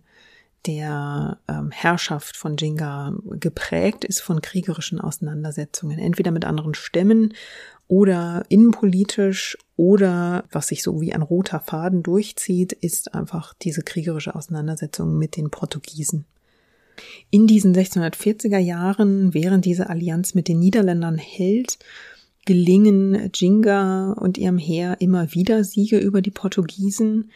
der 0.65 1.37
ähm, 1.47 1.69
Herrschaft 1.69 2.37
von 2.37 2.57
Jinga 2.57 3.13
geprägt 3.39 4.03
ist 4.03 4.21
von 4.21 4.41
kriegerischen 4.41 4.99
Auseinandersetzungen, 4.99 5.99
entweder 5.99 6.31
mit 6.31 6.43
anderen 6.43 6.73
Stämmen 6.73 7.35
oder 7.87 8.45
innenpolitisch 8.49 9.55
oder 9.75 10.45
was 10.49 10.69
sich 10.69 10.81
so 10.81 11.01
wie 11.01 11.13
ein 11.13 11.21
roter 11.21 11.59
Faden 11.59 12.01
durchzieht, 12.01 12.73
ist 12.73 13.13
einfach 13.13 13.53
diese 13.61 13.83
kriegerische 13.83 14.33
Auseinandersetzung 14.33 15.19
mit 15.19 15.37
den 15.37 15.51
Portugiesen. 15.51 16.25
In 17.29 17.47
diesen 17.47 17.75
1640er 17.75 18.57
Jahren, 18.57 19.33
während 19.33 19.65
diese 19.65 19.89
Allianz 19.89 20.35
mit 20.35 20.47
den 20.47 20.59
Niederländern 20.59 21.17
hält, 21.17 21.77
gelingen 22.45 23.31
Jinga 23.33 24.13
und 24.13 24.37
ihrem 24.37 24.57
Heer 24.57 24.97
immer 24.99 25.33
wieder 25.33 25.63
Siege 25.63 25.97
über 25.97 26.21
die 26.21 26.31
Portugiesen 26.31 27.31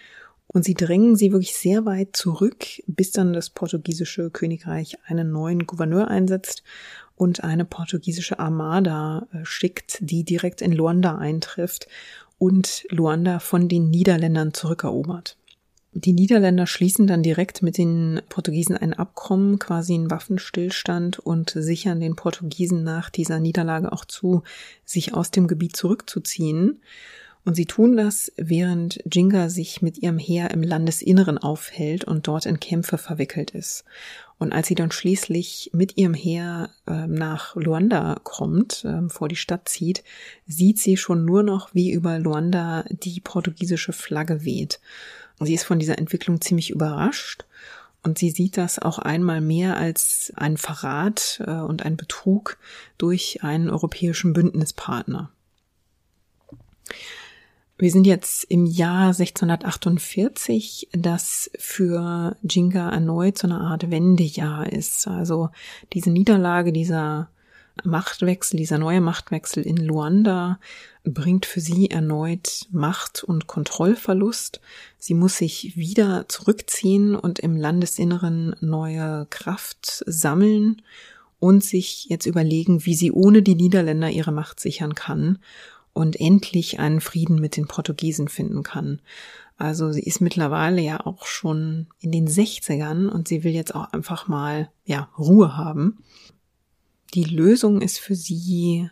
und 0.51 0.65
sie 0.65 0.73
drängen 0.73 1.15
sie 1.15 1.31
wirklich 1.31 1.53
sehr 1.53 1.85
weit 1.85 2.15
zurück, 2.15 2.65
bis 2.87 3.11
dann 3.11 3.33
das 3.33 3.51
portugiesische 3.51 4.31
Königreich 4.31 4.97
einen 5.05 5.31
neuen 5.31 5.67
Gouverneur 5.67 6.07
einsetzt 6.07 6.63
und 7.15 7.43
eine 7.43 7.65
portugiesische 7.65 8.39
Armada 8.39 9.27
äh, 9.31 9.43
schickt, 9.43 9.99
die 10.01 10.23
direkt 10.23 10.61
in 10.61 10.71
Luanda 10.71 11.17
eintrifft 11.17 11.87
und 12.39 12.85
Luanda 12.89 13.39
von 13.39 13.67
den 13.67 13.89
Niederländern 13.89 14.53
zurückerobert. 14.53 15.37
Die 16.01 16.13
Niederländer 16.13 16.65
schließen 16.65 17.07
dann 17.07 17.23
direkt 17.23 17.61
mit 17.61 17.77
den 17.77 18.21
Portugiesen 18.29 18.77
ein 18.77 18.93
Abkommen, 18.93 19.59
quasi 19.59 19.95
einen 19.95 20.09
Waffenstillstand 20.09 21.19
und 21.19 21.49
sichern 21.49 21.99
den 21.99 22.15
Portugiesen 22.15 22.85
nach 22.85 23.09
dieser 23.09 23.41
Niederlage 23.41 23.91
auch 23.91 24.05
zu, 24.05 24.43
sich 24.85 25.13
aus 25.13 25.29
dem 25.29 25.47
Gebiet 25.47 25.75
zurückzuziehen. 25.75 26.79
Und 27.43 27.55
sie 27.55 27.65
tun 27.65 27.97
das, 27.97 28.31
während 28.37 29.01
Jinga 29.11 29.49
sich 29.49 29.81
mit 29.81 29.97
ihrem 29.97 30.19
Heer 30.19 30.51
im 30.51 30.63
Landesinneren 30.63 31.37
aufhält 31.37 32.05
und 32.05 32.27
dort 32.27 32.45
in 32.45 32.61
Kämpfe 32.61 32.97
verwickelt 32.97 33.51
ist. 33.51 33.83
Und 34.37 34.53
als 34.53 34.67
sie 34.67 34.75
dann 34.75 34.91
schließlich 34.91 35.71
mit 35.73 35.97
ihrem 35.97 36.13
Heer 36.13 36.69
äh, 36.87 37.07
nach 37.07 37.57
Luanda 37.57 38.21
kommt, 38.23 38.85
äh, 38.85 39.09
vor 39.09 39.27
die 39.27 39.35
Stadt 39.35 39.67
zieht, 39.67 40.03
sieht 40.47 40.79
sie 40.79 40.95
schon 40.95 41.25
nur 41.25 41.43
noch, 41.43 41.73
wie 41.73 41.91
über 41.91 42.19
Luanda 42.19 42.85
die 42.89 43.19
portugiesische 43.19 43.91
Flagge 43.91 44.45
weht. 44.45 44.79
Sie 45.39 45.53
ist 45.53 45.63
von 45.63 45.79
dieser 45.79 45.97
Entwicklung 45.97 46.41
ziemlich 46.41 46.69
überrascht. 46.69 47.45
Und 48.01 48.17
sie 48.17 48.29
sieht 48.29 48.57
das 48.57 48.79
auch 48.79 48.97
einmal 48.97 49.41
mehr 49.41 49.75
als 49.75 50.31
ein 50.35 50.55
Verrat 50.55 51.41
äh, 51.45 51.51
und 51.51 51.83
ein 51.83 51.97
Betrug 51.97 52.57
durch 52.97 53.43
einen 53.43 53.69
europäischen 53.69 54.31
Bündnispartner. 54.31 55.31
Wir 57.77 57.91
sind 57.91 58.05
jetzt 58.05 58.43
im 58.45 58.65
Jahr 58.65 59.07
1648, 59.07 60.89
das 60.91 61.49
für 61.57 62.35
Jinga 62.41 62.89
erneut 62.89 63.37
so 63.37 63.47
eine 63.47 63.61
Art 63.61 63.89
Wendejahr 63.89 64.71
ist. 64.71 65.07
Also 65.07 65.49
diese 65.93 66.09
Niederlage, 66.09 66.73
dieser 66.73 67.29
Machtwechsel, 67.83 68.57
dieser 68.57 68.77
neue 68.77 69.01
Machtwechsel 69.01 69.63
in 69.63 69.77
Luanda 69.77 70.59
bringt 71.03 71.45
für 71.45 71.59
sie 71.59 71.89
erneut 71.89 72.67
Macht- 72.71 73.23
und 73.23 73.47
Kontrollverlust. 73.47 74.61
Sie 74.97 75.13
muss 75.13 75.37
sich 75.37 75.75
wieder 75.75 76.27
zurückziehen 76.27 77.15
und 77.15 77.39
im 77.39 77.55
Landesinneren 77.55 78.55
neue 78.61 79.27
Kraft 79.29 80.03
sammeln 80.05 80.81
und 81.39 81.63
sich 81.63 82.05
jetzt 82.05 82.25
überlegen, 82.25 82.85
wie 82.85 82.95
sie 82.95 83.11
ohne 83.11 83.41
die 83.41 83.55
Niederländer 83.55 84.09
ihre 84.09 84.31
Macht 84.31 84.59
sichern 84.59 84.93
kann 84.93 85.39
und 85.93 86.19
endlich 86.19 86.79
einen 86.79 87.01
Frieden 87.01 87.39
mit 87.39 87.57
den 87.57 87.67
Portugiesen 87.67 88.27
finden 88.27 88.63
kann. 88.63 89.01
Also 89.57 89.91
sie 89.91 90.03
ist 90.03 90.21
mittlerweile 90.21 90.81
ja 90.81 91.05
auch 91.05 91.25
schon 91.25 91.87
in 91.99 92.11
den 92.11 92.27
60ern 92.27 93.07
und 93.09 93.27
sie 93.27 93.43
will 93.43 93.51
jetzt 93.51 93.75
auch 93.75 93.91
einfach 93.91 94.29
mal, 94.29 94.69
ja, 94.85 95.09
Ruhe 95.17 95.57
haben. 95.57 95.97
Die 97.13 97.23
Lösung 97.23 97.81
ist 97.81 97.99
für 97.99 98.15
sie 98.15 98.89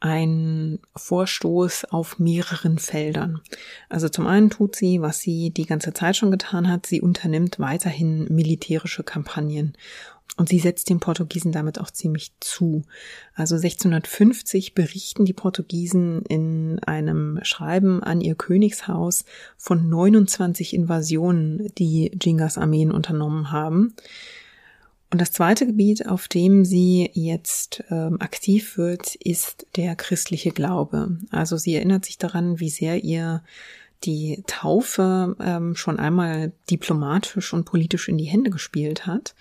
ein 0.00 0.78
Vorstoß 0.96 1.86
auf 1.86 2.18
mehreren 2.18 2.78
Feldern. 2.78 3.40
Also 3.90 4.08
zum 4.08 4.26
einen 4.26 4.48
tut 4.48 4.74
sie, 4.74 5.02
was 5.02 5.20
sie 5.20 5.50
die 5.50 5.66
ganze 5.66 5.92
Zeit 5.92 6.16
schon 6.16 6.30
getan 6.30 6.68
hat, 6.68 6.86
sie 6.86 7.02
unternimmt 7.02 7.58
weiterhin 7.58 8.24
militärische 8.32 9.02
Kampagnen 9.02 9.76
und 10.36 10.48
sie 10.48 10.58
setzt 10.58 10.88
den 10.88 11.00
Portugiesen 11.00 11.52
damit 11.52 11.78
auch 11.78 11.90
ziemlich 11.90 12.32
zu. 12.40 12.84
Also 13.34 13.56
1650 13.56 14.74
berichten 14.74 15.26
die 15.26 15.34
Portugiesen 15.34 16.22
in 16.22 16.78
einem 16.78 17.40
Schreiben 17.42 18.02
an 18.02 18.22
ihr 18.22 18.36
Königshaus 18.36 19.26
von 19.58 19.90
29 19.90 20.72
Invasionen, 20.72 21.70
die 21.76 22.10
Jingas 22.22 22.56
Armeen 22.56 22.90
unternommen 22.90 23.52
haben. 23.52 23.94
Und 25.10 25.20
das 25.20 25.32
zweite 25.32 25.66
Gebiet, 25.66 26.06
auf 26.06 26.28
dem 26.28 26.64
sie 26.64 27.10
jetzt 27.14 27.82
ähm, 27.90 28.20
aktiv 28.20 28.78
wird, 28.78 29.16
ist 29.16 29.66
der 29.76 29.96
christliche 29.96 30.52
Glaube. 30.52 31.18
Also 31.30 31.56
sie 31.56 31.74
erinnert 31.74 32.04
sich 32.04 32.16
daran, 32.16 32.60
wie 32.60 32.70
sehr 32.70 33.02
ihr 33.02 33.42
die 34.04 34.42
Taufe 34.46 35.36
ähm, 35.40 35.74
schon 35.74 35.98
einmal 35.98 36.52
diplomatisch 36.70 37.52
und 37.52 37.64
politisch 37.64 38.08
in 38.08 38.18
die 38.18 38.24
Hände 38.24 38.50
gespielt 38.50 39.06
hat. 39.06 39.34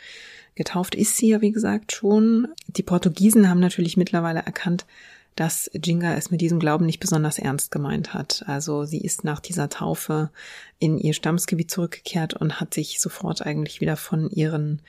Getauft 0.56 0.96
ist 0.96 1.16
sie 1.16 1.30
ja, 1.30 1.42
wie 1.42 1.52
gesagt, 1.52 1.92
schon. 1.92 2.48
Die 2.68 2.84
Portugiesen 2.84 3.48
haben 3.48 3.60
natürlich 3.60 3.96
mittlerweile 3.96 4.40
erkannt, 4.40 4.86
dass 5.36 5.72
Jinga 5.74 6.16
es 6.16 6.32
mit 6.32 6.42
diesem 6.42 6.60
Glauben 6.60 6.86
nicht 6.86 7.00
besonders 7.00 7.40
ernst 7.40 7.72
gemeint 7.72 8.14
hat. 8.14 8.44
Also 8.48 8.84
sie 8.84 9.00
ist 9.00 9.24
nach 9.24 9.40
dieser 9.40 9.70
Taufe 9.70 10.32
in 10.80 10.98
ihr 10.98 11.14
Stammesgebiet 11.14 11.72
zurückgekehrt 11.72 12.34
und 12.34 12.60
hat 12.60 12.74
sich 12.74 13.00
sofort 13.00 13.46
eigentlich 13.46 13.80
wieder 13.80 13.96
von 13.96 14.30
ihren 14.32 14.82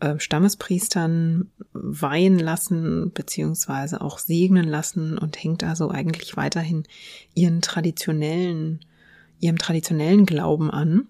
äh, 0.00 0.18
Stammespriestern 0.18 1.50
weihen 1.72 2.38
lassen, 2.38 3.12
beziehungsweise 3.12 4.00
auch 4.00 4.18
segnen 4.18 4.68
lassen 4.68 5.18
und 5.18 5.42
hängt 5.42 5.64
also 5.64 5.90
eigentlich 5.90 6.36
weiterhin 6.36 6.84
ihren 7.34 7.62
traditionellen, 7.62 8.80
ihrem 9.40 9.58
traditionellen 9.58 10.26
Glauben 10.26 10.70
an. 10.70 11.08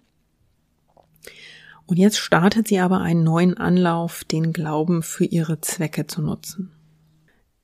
Und 1.87 1.99
jetzt 1.99 2.18
startet 2.18 2.68
sie 2.68 2.80
aber 2.80 3.01
einen 3.01 3.22
neuen 3.22 3.57
Anlauf, 3.57 4.24
den 4.24 4.53
Glauben 4.53 5.03
für 5.03 5.24
ihre 5.24 5.61
Zwecke 5.61 6.07
zu 6.07 6.20
nutzen. 6.20 6.72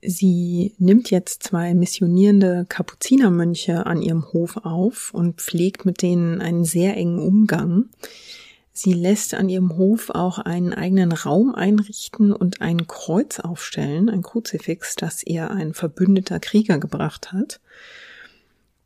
Sie 0.05 0.75
nimmt 0.79 1.11
jetzt 1.11 1.45
zwei 1.45 1.75
missionierende 1.75 2.67
Kapuzinermönche 2.69 3.87
an 3.87 4.03
ihrem 4.03 4.33
Hof 4.33 4.57
auf 4.59 5.15
und 5.15 5.41
pflegt 5.41 5.85
mit 5.85 6.03
denen 6.03 6.41
einen 6.41 6.65
sehr 6.65 6.97
engen 6.97 7.21
Umgang. 7.21 7.91
Sie 8.73 8.95
lässt 8.95 9.35
an 9.35 9.49
ihrem 9.49 9.77
Hof 9.77 10.11
auch 10.11 10.39
einen 10.39 10.73
eigenen 10.73 11.13
Raum 11.13 11.55
einrichten 11.55 12.33
und 12.33 12.63
ein 12.63 12.87
Kreuz 12.87 13.39
aufstellen, 13.39 14.09
ein 14.09 14.23
Kruzifix, 14.23 14.97
das 14.97 15.23
ihr 15.23 15.51
ein 15.51 15.75
verbündeter 15.75 16.41
Krieger 16.41 16.79
gebracht 16.79 17.33
hat. 17.33 17.61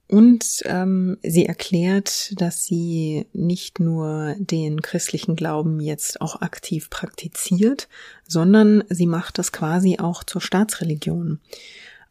Und 0.09 0.63
ähm, 0.67 1.19
sie 1.23 1.47
erklärt, 1.47 2.41
dass 2.41 2.65
sie 2.65 3.27
nicht 3.33 3.81
nur 3.81 4.37
den 4.39 4.81
christlichen 4.81 5.35
Glauben 5.35 5.81
jetzt 5.81 6.21
auch 6.21 6.43
aktiv 6.43 6.91
praktiziert, 6.91 7.89
sondern 8.27 8.85
sie 8.89 9.07
macht 9.07 9.39
das 9.39 9.51
quasi 9.51 9.99
auch 9.99 10.23
zur 10.23 10.41
Staatsreligion. 10.41 11.41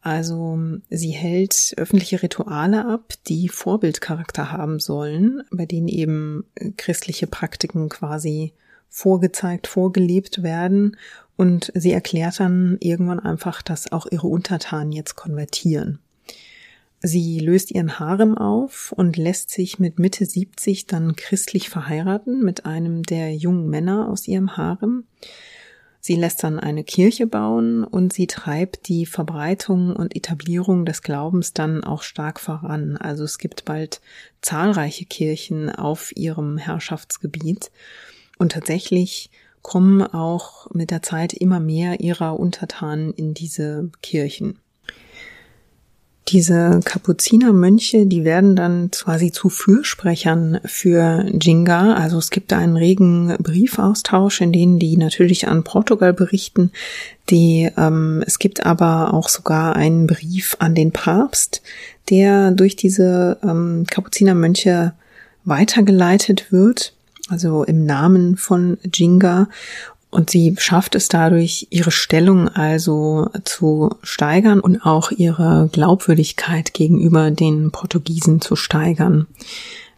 Also 0.00 0.58
sie 0.88 1.10
hält 1.10 1.74
öffentliche 1.76 2.22
Rituale 2.22 2.86
ab, 2.86 3.14
die 3.26 3.48
Vorbildcharakter 3.48 4.52
haben 4.52 4.78
sollen, 4.78 5.42
bei 5.50 5.66
denen 5.66 5.88
eben 5.88 6.44
christliche 6.76 7.26
Praktiken 7.26 7.88
quasi 7.88 8.52
vorgezeigt, 8.88 9.66
vorgelebt 9.66 10.42
werden. 10.42 10.96
Und 11.36 11.70
sie 11.74 11.92
erklärt 11.92 12.40
dann 12.40 12.78
irgendwann 12.80 13.20
einfach, 13.20 13.62
dass 13.62 13.92
auch 13.92 14.06
ihre 14.10 14.26
Untertanen 14.26 14.92
jetzt 14.92 15.16
konvertieren. 15.16 15.98
Sie 17.02 17.38
löst 17.40 17.70
ihren 17.70 17.98
Harem 17.98 18.38
auf 18.38 18.92
und 18.96 19.16
lässt 19.16 19.50
sich 19.50 19.78
mit 19.78 19.98
Mitte 19.98 20.24
70 20.24 20.86
dann 20.86 21.14
christlich 21.14 21.68
verheiraten 21.68 22.42
mit 22.42 22.64
einem 22.64 23.02
der 23.02 23.34
jungen 23.34 23.68
Männer 23.68 24.08
aus 24.08 24.26
ihrem 24.26 24.56
Harem. 24.56 25.04
Sie 26.06 26.14
lässt 26.14 26.44
dann 26.44 26.60
eine 26.60 26.84
Kirche 26.84 27.26
bauen 27.26 27.82
und 27.82 28.12
sie 28.12 28.28
treibt 28.28 28.86
die 28.86 29.06
Verbreitung 29.06 29.96
und 29.96 30.14
Etablierung 30.14 30.84
des 30.84 31.02
Glaubens 31.02 31.52
dann 31.52 31.82
auch 31.82 32.04
stark 32.04 32.38
voran. 32.38 32.96
Also 32.96 33.24
es 33.24 33.38
gibt 33.38 33.64
bald 33.64 34.00
zahlreiche 34.40 35.04
Kirchen 35.04 35.68
auf 35.68 36.14
ihrem 36.14 36.58
Herrschaftsgebiet 36.58 37.72
und 38.38 38.52
tatsächlich 38.52 39.32
kommen 39.62 40.00
auch 40.00 40.70
mit 40.72 40.92
der 40.92 41.02
Zeit 41.02 41.32
immer 41.32 41.58
mehr 41.58 41.98
ihrer 41.98 42.38
Untertanen 42.38 43.12
in 43.12 43.34
diese 43.34 43.90
Kirchen. 44.00 44.60
Diese 46.28 46.80
Kapuzinermönche, 46.84 48.04
die 48.06 48.24
werden 48.24 48.56
dann 48.56 48.90
quasi 48.90 49.30
zu 49.30 49.48
Fürsprechern 49.48 50.58
für 50.64 51.24
Jinga. 51.40 51.94
Also 51.94 52.18
es 52.18 52.30
gibt 52.30 52.52
einen 52.52 52.76
regen 52.76 53.36
Briefaustausch, 53.38 54.40
in 54.40 54.52
denen 54.52 54.80
die 54.80 54.96
natürlich 54.96 55.46
an 55.46 55.62
Portugal 55.62 56.12
berichten. 56.12 56.72
Die, 57.30 57.70
ähm, 57.76 58.24
es 58.26 58.40
gibt 58.40 58.66
aber 58.66 59.14
auch 59.14 59.28
sogar 59.28 59.76
einen 59.76 60.08
Brief 60.08 60.56
an 60.58 60.74
den 60.74 60.90
Papst, 60.90 61.62
der 62.10 62.50
durch 62.50 62.74
diese 62.74 63.38
ähm, 63.44 63.84
Kapuzinermönche 63.88 64.94
weitergeleitet 65.44 66.50
wird, 66.50 66.92
also 67.28 67.62
im 67.62 67.84
Namen 67.84 68.36
von 68.36 68.78
Jinga. 68.92 69.48
Und 70.16 70.30
sie 70.30 70.54
schafft 70.56 70.94
es 70.94 71.08
dadurch, 71.08 71.66
ihre 71.68 71.90
Stellung 71.90 72.48
also 72.48 73.28
zu 73.44 73.90
steigern 74.02 74.60
und 74.60 74.80
auch 74.80 75.10
ihre 75.10 75.68
Glaubwürdigkeit 75.70 76.72
gegenüber 76.72 77.30
den 77.30 77.70
Portugiesen 77.70 78.40
zu 78.40 78.56
steigern. 78.56 79.26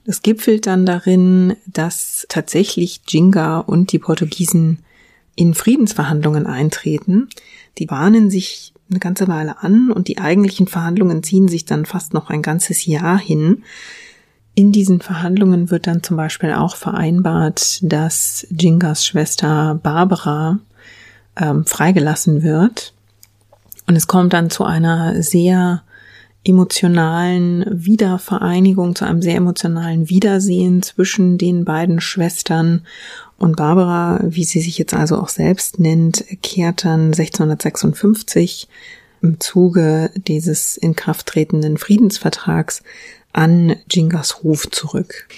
Das 0.04 0.22
gipfelt 0.22 0.66
dann 0.66 0.86
darin, 0.86 1.54
dass 1.66 2.26
tatsächlich 2.28 3.02
Jinga 3.06 3.60
und 3.60 3.92
die 3.92 4.00
Portugiesen 4.00 4.80
in 5.36 5.54
Friedensverhandlungen 5.54 6.48
eintreten. 6.48 7.28
Die 7.78 7.86
bahnen 7.86 8.28
sich 8.28 8.74
eine 8.90 8.98
ganze 8.98 9.28
Weile 9.28 9.62
an 9.62 9.92
und 9.92 10.08
die 10.08 10.18
eigentlichen 10.18 10.66
Verhandlungen 10.66 11.22
ziehen 11.22 11.46
sich 11.46 11.64
dann 11.64 11.86
fast 11.86 12.12
noch 12.12 12.28
ein 12.28 12.42
ganzes 12.42 12.84
Jahr 12.86 13.20
hin. 13.20 13.62
In 14.58 14.72
diesen 14.72 15.00
Verhandlungen 15.00 15.70
wird 15.70 15.86
dann 15.86 16.02
zum 16.02 16.16
Beispiel 16.16 16.52
auch 16.52 16.74
vereinbart, 16.74 17.78
dass 17.80 18.44
Jingas 18.50 19.06
Schwester 19.06 19.78
Barbara 19.80 20.58
ähm, 21.36 21.64
freigelassen 21.64 22.42
wird. 22.42 22.92
Und 23.86 23.94
es 23.94 24.08
kommt 24.08 24.32
dann 24.32 24.50
zu 24.50 24.64
einer 24.64 25.22
sehr 25.22 25.84
emotionalen 26.42 27.66
Wiedervereinigung, 27.68 28.96
zu 28.96 29.04
einem 29.04 29.22
sehr 29.22 29.36
emotionalen 29.36 30.08
Wiedersehen 30.08 30.82
zwischen 30.82 31.38
den 31.38 31.64
beiden 31.64 32.00
Schwestern. 32.00 32.84
Und 33.36 33.54
Barbara, 33.54 34.18
wie 34.24 34.42
sie 34.42 34.60
sich 34.60 34.76
jetzt 34.76 34.92
also 34.92 35.20
auch 35.20 35.28
selbst 35.28 35.78
nennt, 35.78 36.24
kehrt 36.42 36.84
dann 36.84 37.12
1656 37.12 38.66
im 39.22 39.38
Zuge 39.38 40.10
dieses 40.16 40.76
inkrafttretenden 40.76 41.78
Friedensvertrags 41.78 42.82
an 43.32 43.76
Jingas 43.90 44.42
Hof 44.42 44.70
zurück. 44.70 45.28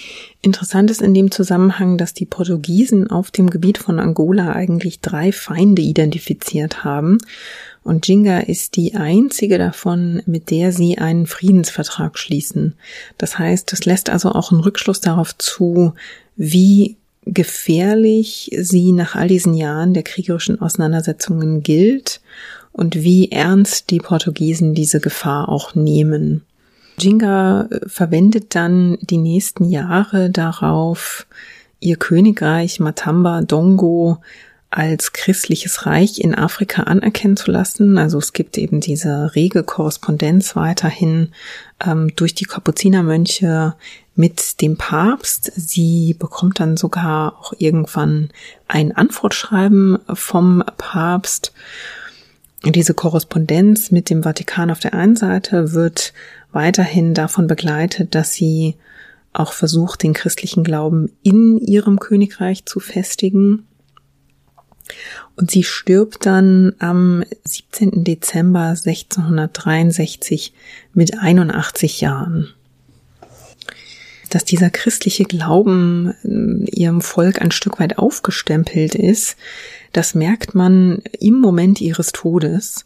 Interessant 0.43 0.91
ist 0.91 1.03
in 1.03 1.12
dem 1.12 1.30
Zusammenhang, 1.30 1.99
dass 1.99 2.14
die 2.14 2.24
Portugiesen 2.24 3.11
auf 3.11 3.30
dem 3.30 3.51
Gebiet 3.51 3.78
von 3.78 3.99
Angola 3.99 4.53
eigentlich 4.53 5.01
drei 5.01 5.32
Feinde 5.32 5.82
identifiziert 5.82 6.82
haben. 6.82 7.18
Und 7.82 8.07
Jinga 8.09 8.41
ist 8.41 8.76
die 8.76 8.95
einzige 8.95 9.59
davon, 9.59 10.22
mit 10.26 10.51
der 10.51 10.72
sie 10.72 10.99
einen 10.99 11.26
Friedensvertrag 11.26 12.18
schließen. 12.18 12.74
Das 13.18 13.38
heißt, 13.38 13.72
das 13.72 13.84
lässt 13.84 14.09
also 14.11 14.32
auch 14.32 14.53
einen 14.53 14.61
Rückschluss 14.61 15.01
darauf 15.01 15.36
zu, 15.36 15.95
wie 16.36 16.97
gefährlich 17.26 18.51
sie 18.59 18.93
nach 18.93 19.14
all 19.14 19.28
diesen 19.28 19.55
Jahren 19.55 19.95
der 19.95 20.03
kriegerischen 20.03 20.61
Auseinandersetzungen 20.61 21.62
gilt 21.62 22.20
und 22.72 23.03
wie 23.03 23.30
ernst 23.30 23.91
die 23.91 23.99
Portugiesen 23.99 24.74
diese 24.74 25.01
Gefahr 25.01 25.49
auch 25.49 25.74
nehmen. 25.74 26.45
Jinga 27.01 27.69
äh, 27.71 27.89
verwendet 27.89 28.55
dann 28.55 28.99
die 29.01 29.19
nächsten 29.19 29.65
Jahre 29.65 30.31
darauf, 30.31 31.27
ihr 31.81 31.97
Königreich 31.97 32.81
Matamba 32.81 33.43
Dongo 33.43 34.19
als 34.71 35.13
christliches 35.13 35.85
Reich 35.85 36.21
in 36.21 36.35
Afrika 36.35 36.85
anerkennen 36.85 37.37
zu 37.37 37.51
lassen. 37.51 37.99
Also 37.99 38.19
es 38.19 38.33
gibt 38.33 38.57
eben 38.57 38.81
diese 38.81 39.35
rege 39.35 39.65
Korrespondenz 39.65 40.55
weiterhin 40.55 41.33
ähm, 41.85 42.13
durch 42.15 42.35
die 42.35 42.45
Kapuzinermönche 42.45 43.75
mit 44.15 44.61
dem 44.61 44.77
Papst. 44.77 45.51
Sie 45.57 46.15
bekommt 46.17 46.61
dann 46.61 46.77
sogar 46.77 47.37
auch 47.41 47.53
irgendwann 47.59 48.31
ein 48.69 48.95
Antwortschreiben 48.97 49.99
vom 50.15 50.63
Papst. 50.77 51.53
Diese 52.65 52.95
Korrespondenz 52.95 53.91
mit 53.91 54.09
dem 54.09 54.23
Vatikan 54.23 54.71
auf 54.71 54.79
der 54.79 54.95
einen 54.95 55.17
Seite 55.17 55.73
wird 55.73 56.13
weiterhin 56.53 57.15
davon 57.15 57.47
begleitet, 57.47 58.15
dass 58.15 58.33
sie 58.33 58.77
auch 59.33 59.53
versucht, 59.53 60.03
den 60.03 60.13
christlichen 60.13 60.65
Glauben 60.65 61.11
in 61.23 61.59
ihrem 61.59 62.01
Königreich 62.01 62.65
zu 62.65 62.81
festigen. 62.81 63.67
Und 65.37 65.53
sie 65.53 65.63
stirbt 65.63 66.27
dann 66.27 66.75
am 66.81 67.25
17. 67.45 68.03
Dezember 68.03 68.71
1663 68.71 70.53
mit 70.93 71.17
81 71.19 72.01
Jahren. 72.01 72.53
Dass 74.31 74.45
dieser 74.45 74.71
christliche 74.71 75.25
Glauben 75.25 76.15
ihrem 76.73 77.01
Volk 77.01 77.41
ein 77.41 77.53
Stück 77.53 77.79
weit 77.81 77.99
aufgestempelt 77.99 78.95
ist, 78.95 79.37
das 79.93 80.14
merkt 80.14 80.55
man 80.55 81.03
im 81.18 81.41
Moment 81.41 81.80
ihres 81.80 82.12
Todes. 82.12 82.84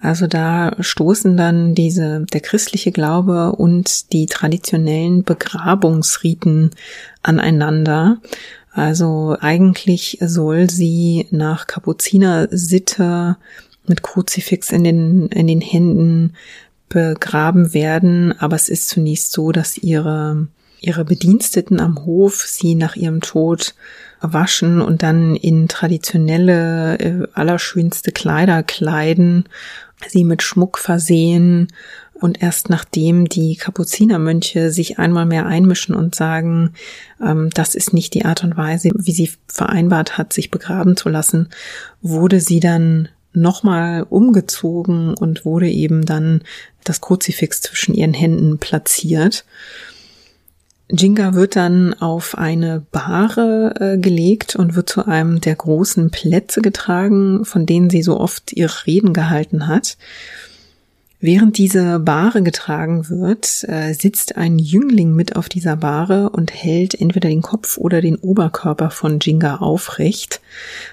Also 0.00 0.26
da 0.26 0.74
stoßen 0.80 1.36
dann 1.36 1.74
diese, 1.74 2.24
der 2.32 2.40
christliche 2.40 2.92
Glaube 2.92 3.52
und 3.52 4.12
die 4.12 4.26
traditionellen 4.26 5.22
Begrabungsriten 5.22 6.70
aneinander. 7.22 8.18
Also 8.72 9.36
eigentlich 9.40 10.18
soll 10.20 10.70
sie 10.70 11.26
nach 11.30 11.66
Kapuzinersitte 11.66 13.36
mit 13.86 14.02
Kruzifix 14.02 14.70
in 14.70 14.84
den, 14.84 15.28
in 15.28 15.46
den 15.46 15.60
Händen 15.60 16.34
begraben 16.88 17.74
werden, 17.74 18.32
aber 18.38 18.56
es 18.56 18.68
ist 18.68 18.88
zunächst 18.88 19.32
so, 19.32 19.52
dass 19.52 19.76
ihre, 19.76 20.48
ihre 20.80 21.04
Bediensteten 21.04 21.80
am 21.80 22.04
Hof 22.04 22.44
sie 22.46 22.74
nach 22.74 22.96
ihrem 22.96 23.20
Tod 23.20 23.74
waschen 24.20 24.80
und 24.80 25.02
dann 25.02 25.36
in 25.36 25.68
traditionelle, 25.68 26.98
äh, 26.98 27.28
allerschönste 27.34 28.12
Kleider 28.12 28.62
kleiden, 28.62 29.44
sie 30.08 30.24
mit 30.24 30.42
Schmuck 30.42 30.78
versehen 30.78 31.68
und 32.20 32.42
erst 32.42 32.70
nachdem 32.70 33.28
die 33.28 33.56
Kapuzinermönche 33.56 34.70
sich 34.70 34.98
einmal 34.98 35.26
mehr 35.26 35.46
einmischen 35.46 35.94
und 35.94 36.14
sagen, 36.14 36.72
ähm, 37.22 37.50
das 37.52 37.74
ist 37.74 37.92
nicht 37.92 38.14
die 38.14 38.24
Art 38.24 38.42
und 38.42 38.56
Weise, 38.56 38.90
wie 38.94 39.12
sie 39.12 39.30
vereinbart 39.48 40.16
hat, 40.16 40.32
sich 40.32 40.50
begraben 40.50 40.96
zu 40.96 41.08
lassen, 41.08 41.48
wurde 42.00 42.40
sie 42.40 42.60
dann 42.60 43.08
nochmal 43.32 44.06
umgezogen 44.08 45.14
und 45.14 45.44
wurde 45.44 45.68
eben 45.68 46.06
dann 46.06 46.42
das 46.84 47.02
Kruzifix 47.02 47.60
zwischen 47.60 47.94
ihren 47.94 48.14
Händen 48.14 48.58
platziert. 48.58 49.44
Jinga 50.88 51.34
wird 51.34 51.56
dann 51.56 51.94
auf 51.94 52.38
eine 52.38 52.84
Bahre 52.92 53.74
äh, 53.80 53.98
gelegt 53.98 54.54
und 54.54 54.76
wird 54.76 54.88
zu 54.88 55.06
einem 55.06 55.40
der 55.40 55.56
großen 55.56 56.10
Plätze 56.10 56.62
getragen, 56.62 57.44
von 57.44 57.66
denen 57.66 57.90
sie 57.90 58.02
so 58.02 58.20
oft 58.20 58.52
ihre 58.52 58.86
Reden 58.86 59.12
gehalten 59.12 59.66
hat. 59.66 59.96
Während 61.18 61.56
diese 61.58 61.98
Bahre 61.98 62.42
getragen 62.42 63.08
wird, 63.08 63.64
äh, 63.68 63.94
sitzt 63.94 64.36
ein 64.36 64.60
Jüngling 64.60 65.14
mit 65.14 65.34
auf 65.34 65.48
dieser 65.48 65.74
Bahre 65.74 66.30
und 66.30 66.52
hält 66.52 66.94
entweder 66.94 67.30
den 67.30 67.42
Kopf 67.42 67.78
oder 67.78 68.00
den 68.00 68.16
Oberkörper 68.16 68.90
von 68.90 69.18
Jinga 69.18 69.56
aufrecht, 69.56 70.40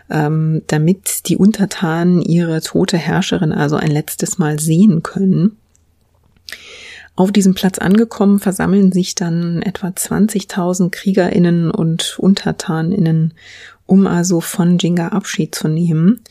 ähm, 0.09 0.63
damit 0.67 1.27
die 1.27 1.37
Untertanen 1.37 2.21
ihre 2.21 2.61
tote 2.61 2.97
Herrscherin 2.97 3.51
also 3.51 3.75
ein 3.75 3.91
letztes 3.91 4.37
Mal 4.39 4.59
sehen 4.59 5.03
können. 5.03 5.57
Auf 7.15 7.31
diesem 7.31 7.53
Platz 7.53 7.77
angekommen 7.77 8.39
versammeln 8.39 8.91
sich 8.91 9.13
dann 9.13 9.61
etwa 9.61 9.87
20.000 9.87 10.89
Kriegerinnen 10.89 11.69
und 11.69 12.17
Untertaninnen, 12.17 13.33
um 13.85 14.07
also 14.07 14.41
von 14.41 14.79
Jinga 14.79 15.09
Abschied 15.09 15.53
zu 15.53 15.67
nehmen. 15.67 16.21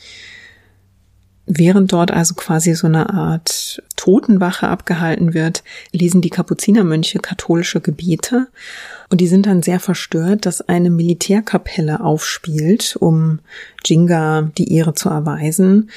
Während 1.46 1.92
dort 1.92 2.10
also 2.10 2.34
quasi 2.34 2.74
so 2.74 2.86
eine 2.86 3.10
Art 3.10 3.82
Totenwache 3.96 4.68
abgehalten 4.68 5.34
wird, 5.34 5.62
lesen 5.92 6.20
die 6.20 6.30
Kapuzinermönche 6.30 7.18
katholische 7.18 7.80
Gebete 7.80 8.48
und 9.10 9.20
die 9.20 9.26
sind 9.26 9.46
dann 9.46 9.62
sehr 9.62 9.80
verstört, 9.80 10.46
dass 10.46 10.66
eine 10.68 10.90
Militärkapelle 10.90 12.00
aufspielt, 12.00 12.96
um 12.98 13.40
Jinga 13.84 14.50
die 14.56 14.72
Ehre 14.72 14.94
zu 14.94 15.08
erweisen 15.08 15.90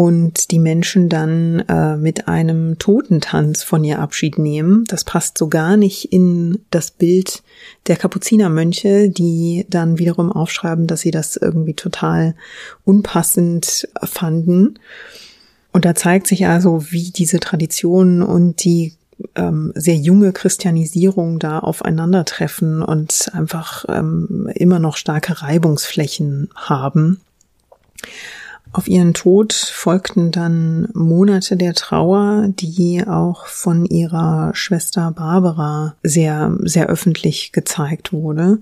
und 0.00 0.50
die 0.50 0.60
Menschen 0.60 1.10
dann 1.10 1.58
äh, 1.68 1.98
mit 1.98 2.26
einem 2.26 2.78
Totentanz 2.78 3.62
von 3.62 3.84
ihr 3.84 3.98
Abschied 3.98 4.38
nehmen. 4.38 4.84
Das 4.86 5.04
passt 5.04 5.36
so 5.36 5.48
gar 5.48 5.76
nicht 5.76 6.10
in 6.10 6.64
das 6.70 6.90
Bild 6.90 7.42
der 7.86 7.96
Kapuzinermönche, 7.96 9.10
die 9.10 9.66
dann 9.68 9.98
wiederum 9.98 10.32
aufschreiben, 10.32 10.86
dass 10.86 11.02
sie 11.02 11.10
das 11.10 11.36
irgendwie 11.36 11.74
total 11.74 12.34
unpassend 12.86 13.90
fanden. 14.02 14.78
Und 15.70 15.84
da 15.84 15.94
zeigt 15.94 16.28
sich 16.28 16.46
also, 16.46 16.90
wie 16.90 17.10
diese 17.10 17.38
Tradition 17.38 18.22
und 18.22 18.64
die 18.64 18.94
ähm, 19.36 19.70
sehr 19.74 19.96
junge 19.96 20.32
Christianisierung 20.32 21.38
da 21.38 21.58
aufeinandertreffen 21.58 22.80
und 22.80 23.30
einfach 23.34 23.84
ähm, 23.86 24.50
immer 24.54 24.78
noch 24.78 24.96
starke 24.96 25.42
Reibungsflächen 25.42 26.48
haben. 26.54 27.20
Auf 28.72 28.86
ihren 28.86 29.14
Tod 29.14 29.52
folgten 29.52 30.30
dann 30.30 30.88
Monate 30.94 31.56
der 31.56 31.74
Trauer, 31.74 32.46
die 32.48 33.04
auch 33.04 33.46
von 33.46 33.84
ihrer 33.84 34.52
Schwester 34.54 35.10
Barbara 35.10 35.96
sehr, 36.04 36.56
sehr 36.62 36.86
öffentlich 36.86 37.50
gezeigt 37.50 38.12
wurde. 38.12 38.60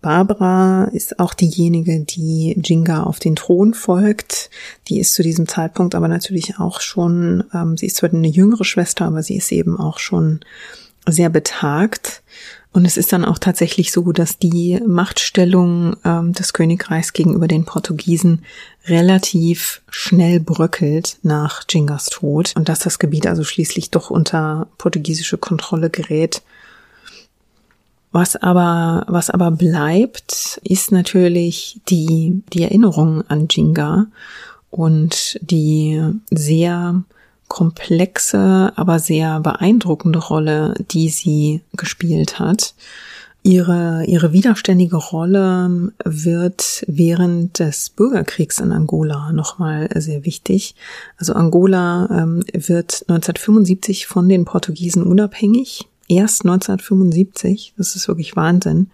Barbara 0.00 0.84
ist 0.92 1.18
auch 1.18 1.34
diejenige, 1.34 2.00
die 2.00 2.58
Jinga 2.64 3.02
auf 3.02 3.18
den 3.18 3.36
Thron 3.36 3.74
folgt. 3.74 4.48
Die 4.88 4.98
ist 4.98 5.12
zu 5.12 5.22
diesem 5.22 5.46
Zeitpunkt 5.46 5.94
aber 5.94 6.08
natürlich 6.08 6.58
auch 6.58 6.80
schon, 6.80 7.44
ähm, 7.52 7.76
sie 7.76 7.86
ist 7.86 7.96
zwar 7.96 8.14
eine 8.14 8.28
jüngere 8.28 8.64
Schwester, 8.64 9.04
aber 9.04 9.22
sie 9.22 9.36
ist 9.36 9.52
eben 9.52 9.78
auch 9.78 9.98
schon 9.98 10.40
sehr 11.06 11.30
betagt 11.30 12.22
und 12.72 12.84
es 12.84 12.96
ist 12.96 13.12
dann 13.12 13.24
auch 13.24 13.38
tatsächlich 13.38 13.90
so, 13.90 14.12
dass 14.12 14.38
die 14.38 14.80
Machtstellung 14.86 15.96
ähm, 16.04 16.32
des 16.32 16.52
Königreichs 16.52 17.12
gegenüber 17.12 17.48
den 17.48 17.64
Portugiesen 17.64 18.44
relativ 18.86 19.82
schnell 19.90 20.38
bröckelt 20.38 21.18
nach 21.22 21.64
Jingas 21.68 22.06
Tod 22.06 22.52
und 22.56 22.68
dass 22.68 22.78
das 22.78 23.00
Gebiet 23.00 23.26
also 23.26 23.42
schließlich 23.42 23.90
doch 23.90 24.10
unter 24.10 24.68
portugiesische 24.78 25.36
Kontrolle 25.36 25.90
gerät. 25.90 26.42
Was 28.12 28.36
aber, 28.36 29.04
was 29.08 29.30
aber 29.30 29.50
bleibt, 29.50 30.60
ist 30.62 30.92
natürlich 30.92 31.80
die, 31.88 32.42
die 32.52 32.62
Erinnerung 32.62 33.24
an 33.28 33.48
Jinga 33.50 34.06
und 34.70 35.38
die 35.42 36.00
sehr 36.30 37.02
komplexe, 37.50 38.72
aber 38.76 39.00
sehr 39.00 39.40
beeindruckende 39.40 40.20
Rolle, 40.20 40.74
die 40.92 41.08
sie 41.10 41.60
gespielt 41.76 42.38
hat. 42.38 42.74
Ihre, 43.42 44.04
ihre 44.06 44.32
widerständige 44.32 44.96
Rolle 44.96 45.92
wird 46.04 46.84
während 46.86 47.58
des 47.58 47.90
Bürgerkriegs 47.90 48.60
in 48.60 48.70
Angola 48.70 49.32
nochmal 49.32 49.88
sehr 49.96 50.24
wichtig. 50.24 50.76
Also 51.16 51.32
Angola 51.32 52.08
ähm, 52.10 52.44
wird 52.52 53.04
1975 53.08 54.06
von 54.06 54.28
den 54.28 54.44
Portugiesen 54.44 55.02
unabhängig. 55.02 55.88
Erst 56.06 56.44
1975. 56.44 57.74
Das 57.76 57.96
ist 57.96 58.06
wirklich 58.08 58.36
Wahnsinn. 58.36 58.90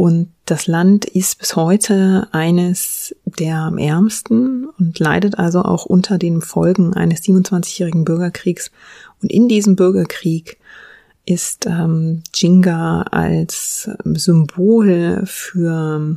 Und 0.00 0.28
das 0.46 0.66
Land 0.66 1.04
ist 1.04 1.40
bis 1.40 1.56
heute 1.56 2.26
eines 2.32 3.14
der 3.26 3.70
ärmsten 3.76 4.66
und 4.78 4.98
leidet 4.98 5.38
also 5.38 5.60
auch 5.60 5.84
unter 5.84 6.16
den 6.16 6.40
Folgen 6.40 6.94
eines 6.94 7.20
27-jährigen 7.20 8.06
Bürgerkriegs. 8.06 8.70
Und 9.20 9.30
in 9.30 9.46
diesem 9.46 9.76
Bürgerkrieg 9.76 10.56
ist 11.26 11.66
ähm, 11.66 12.22
Jinga 12.34 13.02
als 13.10 13.90
Symbol 14.14 15.20
für 15.26 16.16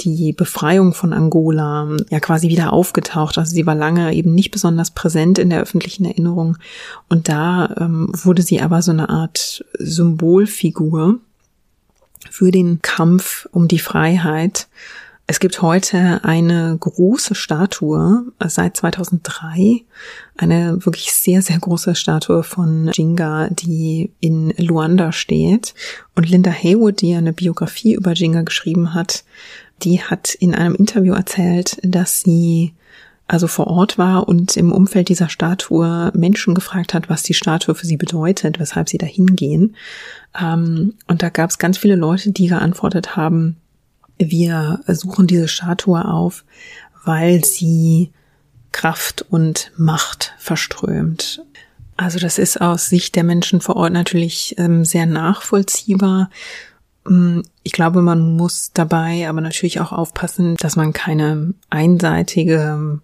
die 0.00 0.32
Befreiung 0.32 0.94
von 0.94 1.12
Angola 1.12 1.88
ja 2.10 2.20
quasi 2.20 2.48
wieder 2.48 2.72
aufgetaucht. 2.72 3.36
Also 3.36 3.50
sie 3.52 3.66
war 3.66 3.74
lange 3.74 4.14
eben 4.14 4.32
nicht 4.32 4.52
besonders 4.52 4.92
präsent 4.92 5.40
in 5.40 5.50
der 5.50 5.60
öffentlichen 5.60 6.04
Erinnerung 6.04 6.56
und 7.08 7.28
da 7.28 7.74
ähm, 7.80 8.12
wurde 8.12 8.42
sie 8.42 8.60
aber 8.60 8.80
so 8.80 8.92
eine 8.92 9.08
Art 9.08 9.64
Symbolfigur 9.76 11.18
für 12.30 12.50
den 12.50 12.80
Kampf 12.82 13.48
um 13.52 13.68
die 13.68 13.78
Freiheit. 13.78 14.68
Es 15.26 15.40
gibt 15.40 15.62
heute 15.62 16.22
eine 16.22 16.76
große 16.78 17.34
Statue 17.34 18.26
seit 18.44 18.76
2003, 18.76 19.82
eine 20.36 20.84
wirklich 20.84 21.12
sehr, 21.12 21.40
sehr 21.40 21.58
große 21.58 21.94
Statue 21.94 22.42
von 22.42 22.90
Jinga, 22.92 23.48
die 23.48 24.10
in 24.20 24.52
Luanda 24.58 25.12
steht. 25.12 25.74
Und 26.14 26.28
Linda 26.28 26.50
Haywood, 26.50 27.00
die 27.00 27.14
eine 27.14 27.32
Biografie 27.32 27.94
über 27.94 28.12
Jinga 28.12 28.42
geschrieben 28.42 28.92
hat, 28.92 29.24
die 29.82 30.02
hat 30.02 30.34
in 30.34 30.54
einem 30.54 30.74
Interview 30.74 31.14
erzählt, 31.14 31.78
dass 31.82 32.20
sie 32.20 32.74
also 33.26 33.46
vor 33.46 33.68
Ort 33.68 33.96
war 33.96 34.28
und 34.28 34.56
im 34.56 34.70
Umfeld 34.70 35.08
dieser 35.08 35.28
Statue 35.28 36.12
Menschen 36.14 36.54
gefragt 36.54 36.92
hat, 36.92 37.08
was 37.08 37.22
die 37.22 37.34
Statue 37.34 37.74
für 37.74 37.86
sie 37.86 37.96
bedeutet, 37.96 38.60
weshalb 38.60 38.88
sie 38.88 38.98
da 38.98 39.06
hingehen. 39.06 39.76
Ähm, 40.38 40.94
und 41.06 41.22
da 41.22 41.30
gab 41.30 41.50
es 41.50 41.58
ganz 41.58 41.78
viele 41.78 41.96
Leute, 41.96 42.32
die 42.32 42.48
geantwortet 42.48 43.16
haben, 43.16 43.56
wir 44.18 44.80
suchen 44.86 45.26
diese 45.26 45.48
Statue 45.48 46.04
auf, 46.04 46.44
weil 47.04 47.44
sie 47.44 48.12
Kraft 48.72 49.24
und 49.28 49.72
Macht 49.76 50.34
verströmt. 50.38 51.42
Also 51.96 52.18
das 52.18 52.38
ist 52.38 52.60
aus 52.60 52.88
Sicht 52.88 53.14
der 53.16 53.24
Menschen 53.24 53.60
vor 53.60 53.76
Ort 53.76 53.92
natürlich 53.92 54.54
ähm, 54.58 54.84
sehr 54.84 55.06
nachvollziehbar. 55.06 56.30
Mm, 57.04 57.40
ich 57.62 57.72
glaube, 57.72 58.02
man 58.02 58.36
muss 58.36 58.72
dabei 58.72 59.28
aber 59.28 59.40
natürlich 59.40 59.80
auch 59.80 59.92
aufpassen, 59.92 60.56
dass 60.56 60.76
man 60.76 60.92
keine 60.92 61.54
einseitige 61.70 63.00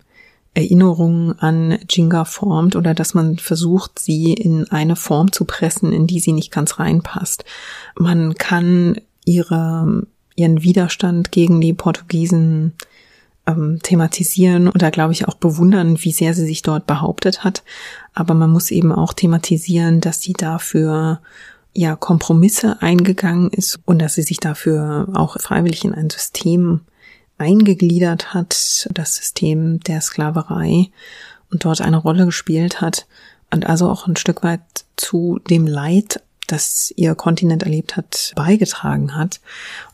Erinnerungen 0.55 1.39
an 1.39 1.79
Jinga 1.89 2.25
formt 2.25 2.75
oder 2.75 2.93
dass 2.93 3.15
man 3.15 3.39
versucht, 3.39 3.99
sie 3.99 4.33
in 4.33 4.69
eine 4.71 4.97
Form 4.97 5.33
zu 5.33 5.45
pressen, 5.45 5.93
in 5.93 6.07
die 6.07 6.21
sie 6.21 6.33
nicht 6.33 6.51
ganz 6.51 6.79
reinpasst. 6.79 7.45
Man 7.97 8.35
kann 8.35 9.01
ihre, 9.25 10.07
ihren 10.35 10.63
Widerstand 10.63 11.31
gegen 11.31 11.61
die 11.61 11.73
Portugiesen 11.73 12.73
ähm, 13.47 13.79
thematisieren 13.83 14.69
oder 14.69 14.91
glaube 14.91 15.13
ich 15.13 15.29
auch 15.29 15.35
bewundern, 15.35 16.03
wie 16.03 16.13
sehr 16.13 16.35
sie 16.35 16.47
sich 16.47 16.63
dort 16.63 16.87
behauptet 16.87 17.45
hat. 17.45 17.63
Aber 18.13 18.35
man 18.35 18.51
muss 18.51 18.73
eben 18.73 18.93
auch 18.93 19.13
thematisieren, 19.13 20.01
dass 20.01 20.21
sie 20.21 20.33
dafür 20.33 21.21
ja 21.73 21.95
Kompromisse 21.95 22.83
eingegangen 22.83 23.51
ist 23.51 23.79
und 23.85 24.01
dass 24.03 24.15
sie 24.15 24.23
sich 24.23 24.41
dafür 24.41 25.09
auch 25.15 25.39
freiwillig 25.41 25.85
in 25.85 25.95
ein 25.95 26.11
System 26.11 26.81
eingegliedert 27.41 28.35
hat, 28.35 28.89
das 28.93 29.17
System 29.17 29.81
der 29.81 30.01
Sklaverei 30.01 30.91
und 31.51 31.65
dort 31.65 31.81
eine 31.81 31.97
Rolle 31.97 32.27
gespielt 32.27 32.81
hat 32.81 33.07
und 33.51 33.67
also 33.67 33.89
auch 33.89 34.07
ein 34.07 34.17
Stück 34.17 34.43
weit 34.43 34.61
zu 34.97 35.41
dem 35.49 35.67
Leid, 35.67 36.23
das 36.47 36.93
ihr 36.97 37.15
Kontinent 37.15 37.63
erlebt 37.63 37.97
hat, 37.97 38.33
beigetragen 38.37 39.17
hat. 39.17 39.41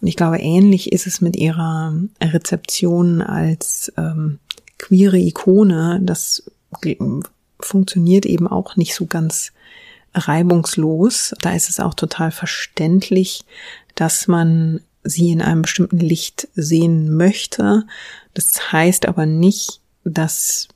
Und 0.01 0.09
ich 0.09 0.17
glaube, 0.17 0.39
ähnlich 0.39 0.93
ist 0.93 1.07
es 1.07 1.21
mit 1.21 1.37
ihrer 1.37 1.95
Rezeption 2.21 3.23
als 3.23 3.93
ähm, 3.97 4.39
queere 4.79 5.19
Ikone. 5.19 6.01
Das 6.03 6.51
funktioniert 7.61 8.27
eben 8.27 8.49
auch 8.49 8.77
nicht 8.77 8.95
so 8.95 9.07
ganz 9.07 9.53
reibungslos. 10.15 11.35
Da 11.41 11.53
ist 11.53 11.69
es 11.69 11.81
auch 11.81 11.95
total 11.95 12.31
verständlich, 12.31 13.45
dass 13.95 14.29
man 14.29 14.81
sie 15.09 15.31
in 15.31 15.43
einem 15.43 15.63
bestimmten 15.63 15.99
Licht 15.99 16.49
sehen 16.55 17.17
möchte. 17.17 17.85
Das 18.35 18.73
heißt 18.73 19.07
aber 19.07 19.27
nicht, 19.27 19.81
dass 20.05 20.69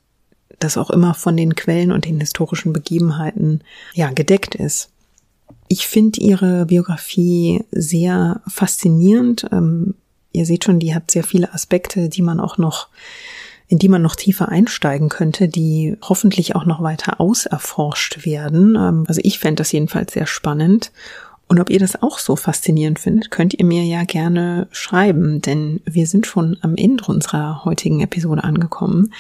das 0.59 0.76
auch 0.76 0.91
immer 0.91 1.14
von 1.14 1.37
den 1.37 1.55
Quellen 1.55 1.93
und 1.93 2.05
den 2.05 2.20
historischen 2.20 2.72
Begebenheiten 2.72 3.62
ja 3.95 4.11
gedeckt 4.11 4.55
ist. 4.55 4.91
Ich 5.68 5.87
finde 5.87 6.20
ihre 6.20 6.66
Biografie 6.66 7.64
sehr 7.70 8.41
faszinierend. 8.47 9.47
Ähm, 9.53 9.95
ihr 10.33 10.45
seht 10.47 10.64
schon, 10.64 10.81
die 10.81 10.95
hat 10.95 11.11
sehr 11.11 11.24
viele 11.24 11.55
Aspekte, 11.55 12.09
die 12.09 12.22
man 12.22 12.41
auch 12.41 12.59
noch 12.59 12.89
in 13.70 13.78
die 13.78 13.89
man 13.89 14.03
noch 14.03 14.16
tiefer 14.16 14.49
einsteigen 14.49 15.09
könnte, 15.09 15.47
die 15.47 15.97
hoffentlich 16.03 16.57
auch 16.57 16.64
noch 16.64 16.83
weiter 16.83 17.20
auserforscht 17.20 18.26
werden. 18.26 18.74
Ähm, 18.74 19.05
also 19.07 19.20
ich 19.22 19.39
fände 19.39 19.61
das 19.61 19.70
jedenfalls 19.70 20.12
sehr 20.12 20.26
spannend. 20.26 20.91
Und 21.51 21.59
ob 21.59 21.68
ihr 21.68 21.80
das 21.80 22.01
auch 22.01 22.20
so 22.20 22.36
faszinierend 22.36 23.01
findet, 23.01 23.32
könnt 23.32 23.55
ihr 23.55 23.64
mir 23.64 23.82
ja 23.82 24.05
gerne 24.05 24.68
schreiben, 24.70 25.42
denn 25.42 25.80
wir 25.84 26.07
sind 26.07 26.24
schon 26.24 26.57
am 26.61 26.76
Ende 26.76 27.03
unserer 27.07 27.64
heutigen 27.64 28.01
Episode 28.03 28.44
angekommen. 28.44 29.12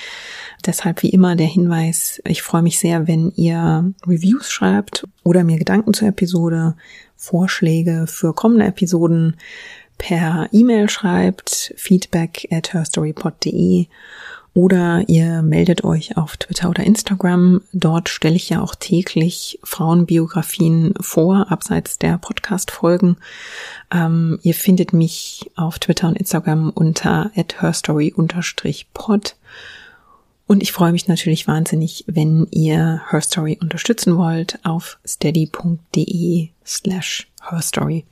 Deshalb 0.64 1.02
wie 1.02 1.08
immer 1.08 1.34
der 1.34 1.48
Hinweis, 1.48 2.22
ich 2.24 2.42
freue 2.42 2.62
mich 2.62 2.78
sehr, 2.78 3.08
wenn 3.08 3.32
ihr 3.34 3.92
Reviews 4.06 4.48
schreibt 4.48 5.08
oder 5.24 5.42
mir 5.42 5.58
Gedanken 5.58 5.92
zur 5.92 6.06
Episode, 6.06 6.76
Vorschläge 7.16 8.04
für 8.06 8.32
kommende 8.32 8.66
Episoden 8.66 9.34
per 9.98 10.48
E-Mail 10.52 10.88
schreibt, 10.88 11.74
feedback 11.76 12.46
at 12.52 12.72
herstorypod.de 12.72 13.88
oder 14.52 15.04
ihr 15.06 15.42
meldet 15.42 15.84
euch 15.84 16.16
auf 16.16 16.36
Twitter 16.36 16.68
oder 16.68 16.82
Instagram. 16.82 17.62
Dort 17.72 18.08
stelle 18.08 18.36
ich 18.36 18.48
ja 18.48 18.60
auch 18.60 18.74
täglich 18.74 19.60
Frauenbiografien 19.62 20.94
vor, 21.00 21.50
abseits 21.50 21.98
der 21.98 22.18
Podcast-Folgen. 22.18 23.16
Ähm, 23.92 24.40
ihr 24.42 24.54
findet 24.54 24.92
mich 24.92 25.50
auf 25.54 25.78
Twitter 25.78 26.08
und 26.08 26.18
Instagram 26.18 26.70
unter 26.70 27.30
herstory-pod. 27.34 29.36
Und 30.48 30.62
ich 30.64 30.72
freue 30.72 30.90
mich 30.90 31.06
natürlich 31.06 31.46
wahnsinnig, 31.46 32.04
wenn 32.08 32.48
ihr 32.50 33.02
Herstory 33.08 33.56
unterstützen 33.60 34.16
wollt 34.16 34.58
auf 34.64 34.98
steady.de 35.06 36.48
slash 36.66 37.28
herstory. 37.40 38.04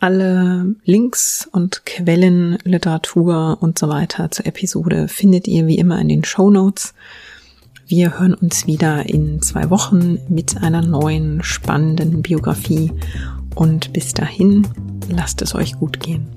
Alle 0.00 0.76
Links 0.84 1.48
und 1.50 1.84
Quellen, 1.84 2.58
Literatur 2.62 3.58
und 3.60 3.80
so 3.80 3.88
weiter 3.88 4.30
zur 4.30 4.46
Episode 4.46 5.08
findet 5.08 5.48
ihr 5.48 5.66
wie 5.66 5.76
immer 5.76 5.98
in 6.00 6.08
den 6.08 6.22
Show 6.22 6.50
Notes. 6.50 6.94
Wir 7.88 8.20
hören 8.20 8.34
uns 8.34 8.68
wieder 8.68 9.08
in 9.08 9.42
zwei 9.42 9.70
Wochen 9.70 10.20
mit 10.28 10.62
einer 10.62 10.82
neuen 10.82 11.42
spannenden 11.42 12.22
Biografie 12.22 12.92
und 13.56 13.92
bis 13.92 14.14
dahin 14.14 14.68
lasst 15.08 15.42
es 15.42 15.56
euch 15.56 15.76
gut 15.80 15.98
gehen. 15.98 16.28